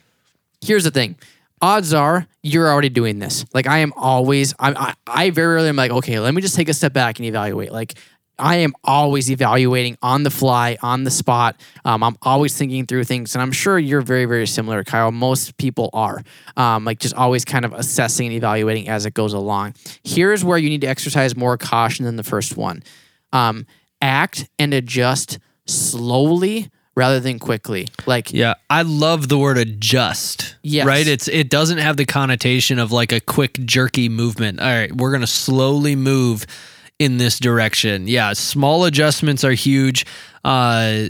here's 0.61 0.85
the 0.85 0.90
thing 0.90 1.16
odds 1.61 1.94
are 1.94 2.27
you're 2.42 2.68
already 2.68 2.88
doing 2.88 3.18
this 3.18 3.44
like 3.55 3.66
i 3.66 3.79
am 3.79 3.92
always 3.96 4.55
I'm, 4.59 4.77
i 4.77 4.94
i 5.07 5.31
very 5.31 5.55
rarely 5.55 5.68
am 5.68 5.77
like 5.77 5.90
okay 5.90 6.18
let 6.18 6.35
me 6.35 6.42
just 6.42 6.57
take 6.57 6.68
a 6.68 6.75
step 6.75 6.92
back 6.92 7.18
and 7.18 7.27
evaluate 7.27 7.72
like 7.72 7.94
I 8.38 8.57
am 8.57 8.75
always 8.83 9.31
evaluating 9.31 9.98
on 10.03 10.22
the 10.22 10.31
fly, 10.31 10.77
on 10.83 11.05
the 11.05 11.11
spot. 11.11 11.61
Um, 11.85 12.03
I'm 12.03 12.16
always 12.22 12.57
thinking 12.57 12.87
through 12.87 13.05
things, 13.05 13.35
and 13.35 13.42
I'm 13.42 13.53
sure 13.53 13.79
you're 13.79 14.01
very, 14.01 14.25
very 14.25 14.46
similar, 14.46 14.83
Kyle. 14.83 15.12
Most 15.12 15.57
people 15.59 15.90
are, 15.92 16.22
um, 16.57 16.85
like 16.85 16.98
just 16.98 17.14
always 17.14 17.44
kind 17.44 17.64
of 17.64 17.72
assessing 17.72 18.27
and 18.27 18.35
evaluating 18.35 18.88
as 18.88 19.07
it 19.07 19.14
goes 19.14 19.33
along. 19.33 19.75
Here's 20.03 20.44
where 20.44 20.59
you 20.59 20.70
need 20.70 20.81
to 20.81 20.88
exercise 20.88 21.37
more 21.37 21.57
caution 21.57 22.05
than 22.05 22.16
the 22.16 22.25
first 22.25 22.57
one. 22.57 22.83
Um, 23.33 23.66
act 24.01 24.48
and 24.59 24.75
adjust 24.75 25.38
slowly 25.72 26.70
rather 26.94 27.20
than 27.20 27.38
quickly. 27.38 27.88
Like 28.06 28.32
Yeah, 28.32 28.54
I 28.68 28.82
love 28.82 29.28
the 29.28 29.38
word 29.38 29.58
adjust. 29.58 30.56
Yes. 30.62 30.87
Right? 30.87 31.06
It's 31.06 31.28
it 31.28 31.48
doesn't 31.50 31.78
have 31.78 31.96
the 31.96 32.04
connotation 32.04 32.78
of 32.78 32.92
like 32.92 33.12
a 33.12 33.20
quick 33.20 33.54
jerky 33.64 34.08
movement. 34.08 34.61
All 34.61 34.66
right, 34.66 34.94
we're 34.94 35.11
going 35.11 35.22
to 35.22 35.26
slowly 35.26 35.96
move 35.96 36.46
in 36.98 37.18
this 37.18 37.38
direction. 37.38 38.06
Yeah, 38.08 38.32
small 38.35 38.85
adjustments 38.85 39.44
are 39.44 39.52
huge. 39.52 40.06
Uh 40.44 41.06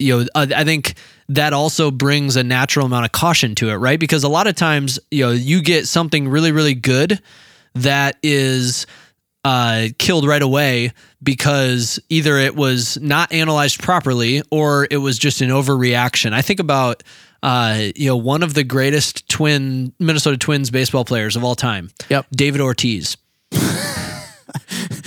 you 0.00 0.18
know, 0.18 0.26
I, 0.34 0.42
I 0.56 0.64
think 0.64 0.94
that 1.28 1.52
also 1.52 1.90
brings 1.90 2.36
a 2.36 2.42
natural 2.42 2.84
amount 2.86 3.06
of 3.06 3.12
caution 3.12 3.54
to 3.56 3.70
it, 3.70 3.76
right? 3.76 3.98
Because 3.98 4.24
a 4.24 4.28
lot 4.28 4.48
of 4.48 4.56
times, 4.56 4.98
you 5.12 5.24
know, 5.24 5.30
you 5.30 5.62
get 5.62 5.86
something 5.88 6.28
really 6.28 6.52
really 6.52 6.74
good 6.74 7.20
that 7.74 8.16
is 8.22 8.86
uh, 9.44 9.88
killed 9.98 10.26
right 10.26 10.42
away 10.42 10.92
because 11.22 12.00
either 12.08 12.36
it 12.38 12.56
was 12.56 12.98
not 13.00 13.30
analyzed 13.32 13.80
properly 13.82 14.42
or 14.50 14.86
it 14.90 14.96
was 14.98 15.18
just 15.18 15.40
an 15.40 15.50
overreaction. 15.50 16.32
I 16.32 16.42
think 16.42 16.60
about 16.60 17.02
uh, 17.42 17.88
you 17.94 18.08
know 18.08 18.16
one 18.16 18.42
of 18.42 18.54
the 18.54 18.64
greatest 18.64 19.28
twin 19.28 19.92
Minnesota 19.98 20.36
Twins 20.38 20.70
baseball 20.70 21.04
players 21.04 21.36
of 21.36 21.44
all 21.44 21.54
time, 21.54 21.90
Yep. 22.08 22.26
David 22.32 22.60
Ortiz. 22.62 23.16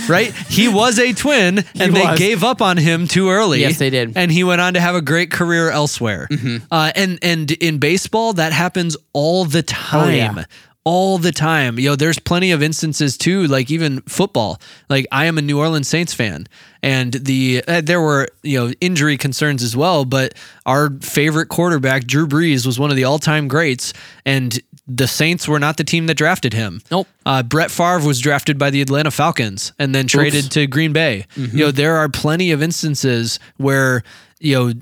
right? 0.10 0.34
He 0.50 0.68
was 0.68 1.00
a 1.00 1.14
twin, 1.14 1.64
and 1.80 1.96
they 1.96 2.16
gave 2.16 2.44
up 2.44 2.62
on 2.62 2.78
him 2.78 3.08
too 3.08 3.30
early. 3.30 3.62
Yes, 3.62 3.78
they 3.80 3.90
did. 3.90 4.16
And 4.16 4.32
he 4.32 4.44
went 4.44 4.62
on 4.62 4.74
to 4.76 4.80
have 4.80 4.96
a 4.96 5.02
great 5.02 5.32
career 5.32 5.70
elsewhere. 5.70 6.28
Uh, 6.72 6.92
and 6.96 7.20
and 7.22 7.52
in 7.52 7.78
baseball, 7.80 8.34
that 8.34 8.54
happens 8.54 8.96
all 9.14 9.46
the 9.46 9.64
time. 9.64 10.38
yeah. 10.38 10.44
All 10.88 11.18
the 11.18 11.34
time. 11.34 11.78
You 11.78 11.90
know, 11.90 11.96
there's 11.98 12.18
plenty 12.18 12.52
of 12.52 12.64
instances 12.64 13.18
too, 13.18 13.46
like 13.48 13.70
even 13.70 14.02
football. 14.04 14.62
Like 14.90 15.06
I 15.12 15.26
am 15.26 15.38
a 15.38 15.42
New 15.42 15.60
Orleans 15.60 15.90
Saints 15.90 16.14
fan, 16.14 16.48
and 16.82 17.12
the 17.12 17.62
uh, 17.68 17.82
there 17.82 18.00
were 18.00 18.30
you 18.42 18.58
know 18.58 18.74
injury 18.80 19.18
concerns 19.18 19.64
as 19.64 19.76
well. 19.76 20.06
But 20.06 20.34
our 20.66 20.90
favorite 21.02 21.50
quarterback, 21.50 22.06
Drew 22.06 22.26
Brees, 22.26 22.66
was 22.66 22.80
one 22.80 22.90
of 22.90 22.96
the 22.96 23.04
all-time 23.04 23.50
greats, 23.50 23.92
and 24.26 24.58
the 24.88 25.08
Saints 25.08 25.48
were 25.48 25.60
not 25.60 25.76
the 25.76 25.84
team 25.84 26.08
that 26.08 26.16
drafted 26.16 26.54
him. 26.54 26.82
Nope. 26.90 27.08
Uh, 27.26 27.44
Brett 27.44 27.70
Favre 27.70 28.08
was 28.08 28.22
drafted 28.22 28.58
by 28.58 28.70
the 28.70 28.82
Atlanta 28.82 29.12
Falcons 29.12 29.74
and 29.78 29.94
then 29.94 30.08
traded 30.08 30.50
to 30.52 30.66
Green 30.68 30.94
Bay. 30.94 31.26
Mm-hmm. 31.36 31.58
You 31.58 31.66
know, 31.66 31.72
there 31.72 31.98
are 31.98 32.08
plenty 32.08 32.52
of 32.52 32.64
instances 32.64 33.40
where, 33.58 34.04
you 34.40 34.56
know, 34.56 34.74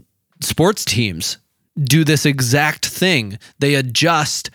sports 0.42 0.86
teams 0.86 1.40
do 1.84 2.04
this 2.04 2.26
exact 2.26 2.86
thing. 2.86 3.40
They 3.58 3.74
adjust 3.74 4.52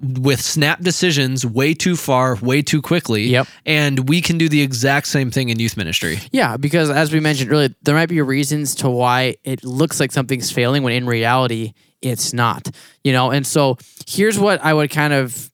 with 0.00 0.40
snap 0.40 0.80
decisions 0.80 1.44
way 1.44 1.74
too 1.74 1.96
far, 1.96 2.36
way 2.36 2.62
too 2.62 2.80
quickly. 2.80 3.24
Yep. 3.24 3.48
And 3.66 4.08
we 4.08 4.20
can 4.20 4.38
do 4.38 4.48
the 4.48 4.62
exact 4.62 5.08
same 5.08 5.30
thing 5.30 5.48
in 5.48 5.58
youth 5.58 5.76
ministry. 5.76 6.18
Yeah, 6.30 6.56
because 6.56 6.90
as 6.90 7.12
we 7.12 7.20
mentioned 7.20 7.52
earlier, 7.52 7.70
there 7.82 7.94
might 7.94 8.08
be 8.08 8.20
reasons 8.22 8.74
to 8.76 8.88
why 8.88 9.36
it 9.44 9.64
looks 9.64 10.00
like 10.00 10.12
something's 10.12 10.50
failing 10.50 10.82
when 10.82 10.92
in 10.92 11.06
reality 11.06 11.72
it's 12.00 12.32
not. 12.32 12.68
You 13.04 13.12
know, 13.12 13.30
and 13.30 13.46
so 13.46 13.78
here's 14.06 14.38
what 14.38 14.62
I 14.64 14.72
would 14.72 14.90
kind 14.90 15.12
of 15.12 15.50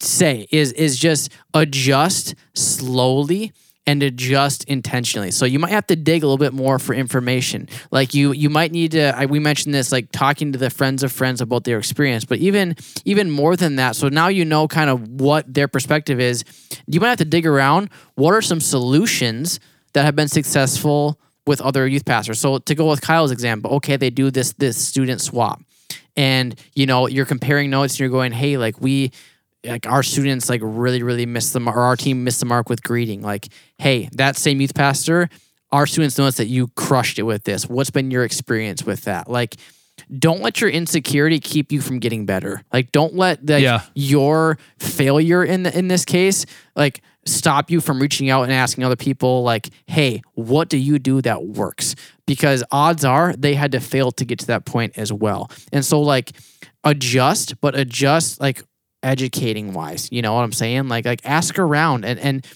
say 0.00 0.46
is 0.50 0.72
is 0.72 0.98
just 0.98 1.30
adjust 1.52 2.34
slowly 2.54 3.52
and 3.90 4.04
adjust 4.04 4.62
intentionally. 4.64 5.32
So 5.32 5.44
you 5.44 5.58
might 5.58 5.72
have 5.72 5.88
to 5.88 5.96
dig 5.96 6.22
a 6.22 6.26
little 6.26 6.38
bit 6.38 6.52
more 6.52 6.78
for 6.78 6.94
information. 6.94 7.68
Like 7.90 8.14
you 8.14 8.30
you 8.30 8.48
might 8.48 8.70
need 8.70 8.92
to 8.92 9.12
I, 9.16 9.26
we 9.26 9.40
mentioned 9.40 9.74
this 9.74 9.90
like 9.90 10.12
talking 10.12 10.52
to 10.52 10.58
the 10.58 10.70
friends 10.70 11.02
of 11.02 11.10
friends 11.10 11.40
about 11.40 11.64
their 11.64 11.76
experience, 11.76 12.24
but 12.24 12.38
even 12.38 12.76
even 13.04 13.32
more 13.32 13.56
than 13.56 13.76
that. 13.76 13.96
So 13.96 14.08
now 14.08 14.28
you 14.28 14.44
know 14.44 14.68
kind 14.68 14.90
of 14.90 15.20
what 15.20 15.52
their 15.52 15.66
perspective 15.66 16.20
is. 16.20 16.44
You 16.86 17.00
might 17.00 17.08
have 17.08 17.18
to 17.18 17.24
dig 17.24 17.46
around 17.48 17.90
what 18.14 18.32
are 18.32 18.42
some 18.42 18.60
solutions 18.60 19.58
that 19.94 20.04
have 20.04 20.14
been 20.14 20.28
successful 20.28 21.18
with 21.44 21.60
other 21.60 21.84
youth 21.88 22.04
pastors. 22.04 22.38
So 22.38 22.58
to 22.58 22.74
go 22.76 22.88
with 22.88 23.00
Kyle's 23.00 23.32
example, 23.32 23.72
okay, 23.72 23.96
they 23.96 24.10
do 24.10 24.30
this 24.30 24.52
this 24.52 24.76
student 24.76 25.20
swap. 25.20 25.60
And 26.16 26.54
you 26.76 26.86
know, 26.86 27.08
you're 27.08 27.26
comparing 27.26 27.70
notes 27.70 27.94
and 27.94 28.00
you're 28.00 28.08
going, 28.08 28.30
"Hey, 28.30 28.56
like 28.56 28.80
we 28.80 29.10
like 29.64 29.86
our 29.86 30.02
students 30.02 30.48
like 30.48 30.60
really 30.64 31.02
really 31.02 31.26
missed 31.26 31.52
the 31.52 31.60
mark 31.60 31.76
or 31.76 31.80
our 31.82 31.96
team 31.96 32.24
missed 32.24 32.40
the 32.40 32.46
mark 32.46 32.68
with 32.68 32.82
greeting. 32.82 33.20
Like 33.22 33.48
hey 33.78 34.08
that 34.12 34.36
same 34.36 34.60
youth 34.60 34.74
pastor 34.74 35.28
our 35.72 35.86
students 35.86 36.18
noticed 36.18 36.38
that 36.38 36.48
you 36.48 36.66
crushed 36.68 37.18
it 37.20 37.22
with 37.22 37.44
this. 37.44 37.68
What's 37.68 37.90
been 37.90 38.10
your 38.10 38.24
experience 38.24 38.82
with 38.84 39.02
that? 39.04 39.28
Like 39.30 39.56
don't 40.18 40.40
let 40.40 40.60
your 40.60 40.70
insecurity 40.70 41.38
keep 41.38 41.70
you 41.70 41.80
from 41.80 41.98
getting 42.00 42.26
better. 42.26 42.62
Like 42.72 42.90
don't 42.90 43.14
let 43.14 43.48
Yeah. 43.48 43.82
your 43.94 44.58
failure 44.78 45.44
in 45.44 45.62
the, 45.62 45.78
in 45.78 45.88
this 45.88 46.04
case 46.04 46.46
like 46.74 47.02
stop 47.26 47.70
you 47.70 47.80
from 47.82 48.00
reaching 48.00 48.30
out 48.30 48.44
and 48.44 48.52
asking 48.52 48.82
other 48.82 48.96
people 48.96 49.42
like 49.42 49.68
hey 49.86 50.22
what 50.34 50.68
do 50.70 50.78
you 50.78 50.98
do 50.98 51.20
that 51.22 51.44
works? 51.44 51.94
Because 52.26 52.64
odds 52.72 53.04
are 53.04 53.34
they 53.36 53.54
had 53.54 53.72
to 53.72 53.80
fail 53.80 54.10
to 54.12 54.24
get 54.24 54.38
to 54.40 54.46
that 54.46 54.64
point 54.64 54.96
as 54.96 55.12
well. 55.12 55.50
And 55.72 55.84
so 55.84 56.00
like 56.00 56.32
adjust 56.82 57.60
but 57.60 57.78
adjust 57.78 58.40
like 58.40 58.62
educating 59.02 59.72
wise 59.72 60.08
you 60.12 60.22
know 60.22 60.34
what 60.34 60.42
i'm 60.42 60.52
saying 60.52 60.88
like 60.88 61.04
like 61.04 61.20
ask 61.24 61.58
around 61.58 62.04
and 62.04 62.18
and 62.20 62.46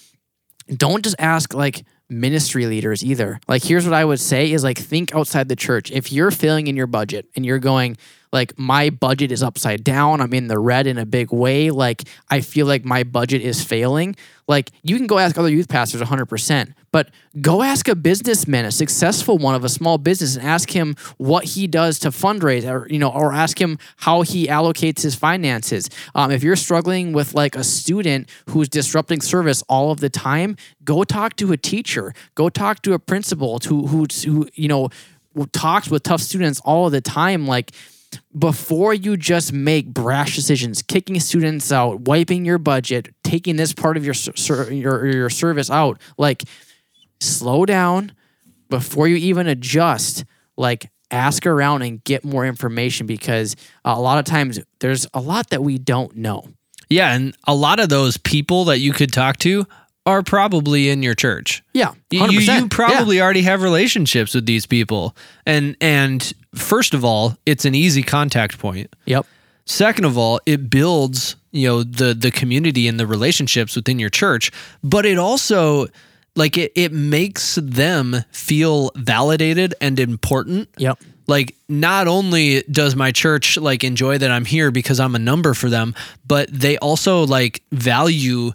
don't 0.76 1.04
just 1.04 1.16
ask 1.18 1.52
like 1.52 1.84
ministry 2.08 2.66
leaders 2.66 3.04
either. 3.04 3.40
Like 3.48 3.62
here's 3.62 3.84
what 3.84 3.94
I 3.94 4.04
would 4.04 4.20
say 4.20 4.52
is 4.52 4.64
like 4.64 4.78
think 4.78 5.14
outside 5.14 5.48
the 5.48 5.56
church. 5.56 5.90
If 5.90 6.12
you're 6.12 6.30
failing 6.30 6.66
in 6.66 6.76
your 6.76 6.86
budget 6.86 7.26
and 7.36 7.44
you're 7.44 7.58
going 7.58 7.96
like 8.34 8.58
my 8.58 8.90
budget 8.90 9.30
is 9.30 9.42
upside 9.42 9.84
down, 9.84 10.20
I'm 10.20 10.34
in 10.34 10.48
the 10.48 10.58
red 10.58 10.86
in 10.88 10.98
a 10.98 11.06
big 11.06 11.32
way, 11.32 11.70
like 11.70 12.02
I 12.28 12.40
feel 12.40 12.66
like 12.66 12.84
my 12.84 13.04
budget 13.04 13.40
is 13.40 13.64
failing, 13.64 14.16
like 14.48 14.72
you 14.82 14.96
can 14.96 15.06
go 15.06 15.18
ask 15.18 15.38
other 15.38 15.48
youth 15.48 15.68
pastors 15.68 16.02
100%, 16.02 16.74
but 16.90 17.10
go 17.40 17.62
ask 17.62 17.88
a 17.88 17.94
businessman, 17.94 18.64
a 18.64 18.72
successful 18.72 19.38
one 19.38 19.54
of 19.54 19.64
a 19.64 19.68
small 19.68 19.98
business 19.98 20.36
and 20.36 20.44
ask 20.44 20.70
him 20.70 20.96
what 21.16 21.44
he 21.44 21.68
does 21.68 22.00
to 22.00 22.08
fundraise 22.08 22.68
or 22.68 22.86
you 22.88 22.98
know 22.98 23.10
or 23.10 23.32
ask 23.32 23.60
him 23.60 23.78
how 23.98 24.22
he 24.22 24.48
allocates 24.48 25.02
his 25.02 25.14
finances. 25.14 25.88
Um, 26.14 26.30
if 26.32 26.42
you're 26.42 26.56
struggling 26.56 27.12
with 27.12 27.34
like 27.34 27.54
a 27.54 27.64
student 27.64 28.28
who's 28.50 28.68
disrupting 28.68 29.20
service 29.20 29.62
all 29.68 29.92
of 29.92 30.00
the 30.00 30.10
time, 30.10 30.56
go 30.84 31.04
talk 31.04 31.36
to 31.36 31.52
a 31.52 31.56
teacher, 31.56 32.12
go 32.34 32.48
talk 32.48 32.82
to 32.82 32.94
a 32.94 32.98
principal 32.98 33.60
who 33.60 33.86
who 33.86 34.06
who 34.24 34.48
you 34.54 34.68
know 34.68 34.90
talks 35.52 35.88
with 35.88 36.02
tough 36.02 36.20
students 36.20 36.60
all 36.64 36.86
of 36.86 36.92
the 36.92 37.00
time. 37.00 37.46
Like 37.46 37.72
before 38.38 38.94
you 38.94 39.16
just 39.16 39.52
make 39.52 39.86
brash 39.86 40.34
decisions, 40.34 40.82
kicking 40.82 41.18
students 41.20 41.70
out, 41.72 42.00
wiping 42.00 42.44
your 42.44 42.58
budget, 42.58 43.14
taking 43.22 43.56
this 43.56 43.72
part 43.72 43.96
of 43.96 44.04
your 44.04 44.14
your 44.70 45.06
your 45.06 45.30
service 45.30 45.70
out, 45.70 46.00
like 46.18 46.44
slow 47.20 47.64
down 47.66 48.12
before 48.68 49.08
you 49.08 49.16
even 49.16 49.46
adjust. 49.46 50.24
Like 50.56 50.90
ask 51.10 51.46
around 51.46 51.82
and 51.82 52.02
get 52.04 52.24
more 52.24 52.46
information 52.46 53.06
because 53.06 53.56
a 53.84 54.00
lot 54.00 54.18
of 54.18 54.24
times 54.24 54.60
there's 54.80 55.06
a 55.14 55.20
lot 55.20 55.50
that 55.50 55.62
we 55.62 55.78
don't 55.78 56.16
know. 56.16 56.48
Yeah. 56.88 57.14
And 57.14 57.36
a 57.46 57.54
lot 57.54 57.80
of 57.80 57.88
those 57.88 58.16
people 58.16 58.66
that 58.66 58.78
you 58.78 58.92
could 58.92 59.12
talk 59.12 59.38
to 59.38 59.66
are 60.06 60.22
probably 60.22 60.90
in 60.90 61.02
your 61.02 61.14
church. 61.14 61.62
Yeah, 61.72 61.92
You- 62.10 62.20
100%. 62.20 62.32
You, 62.32 62.40
Yeah. 62.40 62.58
you 62.60 62.68
probably 62.68 63.20
already 63.20 63.42
have 63.42 63.62
relationships 63.62 64.34
with 64.34 64.46
these 64.46 64.66
people. 64.66 65.16
And 65.46 65.76
and 65.80 66.32
first 66.54 66.94
of 66.94 67.04
all, 67.04 67.36
it's 67.46 67.64
an 67.64 67.74
easy 67.74 68.02
contact 68.02 68.58
point. 68.58 68.94
Yep. 69.06 69.26
Second 69.66 70.04
of 70.04 70.18
all, 70.18 70.40
it 70.44 70.68
builds, 70.68 71.36
you 71.52 71.66
know, 71.68 71.82
the 71.82 72.12
the 72.14 72.30
community 72.30 72.86
and 72.86 73.00
the 73.00 73.06
relationships 73.06 73.74
within 73.76 73.98
your 73.98 74.10
church, 74.10 74.50
but 74.82 75.06
it 75.06 75.16
also 75.18 75.86
like 76.36 76.58
it 76.58 76.72
it 76.74 76.92
makes 76.92 77.54
them 77.62 78.24
feel 78.30 78.90
validated 78.96 79.74
and 79.80 79.98
important. 79.98 80.68
Yep. 80.76 80.98
Like 81.26 81.54
not 81.70 82.06
only 82.06 82.62
does 82.70 82.94
my 82.94 83.10
church 83.10 83.56
like 83.56 83.82
enjoy 83.84 84.18
that 84.18 84.30
I'm 84.30 84.44
here 84.44 84.70
because 84.70 85.00
I'm 85.00 85.14
a 85.14 85.18
number 85.18 85.54
for 85.54 85.70
them, 85.70 85.94
but 86.26 86.50
they 86.52 86.76
also 86.76 87.24
like 87.24 87.62
value 87.72 88.52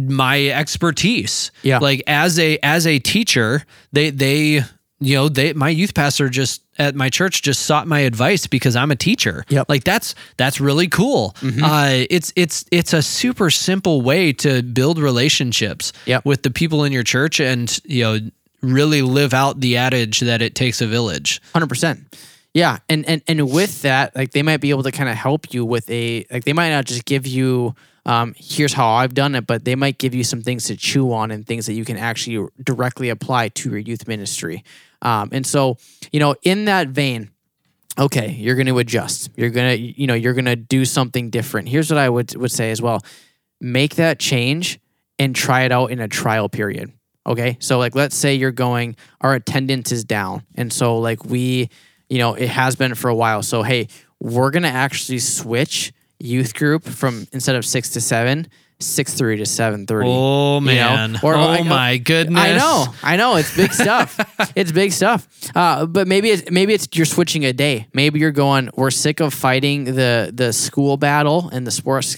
my 0.00 0.48
expertise. 0.48 1.50
Yeah. 1.62 1.78
Like 1.78 2.02
as 2.06 2.38
a 2.38 2.58
as 2.62 2.86
a 2.86 2.98
teacher, 2.98 3.64
they 3.92 4.10
they 4.10 4.62
you 5.02 5.14
know, 5.14 5.28
they 5.30 5.52
my 5.54 5.70
youth 5.70 5.94
pastor 5.94 6.28
just 6.28 6.62
at 6.78 6.94
my 6.94 7.08
church 7.08 7.42
just 7.42 7.62
sought 7.62 7.86
my 7.86 8.00
advice 8.00 8.46
because 8.46 8.76
I'm 8.76 8.90
a 8.90 8.96
teacher. 8.96 9.44
Yep. 9.48 9.66
Like 9.68 9.84
that's 9.84 10.14
that's 10.36 10.60
really 10.60 10.88
cool. 10.88 11.34
Uh 11.62 12.04
it's 12.10 12.32
it's 12.36 12.64
it's 12.70 12.92
a 12.92 13.02
super 13.02 13.50
simple 13.50 14.02
way 14.02 14.32
to 14.34 14.62
build 14.62 14.98
relationships 14.98 15.92
Yep. 16.06 16.24
with 16.24 16.42
the 16.42 16.50
people 16.50 16.84
in 16.84 16.92
your 16.92 17.02
church 17.02 17.40
and 17.40 17.78
you 17.84 18.02
know 18.04 18.18
really 18.62 19.00
live 19.00 19.32
out 19.32 19.60
the 19.60 19.78
adage 19.78 20.20
that 20.20 20.42
it 20.42 20.54
takes 20.54 20.80
a 20.82 20.86
village. 20.86 21.40
Hundred 21.54 21.68
percent. 21.68 22.00
Yeah, 22.52 22.78
and 22.88 23.06
and 23.08 23.22
and 23.28 23.48
with 23.50 23.82
that, 23.82 24.14
like 24.16 24.32
they 24.32 24.42
might 24.42 24.56
be 24.60 24.70
able 24.70 24.82
to 24.82 24.90
kind 24.90 25.08
of 25.08 25.14
help 25.16 25.54
you 25.54 25.64
with 25.64 25.88
a 25.88 26.26
like 26.32 26.44
they 26.44 26.52
might 26.52 26.70
not 26.70 26.84
just 26.84 27.04
give 27.04 27.24
you 27.26 27.74
um, 28.06 28.34
here's 28.36 28.72
how 28.72 28.88
I've 28.88 29.14
done 29.14 29.34
it, 29.34 29.46
but 29.46 29.64
they 29.64 29.74
might 29.74 29.98
give 29.98 30.14
you 30.14 30.24
some 30.24 30.42
things 30.42 30.64
to 30.64 30.76
chew 30.76 31.12
on 31.12 31.30
and 31.30 31.46
things 31.46 31.66
that 31.66 31.74
you 31.74 31.84
can 31.84 31.96
actually 31.96 32.48
directly 32.62 33.08
apply 33.08 33.48
to 33.48 33.70
your 33.70 33.78
youth 33.78 34.08
ministry. 34.08 34.64
Um, 35.02 35.30
and 35.32 35.46
so, 35.46 35.76
you 36.12 36.20
know, 36.20 36.34
in 36.42 36.64
that 36.66 36.88
vein, 36.88 37.30
okay, 37.98 38.30
you're 38.32 38.56
going 38.56 38.66
to 38.66 38.78
adjust. 38.78 39.30
You're 39.36 39.50
going 39.50 39.76
to, 39.76 40.00
you 40.00 40.06
know, 40.06 40.14
you're 40.14 40.34
going 40.34 40.44
to 40.46 40.56
do 40.56 40.84
something 40.84 41.30
different. 41.30 41.68
Here's 41.68 41.90
what 41.90 41.98
I 41.98 42.08
would 42.08 42.34
would 42.36 42.52
say 42.52 42.70
as 42.70 42.80
well: 42.80 43.02
make 43.60 43.96
that 43.96 44.18
change 44.18 44.80
and 45.18 45.36
try 45.36 45.62
it 45.62 45.72
out 45.72 45.90
in 45.90 46.00
a 46.00 46.08
trial 46.08 46.48
period. 46.48 46.92
Okay, 47.26 47.58
so 47.60 47.78
like 47.78 47.94
let's 47.94 48.16
say 48.16 48.34
you're 48.34 48.50
going, 48.50 48.96
our 49.20 49.34
attendance 49.34 49.92
is 49.92 50.04
down, 50.04 50.42
and 50.54 50.72
so 50.72 50.98
like 50.98 51.24
we, 51.24 51.68
you 52.08 52.18
know, 52.18 52.34
it 52.34 52.48
has 52.48 52.76
been 52.76 52.94
for 52.94 53.08
a 53.08 53.14
while. 53.14 53.42
So 53.42 53.62
hey, 53.62 53.88
we're 54.18 54.50
gonna 54.50 54.68
actually 54.68 55.18
switch 55.18 55.92
youth 56.20 56.54
group 56.54 56.84
from 56.84 57.26
instead 57.32 57.56
of 57.56 57.64
six 57.64 57.90
to 57.90 58.00
seven 58.00 58.46
six 58.82 59.12
thirty 59.12 59.36
to 59.36 59.44
seven 59.46 59.86
thirty. 59.86 60.08
Oh 60.08 60.58
man! 60.58 61.18
Or- 61.22 61.34
oh 61.34 61.38
I- 61.40 61.62
my 61.62 61.98
goodness! 61.98 62.40
I 62.42 62.56
know, 62.56 62.86
I 63.02 63.16
know, 63.16 63.36
it's 63.36 63.54
big 63.54 63.72
stuff. 63.72 64.18
it's 64.56 64.72
big 64.72 64.92
stuff. 64.92 65.28
Uh, 65.54 65.84
but 65.86 66.08
maybe 66.08 66.30
it's 66.30 66.50
maybe 66.50 66.72
it's 66.72 66.88
you're 66.94 67.04
switching 67.06 67.44
a 67.44 67.52
day. 67.52 67.88
Maybe 67.92 68.20
you're 68.20 68.30
going. 68.32 68.70
We're 68.74 68.90
sick 68.90 69.20
of 69.20 69.34
fighting 69.34 69.84
the 69.84 70.30
the 70.32 70.52
school 70.54 70.96
battle 70.96 71.50
and 71.52 71.66
the 71.66 71.70
sports 71.70 72.16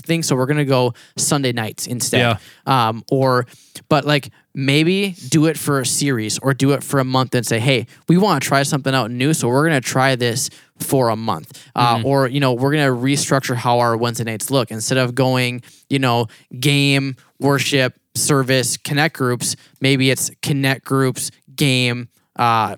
thing, 0.00 0.22
so 0.22 0.36
we're 0.36 0.46
gonna 0.46 0.64
go 0.66 0.92
Sunday 1.16 1.52
nights 1.52 1.86
instead. 1.86 2.18
Yeah. 2.66 2.88
Um, 2.88 3.04
or, 3.10 3.46
but 3.88 4.04
like 4.04 4.30
maybe 4.54 5.14
do 5.28 5.46
it 5.46 5.56
for 5.58 5.80
a 5.80 5.86
series 5.86 6.38
or 6.40 6.52
do 6.54 6.72
it 6.72 6.82
for 6.84 7.00
a 7.00 7.04
month 7.04 7.34
and 7.34 7.46
say, 7.46 7.58
hey, 7.58 7.86
we 8.08 8.18
want 8.18 8.42
to 8.42 8.46
try 8.48 8.62
something 8.62 8.94
out 8.94 9.10
new, 9.10 9.32
so 9.34 9.48
we're 9.48 9.64
gonna 9.66 9.80
try 9.80 10.14
this 10.16 10.50
for 10.78 11.08
a 11.08 11.16
month. 11.16 11.68
Uh, 11.74 12.02
Or 12.04 12.26
you 12.28 12.40
know, 12.40 12.52
we're 12.52 12.72
gonna 12.72 12.90
restructure 12.94 13.54
how 13.56 13.78
our 13.78 13.96
Wednesday 13.96 14.24
nights 14.24 14.50
look 14.50 14.70
instead 14.70 14.98
of 14.98 15.14
going, 15.14 15.62
you 15.88 15.98
know, 15.98 16.26
game 16.60 17.16
worship 17.40 17.94
service 18.14 18.76
connect 18.76 19.16
groups. 19.16 19.56
Maybe 19.80 20.10
it's 20.10 20.30
connect 20.42 20.84
groups 20.84 21.30
game. 21.54 22.08
Uh, 22.36 22.76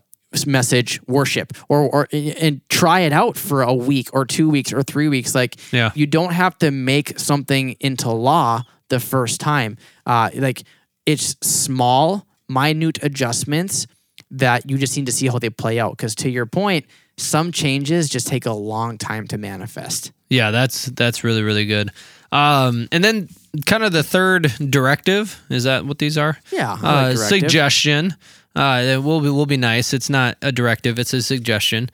message 0.49 1.01
worship 1.07 1.53
or 1.69 1.83
or 1.83 2.09
and 2.13 2.61
try 2.69 3.01
it 3.03 3.13
out 3.13 3.37
for 3.37 3.63
a 3.63 3.73
week 3.73 4.09
or 4.13 4.25
two 4.25 4.51
weeks 4.51 4.73
or 4.73 4.83
three 4.83 5.07
weeks 5.07 5.33
like 5.33 5.55
Yeah. 5.73 5.93
you 5.95 6.09
don't 6.09 6.33
have 6.33 6.59
to 6.59 6.73
make 6.73 7.21
something 7.21 7.77
into 7.79 8.11
law 8.11 8.65
the 8.89 8.99
first 8.99 9.41
time 9.41 9.77
uh 10.07 10.31
like 10.35 10.65
it's 11.07 11.37
small 11.43 12.27
minute 12.49 12.99
adjustments 13.03 13.87
that 14.31 14.69
you 14.69 14.79
just 14.79 14.97
need 14.97 15.07
to 15.07 15.13
see 15.13 15.27
how 15.29 15.39
they 15.39 15.51
play 15.51 15.79
out 15.79 15.97
because 15.97 16.15
to 16.15 16.31
your 16.31 16.47
point 16.47 16.85
some 17.17 17.53
changes 17.53 18.09
just 18.09 18.27
take 18.27 18.45
a 18.47 18.53
long 18.53 18.99
time 18.99 19.27
to 19.29 19.39
manifest 19.39 20.13
Yeah, 20.29 20.51
that's 20.51 20.87
that's 20.87 21.23
really 21.25 21.43
really 21.43 21.67
good. 21.67 21.91
Um, 22.33 22.89
and 22.91 23.05
then 23.05 23.29
kind 23.67 23.85
of 23.85 23.93
the 23.93 24.03
third 24.03 24.53
directive 24.71 25.41
is 25.49 25.65
that 25.65 25.87
what 25.87 25.99
these 25.99 26.19
are? 26.19 26.37
Yeah, 26.51 26.77
I 26.83 27.07
like 27.07 27.15
uh, 27.15 27.17
suggestion. 27.17 28.17
Uh, 28.57 28.83
it 28.85 29.03
will 29.05 29.21
be 29.21 29.29
will 29.31 29.47
be 29.47 29.57
nice. 29.57 29.93
It's 29.95 30.11
not 30.11 30.37
a 30.43 30.51
directive. 30.51 30.99
It's 30.99 31.13
a 31.13 31.23
suggestion. 31.23 31.91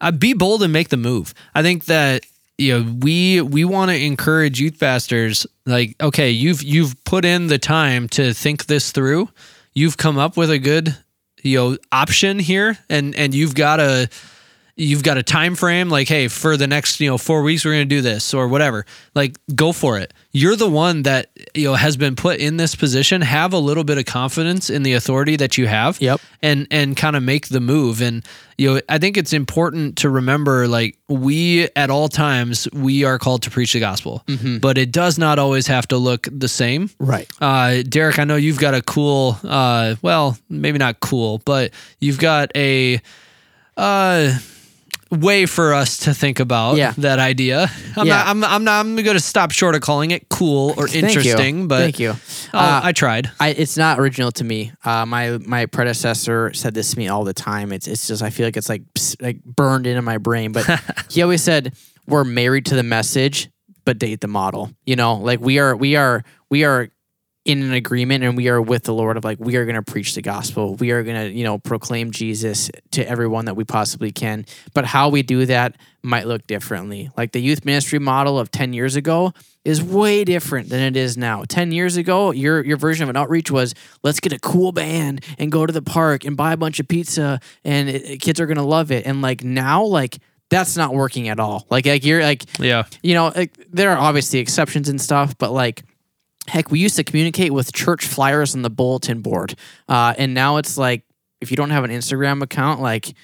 Uh, 0.00 0.10
be 0.10 0.34
bold 0.34 0.62
and 0.62 0.72
make 0.72 0.90
the 0.90 0.98
move. 0.98 1.32
I 1.54 1.62
think 1.62 1.86
that 1.86 2.26
you 2.58 2.78
know 2.78 2.96
we 3.00 3.40
we 3.40 3.64
want 3.64 3.90
to 3.90 3.96
encourage 3.96 4.60
youth 4.60 4.78
pastors. 4.78 5.46
Like, 5.64 5.94
okay, 6.00 6.30
you've 6.30 6.62
you've 6.62 7.02
put 7.04 7.24
in 7.24 7.46
the 7.46 7.58
time 7.58 8.08
to 8.10 8.34
think 8.34 8.66
this 8.66 8.90
through. 8.92 9.30
You've 9.74 9.96
come 9.96 10.18
up 10.18 10.36
with 10.36 10.50
a 10.50 10.58
good 10.58 10.96
you 11.42 11.56
know 11.56 11.78
option 11.92 12.38
here, 12.38 12.76
and 12.90 13.14
and 13.14 13.34
you've 13.34 13.54
got 13.54 13.80
a 13.80 14.10
you've 14.80 15.02
got 15.02 15.18
a 15.18 15.22
time 15.22 15.54
frame 15.56 15.88
like 15.90 16.08
hey 16.08 16.28
for 16.28 16.56
the 16.56 16.66
next 16.66 17.00
you 17.00 17.10
know 17.10 17.18
four 17.18 17.42
weeks 17.42 17.64
we're 17.64 17.72
going 17.72 17.88
to 17.88 17.94
do 17.94 18.00
this 18.00 18.32
or 18.32 18.48
whatever. 18.48 18.86
Like 19.14 19.36
go 19.54 19.72
for 19.72 19.98
it. 19.98 20.14
You're 20.32 20.56
the 20.56 20.70
one 20.70 21.02
that 21.02 21.30
you 21.54 21.64
know 21.68 21.74
has 21.74 21.96
been 21.96 22.14
put 22.16 22.38
in 22.40 22.56
this 22.56 22.74
position. 22.74 23.20
Have 23.20 23.52
a 23.52 23.58
little 23.58 23.84
bit 23.84 23.98
of 23.98 24.06
confidence 24.06 24.70
in 24.70 24.84
the 24.84 24.94
authority 24.94 25.36
that 25.36 25.58
you 25.58 25.66
have 25.66 26.00
Yep. 26.00 26.20
and 26.42 26.66
and 26.70 26.96
kind 26.96 27.16
of 27.16 27.22
make 27.22 27.48
the 27.48 27.60
move. 27.60 28.00
And 28.00 28.24
you 28.56 28.74
know 28.74 28.80
i 28.88 28.98
think 28.98 29.16
it's 29.16 29.32
important 29.32 29.96
to 29.98 30.10
remember 30.10 30.66
like 30.66 30.98
we 31.06 31.68
at 31.76 31.90
all 31.90 32.08
times 32.08 32.66
we 32.72 33.04
are 33.04 33.16
called 33.16 33.40
to 33.42 33.50
preach 33.50 33.72
the 33.72 33.78
gospel 33.78 34.24
but 34.60 34.76
it 34.76 34.90
does 34.90 35.16
not 35.16 35.38
always 35.38 35.68
have 35.68 35.86
to 35.88 35.96
look 35.96 36.26
the 36.32 36.48
same. 36.48 36.90
Right. 36.98 37.28
Uh, 37.40 37.82
Derek, 37.88 38.18
I 38.18 38.24
know 38.24 38.34
you've 38.36 38.58
got 38.58 38.74
a 38.74 38.82
cool, 38.82 39.38
uh, 39.44 39.94
well, 40.02 40.36
maybe 40.48 40.78
not 40.78 40.98
cool, 41.00 41.40
but 41.44 41.70
you've 42.00 42.18
got 42.18 42.50
a 42.56 43.00
uh, 43.76 44.36
way 45.10 45.46
for 45.46 45.72
us 45.72 45.96
to 45.98 46.12
think 46.14 46.38
about 46.40 46.76
Yeah. 46.76 46.92
that 46.98 47.18
idea. 47.18 47.70
I'm 47.96 48.06
Yeah. 48.06 48.16
not. 48.18 48.26
I'm. 48.26 48.44
I'm 48.44 48.64
not. 48.64 48.80
I'm 48.80 48.94
going 48.96 49.16
to 49.16 49.20
stop 49.22 49.50
short 49.52 49.74
of 49.74 49.80
calling 49.80 50.10
it 50.10 50.28
cool 50.28 50.74
or 50.76 50.86
interesting, 50.88 51.34
Thank. 51.36 51.68
But 51.68 51.78
thank 51.80 51.98
you 51.98 52.10
Uh, 52.52 52.80
I 52.84 52.92
tried. 52.92 53.30
I, 53.40 53.48
it's 53.50 53.76
not 53.76 53.98
original 53.98 54.30
to 54.32 54.44
me. 54.44 54.72
Uh, 54.84 55.06
my 55.06 55.38
my 55.38 55.66
predecessor 55.66 56.52
said 56.54 56.74
this 56.74 56.90
to 56.92 56.98
me 56.98 57.08
all 57.08 57.24
the 57.24 57.34
time. 57.34 57.72
It's 57.72 57.86
it's 57.88 58.06
just 58.06 58.22
I 58.22 58.30
feel 58.30 58.46
like 58.46 58.56
it's 58.56 58.68
like 58.68 58.82
like 59.20 59.42
burned 59.44 59.86
into 59.86 60.02
my 60.02 60.18
brain. 60.18 60.52
But 60.52 60.66
he 61.10 61.22
always 61.22 61.42
said 61.42 61.74
we're 62.06 62.24
married 62.24 62.66
to 62.66 62.74
the 62.74 62.82
message, 62.82 63.48
but 63.84 63.98
date 63.98 64.20
the 64.20 64.28
model. 64.28 64.70
You 64.86 64.96
know, 64.96 65.14
like 65.16 65.40
we 65.40 65.58
are 65.58 65.74
we 65.76 65.96
are 65.96 66.22
we 66.50 66.64
are 66.64 66.88
in 67.44 67.62
an 67.62 67.72
agreement 67.72 68.22
and 68.24 68.36
we 68.36 68.48
are 68.48 68.60
with 68.60 68.82
the 68.82 68.92
Lord 68.92 69.16
of 69.16 69.24
like 69.24 69.38
we 69.40 69.56
are 69.56 69.64
going 69.64 69.76
to 69.76 69.82
preach 69.82 70.14
the 70.14 70.20
gospel. 70.22 70.74
We 70.74 70.90
are 70.90 71.02
going 71.02 71.16
to 71.16 71.34
you 71.34 71.44
know 71.44 71.58
proclaim 71.58 72.10
Jesus 72.10 72.70
to 72.90 73.08
everyone 73.08 73.46
that 73.46 73.54
we 73.54 73.64
possibly 73.64 74.12
can. 74.12 74.44
But 74.74 74.84
how 74.84 75.08
we 75.08 75.22
do 75.22 75.46
that 75.46 75.76
might 76.02 76.26
look 76.26 76.46
differently. 76.46 77.10
Like 77.16 77.32
the 77.32 77.40
youth 77.40 77.64
ministry 77.64 77.98
model 77.98 78.38
of 78.38 78.50
ten 78.50 78.72
years 78.72 78.96
ago 78.96 79.32
is 79.64 79.82
way 79.82 80.24
different 80.24 80.68
than 80.68 80.80
it 80.80 80.96
is 80.96 81.16
now. 81.18 81.44
10 81.46 81.72
years 81.72 81.96
ago, 81.98 82.30
your 82.30 82.64
your 82.64 82.76
version 82.78 83.02
of 83.02 83.08
an 83.10 83.16
outreach 83.16 83.50
was 83.50 83.74
let's 84.02 84.20
get 84.20 84.32
a 84.32 84.38
cool 84.38 84.72
band 84.72 85.24
and 85.38 85.50
go 85.52 85.66
to 85.66 85.72
the 85.72 85.82
park 85.82 86.24
and 86.24 86.36
buy 86.36 86.52
a 86.52 86.56
bunch 86.56 86.80
of 86.80 86.88
pizza 86.88 87.38
and 87.64 87.88
it, 87.88 88.02
it- 88.04 88.18
kids 88.18 88.40
are 88.40 88.46
going 88.46 88.56
to 88.56 88.62
love 88.62 88.90
it. 88.90 89.06
And 89.06 89.20
like 89.22 89.42
now 89.44 89.84
like 89.84 90.18
that's 90.50 90.76
not 90.76 90.94
working 90.94 91.28
at 91.28 91.38
all. 91.40 91.66
Like 91.70 91.86
like 91.86 92.04
you're 92.04 92.22
like 92.22 92.44
Yeah. 92.58 92.84
you 93.02 93.14
know, 93.14 93.32
like, 93.34 93.54
there 93.70 93.90
are 93.90 93.98
obviously 93.98 94.38
exceptions 94.38 94.88
and 94.88 95.00
stuff, 95.00 95.36
but 95.38 95.52
like 95.52 95.82
heck, 96.48 96.70
we 96.70 96.78
used 96.80 96.96
to 96.96 97.04
communicate 97.04 97.52
with 97.52 97.72
church 97.72 98.06
flyers 98.06 98.54
on 98.54 98.62
the 98.62 98.70
bulletin 98.70 99.20
board. 99.20 99.54
Uh, 99.88 100.14
and 100.18 100.34
now 100.34 100.56
it's 100.56 100.76
like 100.78 101.02
if 101.40 101.50
you 101.50 101.56
don't 101.56 101.70
have 101.70 101.84
an 101.84 101.90
Instagram 101.90 102.42
account, 102.42 102.80
like 102.80 103.14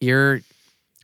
you're 0.00 0.40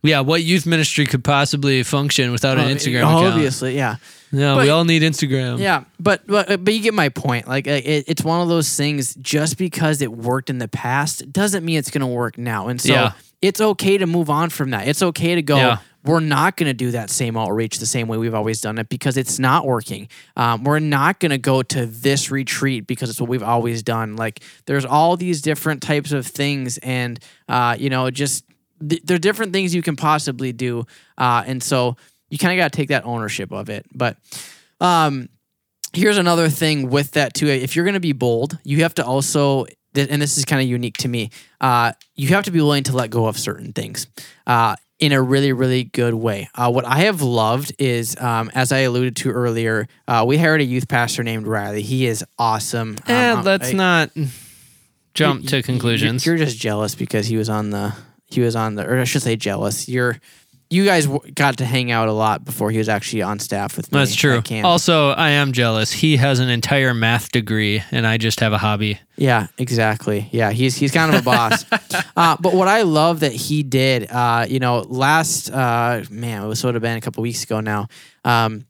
Yeah. 0.03 0.21
What 0.21 0.43
youth 0.43 0.65
ministry 0.65 1.05
could 1.05 1.23
possibly 1.23 1.83
function 1.83 2.31
without 2.31 2.57
an 2.57 2.65
uh, 2.65 2.75
Instagram 2.75 3.01
account? 3.03 3.25
Obviously, 3.27 3.75
yeah. 3.75 3.97
Yeah. 4.31 4.55
But- 4.55 4.63
we 4.63 4.69
all 4.69 4.83
need 4.85 5.01
Instagram. 5.01 5.59
Yeah, 5.59 5.83
but 5.99 6.25
but 6.27 6.63
but 6.63 6.73
you 6.73 6.81
get 6.81 6.93
my 6.93 7.09
point. 7.09 7.47
Like 7.47 7.67
uh, 7.67 7.71
it, 7.83 8.05
it's 8.07 8.23
one 8.23 8.41
of 8.41 8.47
those 8.49 8.75
things. 8.75 9.15
Just 9.15 9.57
because 9.57 10.01
it 10.01 10.11
worked 10.11 10.49
in 10.49 10.57
the 10.57 10.67
past 10.67 11.31
doesn't 11.31 11.63
mean 11.63 11.77
it's 11.77 11.91
going 11.91 12.01
to 12.01 12.07
work 12.07 12.37
now. 12.37 12.67
And 12.67 12.81
so 12.81 12.91
Yeah. 12.93 13.11
it's 13.41 13.61
okay 13.61 13.97
to 13.97 14.05
move 14.07 14.29
on 14.29 14.49
from 14.49 14.71
that. 14.71 14.87
It's 14.87 15.01
okay 15.01 15.35
to 15.35 15.41
go. 15.41 15.57
Yeah. 15.57 15.77
We're 16.05 16.19
not 16.19 16.55
going 16.55 16.67
to 16.67 16.73
do 16.73 16.91
that 16.91 17.09
same 17.09 17.35
outreach 17.35 17.79
the 17.79 17.85
same 17.85 18.07
way 18.07 18.17
we've 18.17 18.35
always 18.35 18.61
done 18.61 18.77
it 18.77 18.89
because 18.89 19.17
it's 19.17 19.39
not 19.39 19.65
working. 19.65 20.07
Um, 20.35 20.63
we're 20.63 20.79
not 20.79 21.19
going 21.19 21.31
to 21.31 21.37
go 21.37 21.63
to 21.63 21.85
this 21.85 22.29
retreat 22.29 22.85
because 22.85 23.09
it's 23.09 23.19
what 23.19 23.29
we've 23.29 23.43
always 23.43 23.81
done. 23.81 24.15
Like 24.15 24.41
there's 24.65 24.85
all 24.85 25.17
these 25.17 25.41
different 25.41 25.81
types 25.81 26.11
of 26.11 26.27
things, 26.27 26.77
and 26.79 27.19
uh, 27.49 27.75
you 27.79 27.89
know, 27.89 28.11
just 28.11 28.45
th- 28.87 29.01
there 29.03 29.15
are 29.15 29.19
different 29.19 29.53
things 29.53 29.73
you 29.73 29.81
can 29.81 29.95
possibly 29.95 30.51
do. 30.51 30.85
Uh, 31.17 31.43
and 31.45 31.61
so 31.61 31.97
you 32.29 32.37
kind 32.37 32.53
of 32.53 32.63
got 32.63 32.71
to 32.71 32.77
take 32.77 32.89
that 32.89 33.05
ownership 33.05 33.51
of 33.51 33.69
it. 33.69 33.85
But 33.93 34.17
um, 34.79 35.29
here's 35.93 36.17
another 36.17 36.49
thing 36.49 36.89
with 36.89 37.11
that 37.11 37.33
too. 37.33 37.47
If 37.47 37.75
you're 37.75 37.85
going 37.85 37.93
to 37.95 37.99
be 37.99 38.13
bold, 38.13 38.57
you 38.63 38.83
have 38.83 38.93
to 38.95 39.05
also, 39.05 39.65
and 39.95 40.21
this 40.21 40.37
is 40.37 40.45
kind 40.45 40.61
of 40.61 40.67
unique 40.67 40.97
to 40.97 41.07
me. 41.07 41.31
Uh, 41.61 41.93
you 42.15 42.29
have 42.29 42.43
to 42.45 42.51
be 42.51 42.59
willing 42.59 42.83
to 42.83 42.95
let 42.95 43.09
go 43.09 43.27
of 43.27 43.37
certain 43.37 43.73
things. 43.73 44.07
Uh, 44.45 44.75
in 45.05 45.11
a 45.11 45.21
really, 45.21 45.53
really 45.53 45.83
good 45.83 46.15
way. 46.15 46.49
Uh, 46.55 46.71
what 46.71 46.83
I 46.83 47.01
have 47.01 47.21
loved 47.21 47.73
is, 47.77 48.17
um, 48.19 48.49
as 48.55 48.71
I 48.71 48.79
alluded 48.79 49.15
to 49.17 49.29
earlier, 49.29 49.87
uh, 50.07 50.23
we 50.27 50.37
hired 50.39 50.61
a 50.61 50.63
youth 50.63 50.87
pastor 50.87 51.21
named 51.23 51.45
Riley. 51.45 51.83
He 51.83 52.07
is 52.07 52.25
awesome. 52.39 52.97
Eh, 53.07 53.29
Um, 53.31 53.43
let's 53.43 53.69
I- 53.69 53.73
not 53.73 54.09
jump 55.13 55.43
you- 55.43 55.49
to 55.49 55.61
conclusions. 55.61 56.25
You're, 56.25 56.37
just 56.37 56.57
jealous 56.57 56.95
because 56.95 57.27
he 57.27 57.37
was 57.37 57.49
on 57.49 57.69
the 57.69 57.93
he 58.27 58.41
was 58.41 58.55
on 58.55 58.73
the 58.73 58.83
or 58.83 58.99
I 58.99 59.03
should 59.03 59.21
say 59.21 59.35
jealous. 59.35 59.87
You're 59.87 60.17
you 60.69 60.85
guys 60.85 61.05
w- 61.05 61.31
got 61.31 61.57
to 61.57 61.65
hang 61.65 61.91
out 61.91 62.07
a 62.07 62.11
lot 62.11 62.43
before 62.43 62.71
he 62.71 62.77
was 62.77 62.89
actually 62.89 63.21
on 63.21 63.39
staff 63.39 63.77
with 63.77 63.91
me. 63.91 63.99
That's 63.99 64.15
true. 64.15 64.41
Also, 64.63 65.09
I 65.09 65.31
am 65.31 65.51
jealous. 65.51 65.91
He 65.91 66.17
has 66.17 66.39
an 66.39 66.49
entire 66.49 66.93
math 66.93 67.31
degree, 67.31 67.83
and 67.91 68.05
I 68.05 68.17
just 68.17 68.39
have 68.39 68.53
a 68.53 68.57
hobby. 68.57 68.99
Yeah, 69.15 69.47
exactly. 69.57 70.27
Yeah, 70.31 70.51
he's 70.51 70.75
he's 70.75 70.91
kind 70.91 71.13
of 71.13 71.21
a 71.21 71.23
boss. 71.23 71.65
uh, 72.17 72.37
but 72.39 72.53
what 72.53 72.67
I 72.67 72.81
love 72.81 73.21
that 73.21 73.31
he 73.31 73.63
did, 73.63 74.09
uh, 74.11 74.45
you 74.47 74.59
know, 74.59 74.79
last 74.79 75.49
uh, 75.51 76.03
man, 76.09 76.43
it 76.43 76.47
was 76.47 76.59
sort 76.59 76.75
of 76.75 76.81
been 76.81 76.97
a 76.97 77.01
couple 77.01 77.21
weeks 77.21 77.43
ago 77.43 77.59
now. 77.59 77.87
Um, 78.23 78.65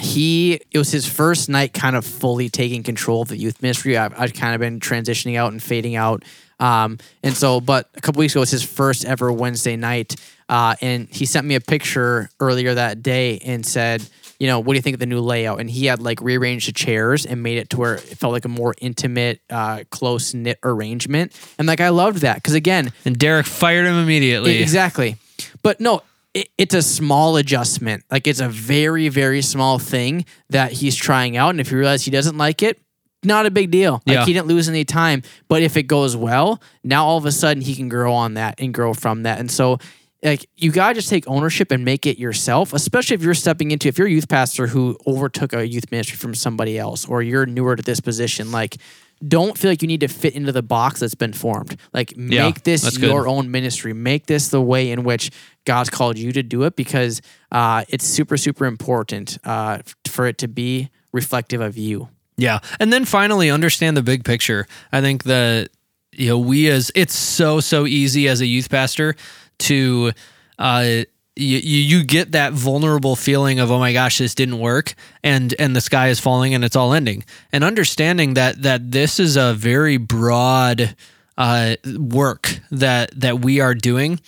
he 0.00 0.60
it 0.70 0.78
was 0.78 0.90
his 0.90 1.06
first 1.06 1.48
night 1.48 1.72
kind 1.72 1.96
of 1.96 2.04
fully 2.04 2.48
taking 2.48 2.82
control 2.82 3.22
of 3.22 3.28
the 3.28 3.36
youth 3.36 3.62
ministry. 3.62 3.96
I've, 3.96 4.18
I've 4.18 4.34
kind 4.34 4.54
of 4.54 4.60
been 4.60 4.80
transitioning 4.80 5.36
out 5.36 5.52
and 5.52 5.62
fading 5.62 5.96
out. 5.96 6.24
Um, 6.60 6.98
and 7.22 7.36
so, 7.36 7.60
but 7.60 7.90
a 7.94 8.00
couple 8.00 8.20
weeks 8.20 8.32
ago 8.32 8.40
it 8.40 8.42
was 8.42 8.50
his 8.50 8.64
first 8.64 9.04
ever 9.04 9.32
Wednesday 9.32 9.76
night. 9.76 10.16
Uh, 10.48 10.74
and 10.80 11.08
he 11.10 11.26
sent 11.26 11.46
me 11.46 11.54
a 11.54 11.60
picture 11.60 12.28
earlier 12.40 12.74
that 12.74 13.02
day 13.02 13.38
and 13.44 13.64
said, 13.64 14.02
you 14.38 14.46
know, 14.46 14.58
what 14.58 14.72
do 14.74 14.76
you 14.76 14.82
think 14.82 14.94
of 14.94 15.00
the 15.00 15.06
new 15.06 15.20
layout? 15.20 15.60
And 15.60 15.70
he 15.70 15.86
had 15.86 16.02
like 16.02 16.20
rearranged 16.20 16.68
the 16.68 16.72
chairs 16.72 17.24
and 17.24 17.42
made 17.42 17.56
it 17.58 17.70
to 17.70 17.78
where 17.78 17.94
it 17.94 18.00
felt 18.00 18.32
like 18.32 18.44
a 18.44 18.48
more 18.48 18.74
intimate, 18.80 19.40
uh, 19.48 19.84
close 19.90 20.34
knit 20.34 20.58
arrangement. 20.62 21.32
And 21.58 21.66
like 21.68 21.80
I 21.80 21.88
loved 21.90 22.18
that 22.18 22.36
because 22.36 22.54
again, 22.54 22.92
And 23.04 23.18
Derek 23.18 23.46
fired 23.46 23.86
him 23.86 23.94
immediately. 23.94 24.60
Exactly. 24.60 25.16
But 25.62 25.80
no, 25.80 26.02
it, 26.34 26.48
it's 26.58 26.74
a 26.74 26.82
small 26.82 27.36
adjustment. 27.36 28.04
Like 28.10 28.26
it's 28.26 28.40
a 28.40 28.48
very, 28.48 29.08
very 29.08 29.40
small 29.40 29.78
thing 29.78 30.24
that 30.50 30.72
he's 30.72 30.96
trying 30.96 31.36
out. 31.36 31.50
And 31.50 31.60
if 31.60 31.70
you 31.70 31.78
realize 31.78 32.04
he 32.04 32.10
doesn't 32.10 32.36
like 32.36 32.62
it, 32.62 32.78
not 33.22 33.46
a 33.46 33.50
big 33.50 33.70
deal. 33.70 34.02
Like 34.04 34.14
Yeah. 34.16 34.24
he 34.26 34.32
didn't 34.34 34.48
lose 34.48 34.68
any 34.68 34.84
time. 34.84 35.22
But 35.48 35.62
if 35.62 35.76
it 35.76 35.84
goes 35.84 36.16
well, 36.16 36.60
now 36.82 37.06
all 37.06 37.16
of 37.16 37.24
a 37.24 37.32
sudden 37.32 37.62
he 37.62 37.74
can 37.74 37.88
grow 37.88 38.12
on 38.12 38.34
that 38.34 38.56
and 38.58 38.74
grow 38.74 38.92
from 38.94 39.22
that. 39.22 39.38
And 39.38 39.50
so 39.50 39.78
like 40.24 40.48
you 40.56 40.72
gotta 40.72 40.94
just 40.94 41.08
take 41.10 41.28
ownership 41.28 41.70
and 41.70 41.84
make 41.84 42.06
it 42.06 42.18
yourself, 42.18 42.72
especially 42.72 43.14
if 43.14 43.22
you're 43.22 43.34
stepping 43.34 43.70
into 43.70 43.88
if 43.88 43.98
you're 43.98 44.08
a 44.08 44.10
youth 44.10 44.28
pastor 44.28 44.66
who 44.66 44.96
overtook 45.06 45.52
a 45.52 45.68
youth 45.68 45.90
ministry 45.90 46.16
from 46.16 46.34
somebody 46.34 46.78
else 46.78 47.06
or 47.06 47.22
you're 47.22 47.46
newer 47.46 47.76
to 47.76 47.82
this 47.82 48.00
position, 48.00 48.50
like 48.50 48.78
don't 49.26 49.56
feel 49.56 49.70
like 49.70 49.82
you 49.82 49.88
need 49.88 50.00
to 50.00 50.08
fit 50.08 50.34
into 50.34 50.50
the 50.50 50.62
box 50.62 51.00
that's 51.00 51.14
been 51.14 51.32
formed. 51.32 51.76
Like 51.92 52.12
Yeah, 52.16 52.46
make 52.46 52.62
this 52.64 52.82
that's 52.82 52.96
good. 52.96 53.10
your 53.10 53.28
own 53.28 53.50
ministry. 53.50 53.92
Make 53.92 54.26
this 54.26 54.48
the 54.48 54.60
way 54.60 54.90
in 54.90 55.04
which 55.04 55.30
God's 55.64 55.90
called 55.90 56.18
you 56.18 56.32
to 56.32 56.42
do 56.42 56.64
it 56.64 56.74
because 56.74 57.20
uh, 57.52 57.84
it's 57.88 58.04
super, 58.04 58.36
super 58.36 58.66
important 58.66 59.38
uh, 59.44 59.78
for 60.08 60.26
it 60.26 60.38
to 60.38 60.48
be 60.48 60.90
reflective 61.12 61.60
of 61.60 61.76
you. 61.76 62.08
Yeah. 62.36 62.58
And 62.80 62.92
then 62.92 63.04
finally 63.04 63.50
understand 63.50 63.96
the 63.96 64.02
big 64.02 64.24
picture. 64.24 64.66
I 64.90 65.00
think 65.00 65.24
that 65.24 65.68
you 66.16 66.28
know, 66.28 66.38
we 66.38 66.68
as 66.68 66.92
it's 66.94 67.14
so 67.14 67.60
so 67.60 67.86
easy 67.86 68.28
as 68.28 68.40
a 68.40 68.46
youth 68.46 68.70
pastor 68.70 69.16
to 69.58 70.12
uh 70.58 71.02
you, 71.36 71.58
you 71.58 72.04
get 72.04 72.32
that 72.32 72.52
vulnerable 72.52 73.16
feeling 73.16 73.58
of 73.58 73.70
oh 73.70 73.78
my 73.78 73.92
gosh 73.92 74.18
this 74.18 74.34
didn't 74.34 74.58
work 74.58 74.94
and 75.22 75.54
and 75.58 75.74
the 75.74 75.80
sky 75.80 76.08
is 76.08 76.20
falling 76.20 76.54
and 76.54 76.64
it's 76.64 76.76
all 76.76 76.92
ending 76.92 77.24
and 77.52 77.64
understanding 77.64 78.34
that 78.34 78.62
that 78.62 78.92
this 78.92 79.18
is 79.18 79.36
a 79.36 79.54
very 79.54 79.96
broad 79.96 80.94
uh 81.36 81.74
work 81.98 82.60
that 82.70 83.10
that 83.18 83.40
we 83.40 83.60
are 83.60 83.74
doing 83.74 84.20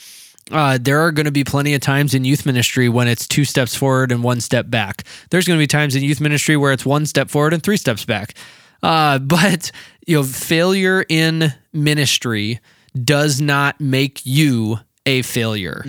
uh, 0.53 0.79
there 0.81 1.01
are 1.01 1.11
going 1.11 1.24
to 1.27 1.33
be 1.33 1.43
plenty 1.43 1.74
of 1.74 1.81
times 1.81 2.14
in 2.14 2.24
youth 2.24 2.47
ministry 2.47 2.89
when 2.89 3.09
it's 3.09 3.27
two 3.27 3.45
steps 3.45 3.74
forward 3.74 4.12
and 4.12 4.22
one 4.22 4.41
step 4.41 4.70
back. 4.70 5.03
There's 5.31 5.47
going 5.47 5.59
to 5.59 5.62
be 5.62 5.66
times 5.66 5.97
in 5.97 6.05
youth 6.05 6.20
ministry 6.20 6.57
where 6.57 6.72
it's 6.72 6.87
one 6.87 7.05
step 7.07 7.31
forward 7.31 7.53
and 7.53 7.62
three 7.62 7.77
steps 7.77 8.05
back. 8.05 8.35
Uh, 8.83 9.18
but 9.20 9.72
you 10.07 10.16
know, 10.16 10.22
failure 10.22 11.05
in 11.09 11.53
ministry 11.72 12.61
does 12.95 13.41
not 13.41 13.81
make 13.81 14.24
you 14.24 14.79
a 15.07 15.22
failure. 15.22 15.84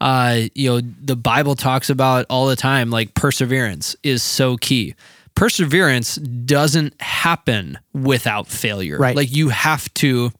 Uh, 0.00 0.42
you 0.54 0.70
know, 0.70 0.80
the 0.80 1.16
Bible 1.16 1.54
talks 1.56 1.90
about 1.90 2.24
all 2.30 2.46
the 2.46 2.56
time, 2.56 2.90
like 2.90 3.14
perseverance 3.14 3.96
is 4.02 4.22
so 4.22 4.56
key. 4.56 4.94
Perseverance 5.34 6.16
doesn't 6.16 7.00
happen 7.00 7.78
without 7.92 8.46
failure. 8.46 8.98
Right. 8.98 9.16
Like 9.16 9.34
you 9.34 9.48
have 9.50 9.92
to 9.94 10.32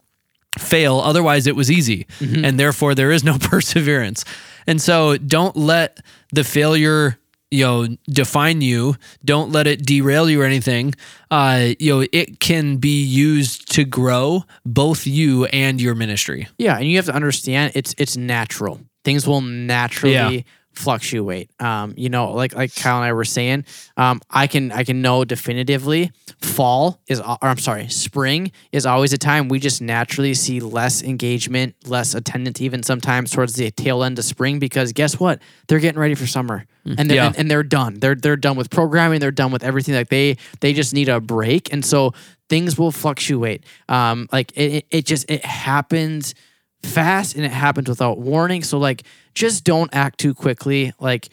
fail 0.59 0.99
otherwise 0.99 1.47
it 1.47 1.55
was 1.55 1.71
easy 1.71 2.09
and 2.45 2.59
therefore 2.59 2.93
there 2.95 3.13
is 3.13 3.23
no 3.23 3.39
perseverance 3.41 4.25
and 4.67 4.83
so 4.83 5.17
don't 5.17 5.57
let 5.57 6.01
the 6.33 6.43
failure 6.43 7.17
you 7.51 7.65
know 7.65 7.87
define 8.09 8.61
you 8.61 8.95
don't 9.25 9.51
let 9.51 9.67
it 9.67 9.85
derail 9.85 10.31
you 10.31 10.41
or 10.41 10.45
anything 10.45 10.95
uh 11.31 11.71
you 11.79 11.93
know 11.93 12.07
it 12.13 12.41
can 12.41 12.77
be 12.77 13.03
used 13.03 13.71
to 13.73 13.85
grow 13.85 14.45
both 14.65 15.07
you 15.07 15.47
and 15.47 15.81
your 15.81 15.95
ministry 15.95 16.47
Yeah, 16.59 16.77
and 16.79 16.87
you 16.89 16.97
have 16.97 17.07
to 17.07 17.15
understand 17.15 17.73
it's 17.75 17.95
it's 17.99 18.17
natural. 18.17 18.81
Things 19.05 19.27
will 19.27 19.41
naturally 19.41 20.15
Yeah. 20.15 20.43
Fluctuate. 20.73 21.51
Um, 21.61 21.95
you 21.97 22.09
know, 22.09 22.33
like 22.33 22.55
like 22.55 22.75
Kyle 22.75 22.97
and 22.97 23.05
I 23.05 23.13
were 23.13 23.25
saying, 23.25 23.65
um, 23.97 24.21
I 24.31 24.47
can 24.47 24.73
I 24.73 24.85
can 24.85 25.03
know 25.03 25.25
definitively 25.25 26.11
fall 26.41 27.01
is 27.07 27.21
or 27.21 27.39
I'm 27.43 27.59
sorry, 27.59 27.89
spring 27.89 28.53
is 28.73 28.87
always 28.87 29.13
a 29.13 29.19
time 29.19 29.49
we 29.49 29.59
just 29.59 29.83
naturally 29.83 30.35
see 30.35 30.61
less 30.61 31.03
engagement, 31.03 31.75
less 31.87 32.15
attendance 32.15 32.61
even 32.61 32.83
sometimes 32.83 33.31
towards 33.31 33.55
the 33.55 33.71
tail 33.71 34.03
end 34.05 34.19
of 34.19 34.25
spring 34.25 34.59
because 34.59 34.93
guess 34.93 35.19
what? 35.21 35.41
They're 35.69 35.81
getting 35.81 36.01
ready 36.01 36.15
for 36.15 36.27
summer. 36.27 36.67
And 36.87 37.11
they're 37.11 37.17
Yeah. 37.17 37.27
and, 37.27 37.39
and 37.39 37.51
they're 37.51 37.63
done. 37.63 37.95
They're 38.01 38.15
they're 38.15 38.37
done 38.37 38.57
with 38.57 38.71
programming, 38.71 39.21
they're 39.21 39.31
done 39.31 39.53
with 39.53 39.63
everything. 39.63 39.95
Like 39.95 40.09
they 40.09 40.37
they 40.61 40.73
just 40.73 40.95
need 40.95 41.09
a 41.09 41.21
break. 41.21 41.73
And 41.73 41.85
so 41.85 42.15
things 42.49 42.79
will 42.79 42.91
fluctuate. 42.91 43.65
Um, 43.89 44.29
like 44.33 44.51
it, 44.57 44.73
it, 44.73 44.87
it 44.91 45.05
just 45.07 45.31
it 45.31 45.45
happens 45.45 46.35
fast 46.83 47.37
and 47.37 47.45
it 47.45 47.53
happens 47.53 47.89
without 47.89 48.19
warning. 48.19 48.63
So 48.63 48.79
like 48.79 49.03
just 49.35 49.65
don't 49.65 49.91
act 49.95 50.19
too 50.19 50.35
quickly. 50.35 50.93
Like 50.99 51.29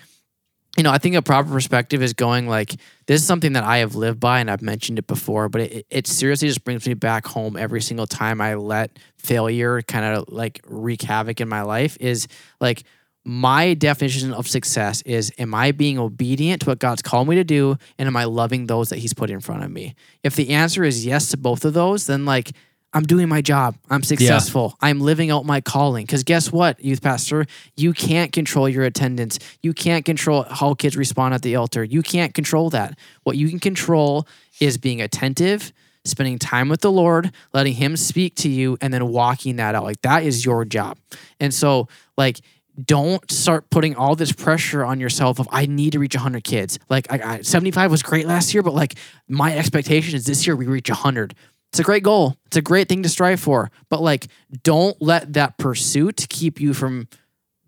you 0.77 0.83
know, 0.83 0.91
I 0.91 0.99
think 0.99 1.15
a 1.15 1.23
proper 1.23 1.49
perspective 1.49 2.03
is 2.03 2.13
going 2.13 2.47
like 2.47 2.75
this 3.07 3.21
is 3.21 3.27
something 3.27 3.53
that 3.53 3.63
I 3.63 3.77
have 3.77 3.95
lived 3.95 4.19
by 4.19 4.39
and 4.39 4.49
I've 4.49 4.61
mentioned 4.61 4.99
it 4.99 5.07
before, 5.07 5.49
but 5.49 5.61
it, 5.61 5.87
it 5.89 6.07
seriously 6.07 6.47
just 6.47 6.63
brings 6.63 6.87
me 6.87 6.93
back 6.93 7.25
home 7.25 7.57
every 7.57 7.81
single 7.81 8.05
time 8.05 8.39
I 8.39 8.53
let 8.53 8.99
failure 9.17 9.81
kind 9.81 10.05
of 10.05 10.29
like 10.29 10.61
wreak 10.67 11.01
havoc 11.01 11.41
in 11.41 11.49
my 11.49 11.63
life 11.63 11.97
is 11.99 12.27
like 12.61 12.83
my 13.25 13.73
definition 13.73 14.31
of 14.31 14.47
success 14.47 15.01
is 15.01 15.33
am 15.39 15.53
I 15.55 15.71
being 15.71 15.97
obedient 15.97 16.61
to 16.61 16.69
what 16.69 16.79
God's 16.79 17.01
called 17.01 17.27
me 17.27 17.35
to 17.35 17.43
do 17.43 17.75
and 17.97 18.07
am 18.07 18.15
I 18.15 18.25
loving 18.25 18.67
those 18.67 18.89
that 18.89 18.99
he's 18.99 19.13
put 19.15 19.31
in 19.31 19.41
front 19.41 19.63
of 19.63 19.71
me? 19.71 19.95
If 20.23 20.35
the 20.35 20.51
answer 20.51 20.83
is 20.83 21.05
yes 21.05 21.29
to 21.29 21.37
both 21.37 21.65
of 21.65 21.73
those, 21.73 22.05
then 22.05 22.23
like 22.23 22.51
I'm 22.93 23.03
doing 23.03 23.27
my 23.27 23.41
job. 23.41 23.75
I'm 23.89 24.01
successful. 24.01 24.75
I'm 24.81 25.01
living 25.01 25.29
out 25.29 25.45
my 25.45 25.61
calling. 25.61 26.05
Because 26.05 26.23
guess 26.23 26.51
what, 26.51 26.83
youth 26.83 27.01
pastor? 27.01 27.45
You 27.75 27.93
can't 27.93 28.31
control 28.31 28.69
your 28.69 28.83
attendance. 28.83 29.39
You 29.61 29.73
can't 29.73 30.05
control 30.05 30.43
how 30.43 30.73
kids 30.73 30.95
respond 30.95 31.33
at 31.33 31.41
the 31.41 31.57
altar. 31.57 31.83
You 31.83 32.01
can't 32.01 32.33
control 32.33 32.69
that. 32.71 32.97
What 33.23 33.37
you 33.37 33.49
can 33.49 33.59
control 33.59 34.27
is 34.59 34.77
being 34.77 35.01
attentive, 35.01 35.73
spending 36.05 36.39
time 36.39 36.69
with 36.69 36.81
the 36.81 36.91
Lord, 36.91 37.31
letting 37.53 37.73
Him 37.73 37.97
speak 37.97 38.35
to 38.37 38.49
you, 38.49 38.77
and 38.79 38.93
then 38.93 39.07
walking 39.09 39.57
that 39.57 39.75
out. 39.75 39.83
Like 39.83 40.01
that 40.01 40.23
is 40.23 40.45
your 40.45 40.63
job. 40.63 40.97
And 41.39 41.53
so, 41.53 41.89
like, 42.17 42.39
don't 42.83 43.29
start 43.31 43.69
putting 43.69 43.95
all 43.95 44.15
this 44.15 44.31
pressure 44.31 44.83
on 44.83 44.99
yourself 44.99 45.39
of 45.39 45.47
I 45.51 45.65
need 45.65 45.93
to 45.93 45.99
reach 45.99 46.15
100 46.15 46.43
kids. 46.43 46.77
Like 46.89 47.11
I, 47.11 47.37
I, 47.37 47.41
75 47.41 47.89
was 47.89 48.03
great 48.03 48.27
last 48.27 48.53
year, 48.53 48.61
but 48.61 48.73
like 48.73 48.95
my 49.27 49.57
expectation 49.57 50.15
is 50.15 50.25
this 50.25 50.45
year 50.45 50.55
we 50.55 50.67
reach 50.67 50.89
100. 50.89 51.33
It's 51.71 51.79
a 51.79 51.83
great 51.83 52.03
goal. 52.03 52.37
It's 52.45 52.57
a 52.57 52.61
great 52.61 52.87
thing 52.89 53.03
to 53.03 53.09
strive 53.09 53.39
for. 53.39 53.69
But 53.89 54.01
like 54.01 54.27
don't 54.63 54.99
let 55.01 55.33
that 55.33 55.57
pursuit 55.57 56.25
keep 56.29 56.59
you 56.61 56.73
from 56.73 57.07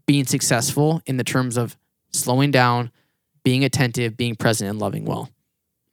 being 0.06 0.26
successful 0.26 1.02
in 1.06 1.18
the 1.18 1.24
terms 1.24 1.58
of 1.58 1.78
slowing 2.12 2.50
down, 2.52 2.92
being 3.44 3.64
attentive, 3.64 4.18
being 4.18 4.36
present 4.36 4.70
and 4.70 4.80
loving 4.80 5.06
well. 5.06 5.30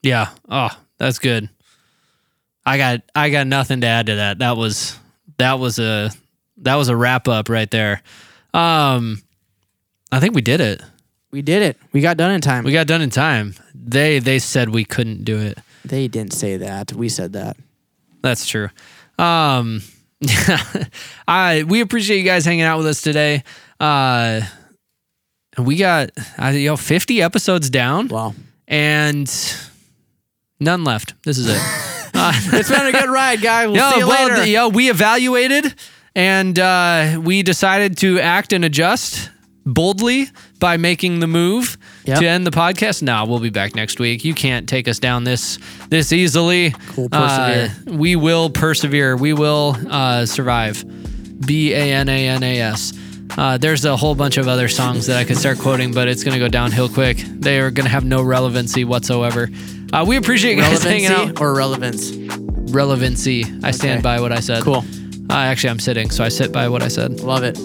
yeah 0.03 0.29
oh 0.49 0.71
that's 0.99 1.19
good 1.19 1.49
i 2.65 2.79
got 2.79 3.03
i 3.15 3.29
got 3.31 3.47
nothing 3.47 3.81
to 3.83 3.87
add 3.87 4.07
to 4.07 4.15
that 4.17 4.39
that 4.39 4.57
was 4.57 4.97
that 5.39 5.59
was 5.59 5.79
a 5.79 6.11
that 6.59 6.77
was 6.77 6.89
a 6.89 6.97
wrap 6.97 7.29
up 7.29 7.49
right 7.49 7.71
there 7.71 8.03
um 8.55 9.21
i 10.13 10.21
think 10.21 10.35
we 10.35 10.41
did 10.43 10.61
it 10.61 10.81
We 11.33 11.43
did 11.43 11.63
it. 11.63 11.77
We 11.93 12.01
got 12.01 12.17
done 12.17 12.31
in 12.31 12.41
time. 12.41 12.65
we 12.65 12.73
got 12.73 12.87
done 12.87 13.03
in 13.03 13.11
time 13.11 13.55
they 13.75 14.19
they 14.21 14.39
said 14.39 14.69
we 14.71 14.85
couldn't 14.85 15.25
do 15.25 15.39
it 15.39 15.59
they 15.85 16.09
didn't 16.09 16.33
say 16.33 16.57
that. 16.57 16.93
We 16.93 17.09
said 17.09 17.33
that. 17.35 17.57
That's 18.23 18.47
true. 18.47 18.69
Um, 19.19 19.83
I 21.29 21.65
we 21.67 21.81
appreciate 21.81 22.19
you 22.19 22.25
guys 22.25 22.45
hanging 22.45 22.63
out 22.65 22.79
with 22.79 22.87
us 22.87 23.01
today. 23.03 23.45
Uh, 23.81 24.43
we 25.59 25.77
got 25.77 26.11
uh, 26.41 26.49
you 26.49 26.69
know 26.69 26.77
fifty 26.77 27.23
episodes 27.23 27.71
down 27.71 28.09
Wow. 28.09 28.35
and 28.69 29.31
none 30.61 30.85
left. 30.85 31.15
This 31.25 31.39
is 31.39 31.47
it. 31.49 31.61
Uh, 32.15 32.33
It's 32.53 32.69
been 32.71 32.87
a 32.87 32.93
good 32.93 33.11
ride, 33.11 33.41
guy. 33.43 33.67
We'll 33.67 33.77
yeah, 33.77 33.93
see 33.93 33.99
you 34.01 34.09
well, 34.09 34.29
later. 34.29 34.47
yeah, 34.47 34.67
we 34.69 34.91
evaluated 34.91 35.75
and 36.15 36.59
uh, 36.59 37.21
we 37.23 37.43
decided 37.43 37.99
to 37.99 38.19
act 38.21 38.53
and 38.53 38.65
adjust 38.65 39.31
boldly 39.67 40.29
by 40.61 40.77
making 40.77 41.21
the 41.21 41.27
move 41.27 41.77
Yep. 42.05 42.21
to 42.21 42.27
end 42.27 42.47
the 42.47 42.51
podcast. 42.53 43.03
Now 43.03 43.27
we'll 43.27 43.41
be 43.41 43.51
back 43.51 43.75
next 43.75 43.99
week. 43.99 44.25
You 44.25 44.33
can't 44.33 44.69
take 44.69 44.87
us 44.89 44.99
down 45.01 45.25
this 45.25 45.59
this 45.89 46.13
easily. 46.13 46.73
We'll 46.97 47.09
persevere. 47.09 47.75
Uh, 47.89 47.93
we 47.97 48.15
will 48.17 48.49
persevere. 48.49 49.17
We 49.17 49.33
will 49.33 49.77
uh, 49.91 50.25
survive. 50.27 50.85
B 51.45 51.73
A 51.75 51.93
N 51.93 52.09
A 52.09 52.29
N 52.29 52.43
A 52.43 52.61
S. 52.61 52.93
Uh, 53.37 53.59
there's 53.59 53.85
a 53.85 53.97
whole 53.97 54.15
bunch 54.15 54.37
of 54.39 54.47
other 54.49 54.69
songs 54.69 55.07
that 55.09 55.17
I 55.19 55.25
could 55.25 55.37
start 55.37 55.59
quoting, 55.59 55.93
but 55.93 56.07
it's 56.09 56.23
going 56.23 56.33
to 56.35 56.39
go 56.39 56.47
downhill 56.49 56.89
quick. 56.89 57.19
They 57.19 57.59
are 57.59 57.71
going 57.73 57.85
to 57.85 57.91
have 57.91 58.05
no 58.05 58.23
relevancy 58.23 58.85
whatsoever. 58.85 59.51
Uh, 59.93 60.05
we 60.07 60.17
appreciate 60.17 60.55
you 60.57 60.63
guys 60.63 60.83
hanging 60.85 61.07
out 61.07 61.39
Relevancy 61.41 61.43
or 61.45 61.55
relevance? 61.55 62.13
relevancy. 62.73 63.45
I 63.65 63.73
stand 63.73 64.03
by 64.03 64.21
what 64.21 64.33
I 64.33 64.41
said. 64.41 64.63
Cool. 64.63 64.85
Uh, 65.29 65.35
actually, 65.35 65.71
I'm 65.71 65.81
sitting, 65.81 66.11
so 66.11 66.23
I 66.25 66.29
sit 66.29 66.53
by 66.53 66.69
what 66.69 66.83
I 66.83 66.89
said. 66.89 67.21
Love 67.21 67.43
it. 67.43 67.59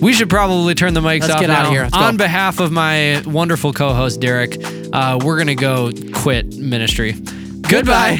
We 0.00 0.12
should 0.12 0.30
probably 0.30 0.74
turn 0.74 0.94
the 0.94 1.00
mics 1.00 1.22
Let's 1.22 1.34
off 1.34 1.40
get 1.40 1.48
now. 1.48 1.60
out 1.60 1.66
of 1.66 1.72
here. 1.72 1.82
Let's 1.82 1.94
go. 1.96 2.00
On 2.02 2.16
behalf 2.16 2.60
of 2.60 2.72
my 2.72 3.22
wonderful 3.26 3.72
co-host 3.72 4.20
Derek, 4.20 4.56
uh, 4.92 5.18
we're 5.22 5.38
gonna 5.38 5.54
go 5.54 5.90
quit 6.14 6.56
ministry. 6.56 7.12
Goodbye. 7.62 8.18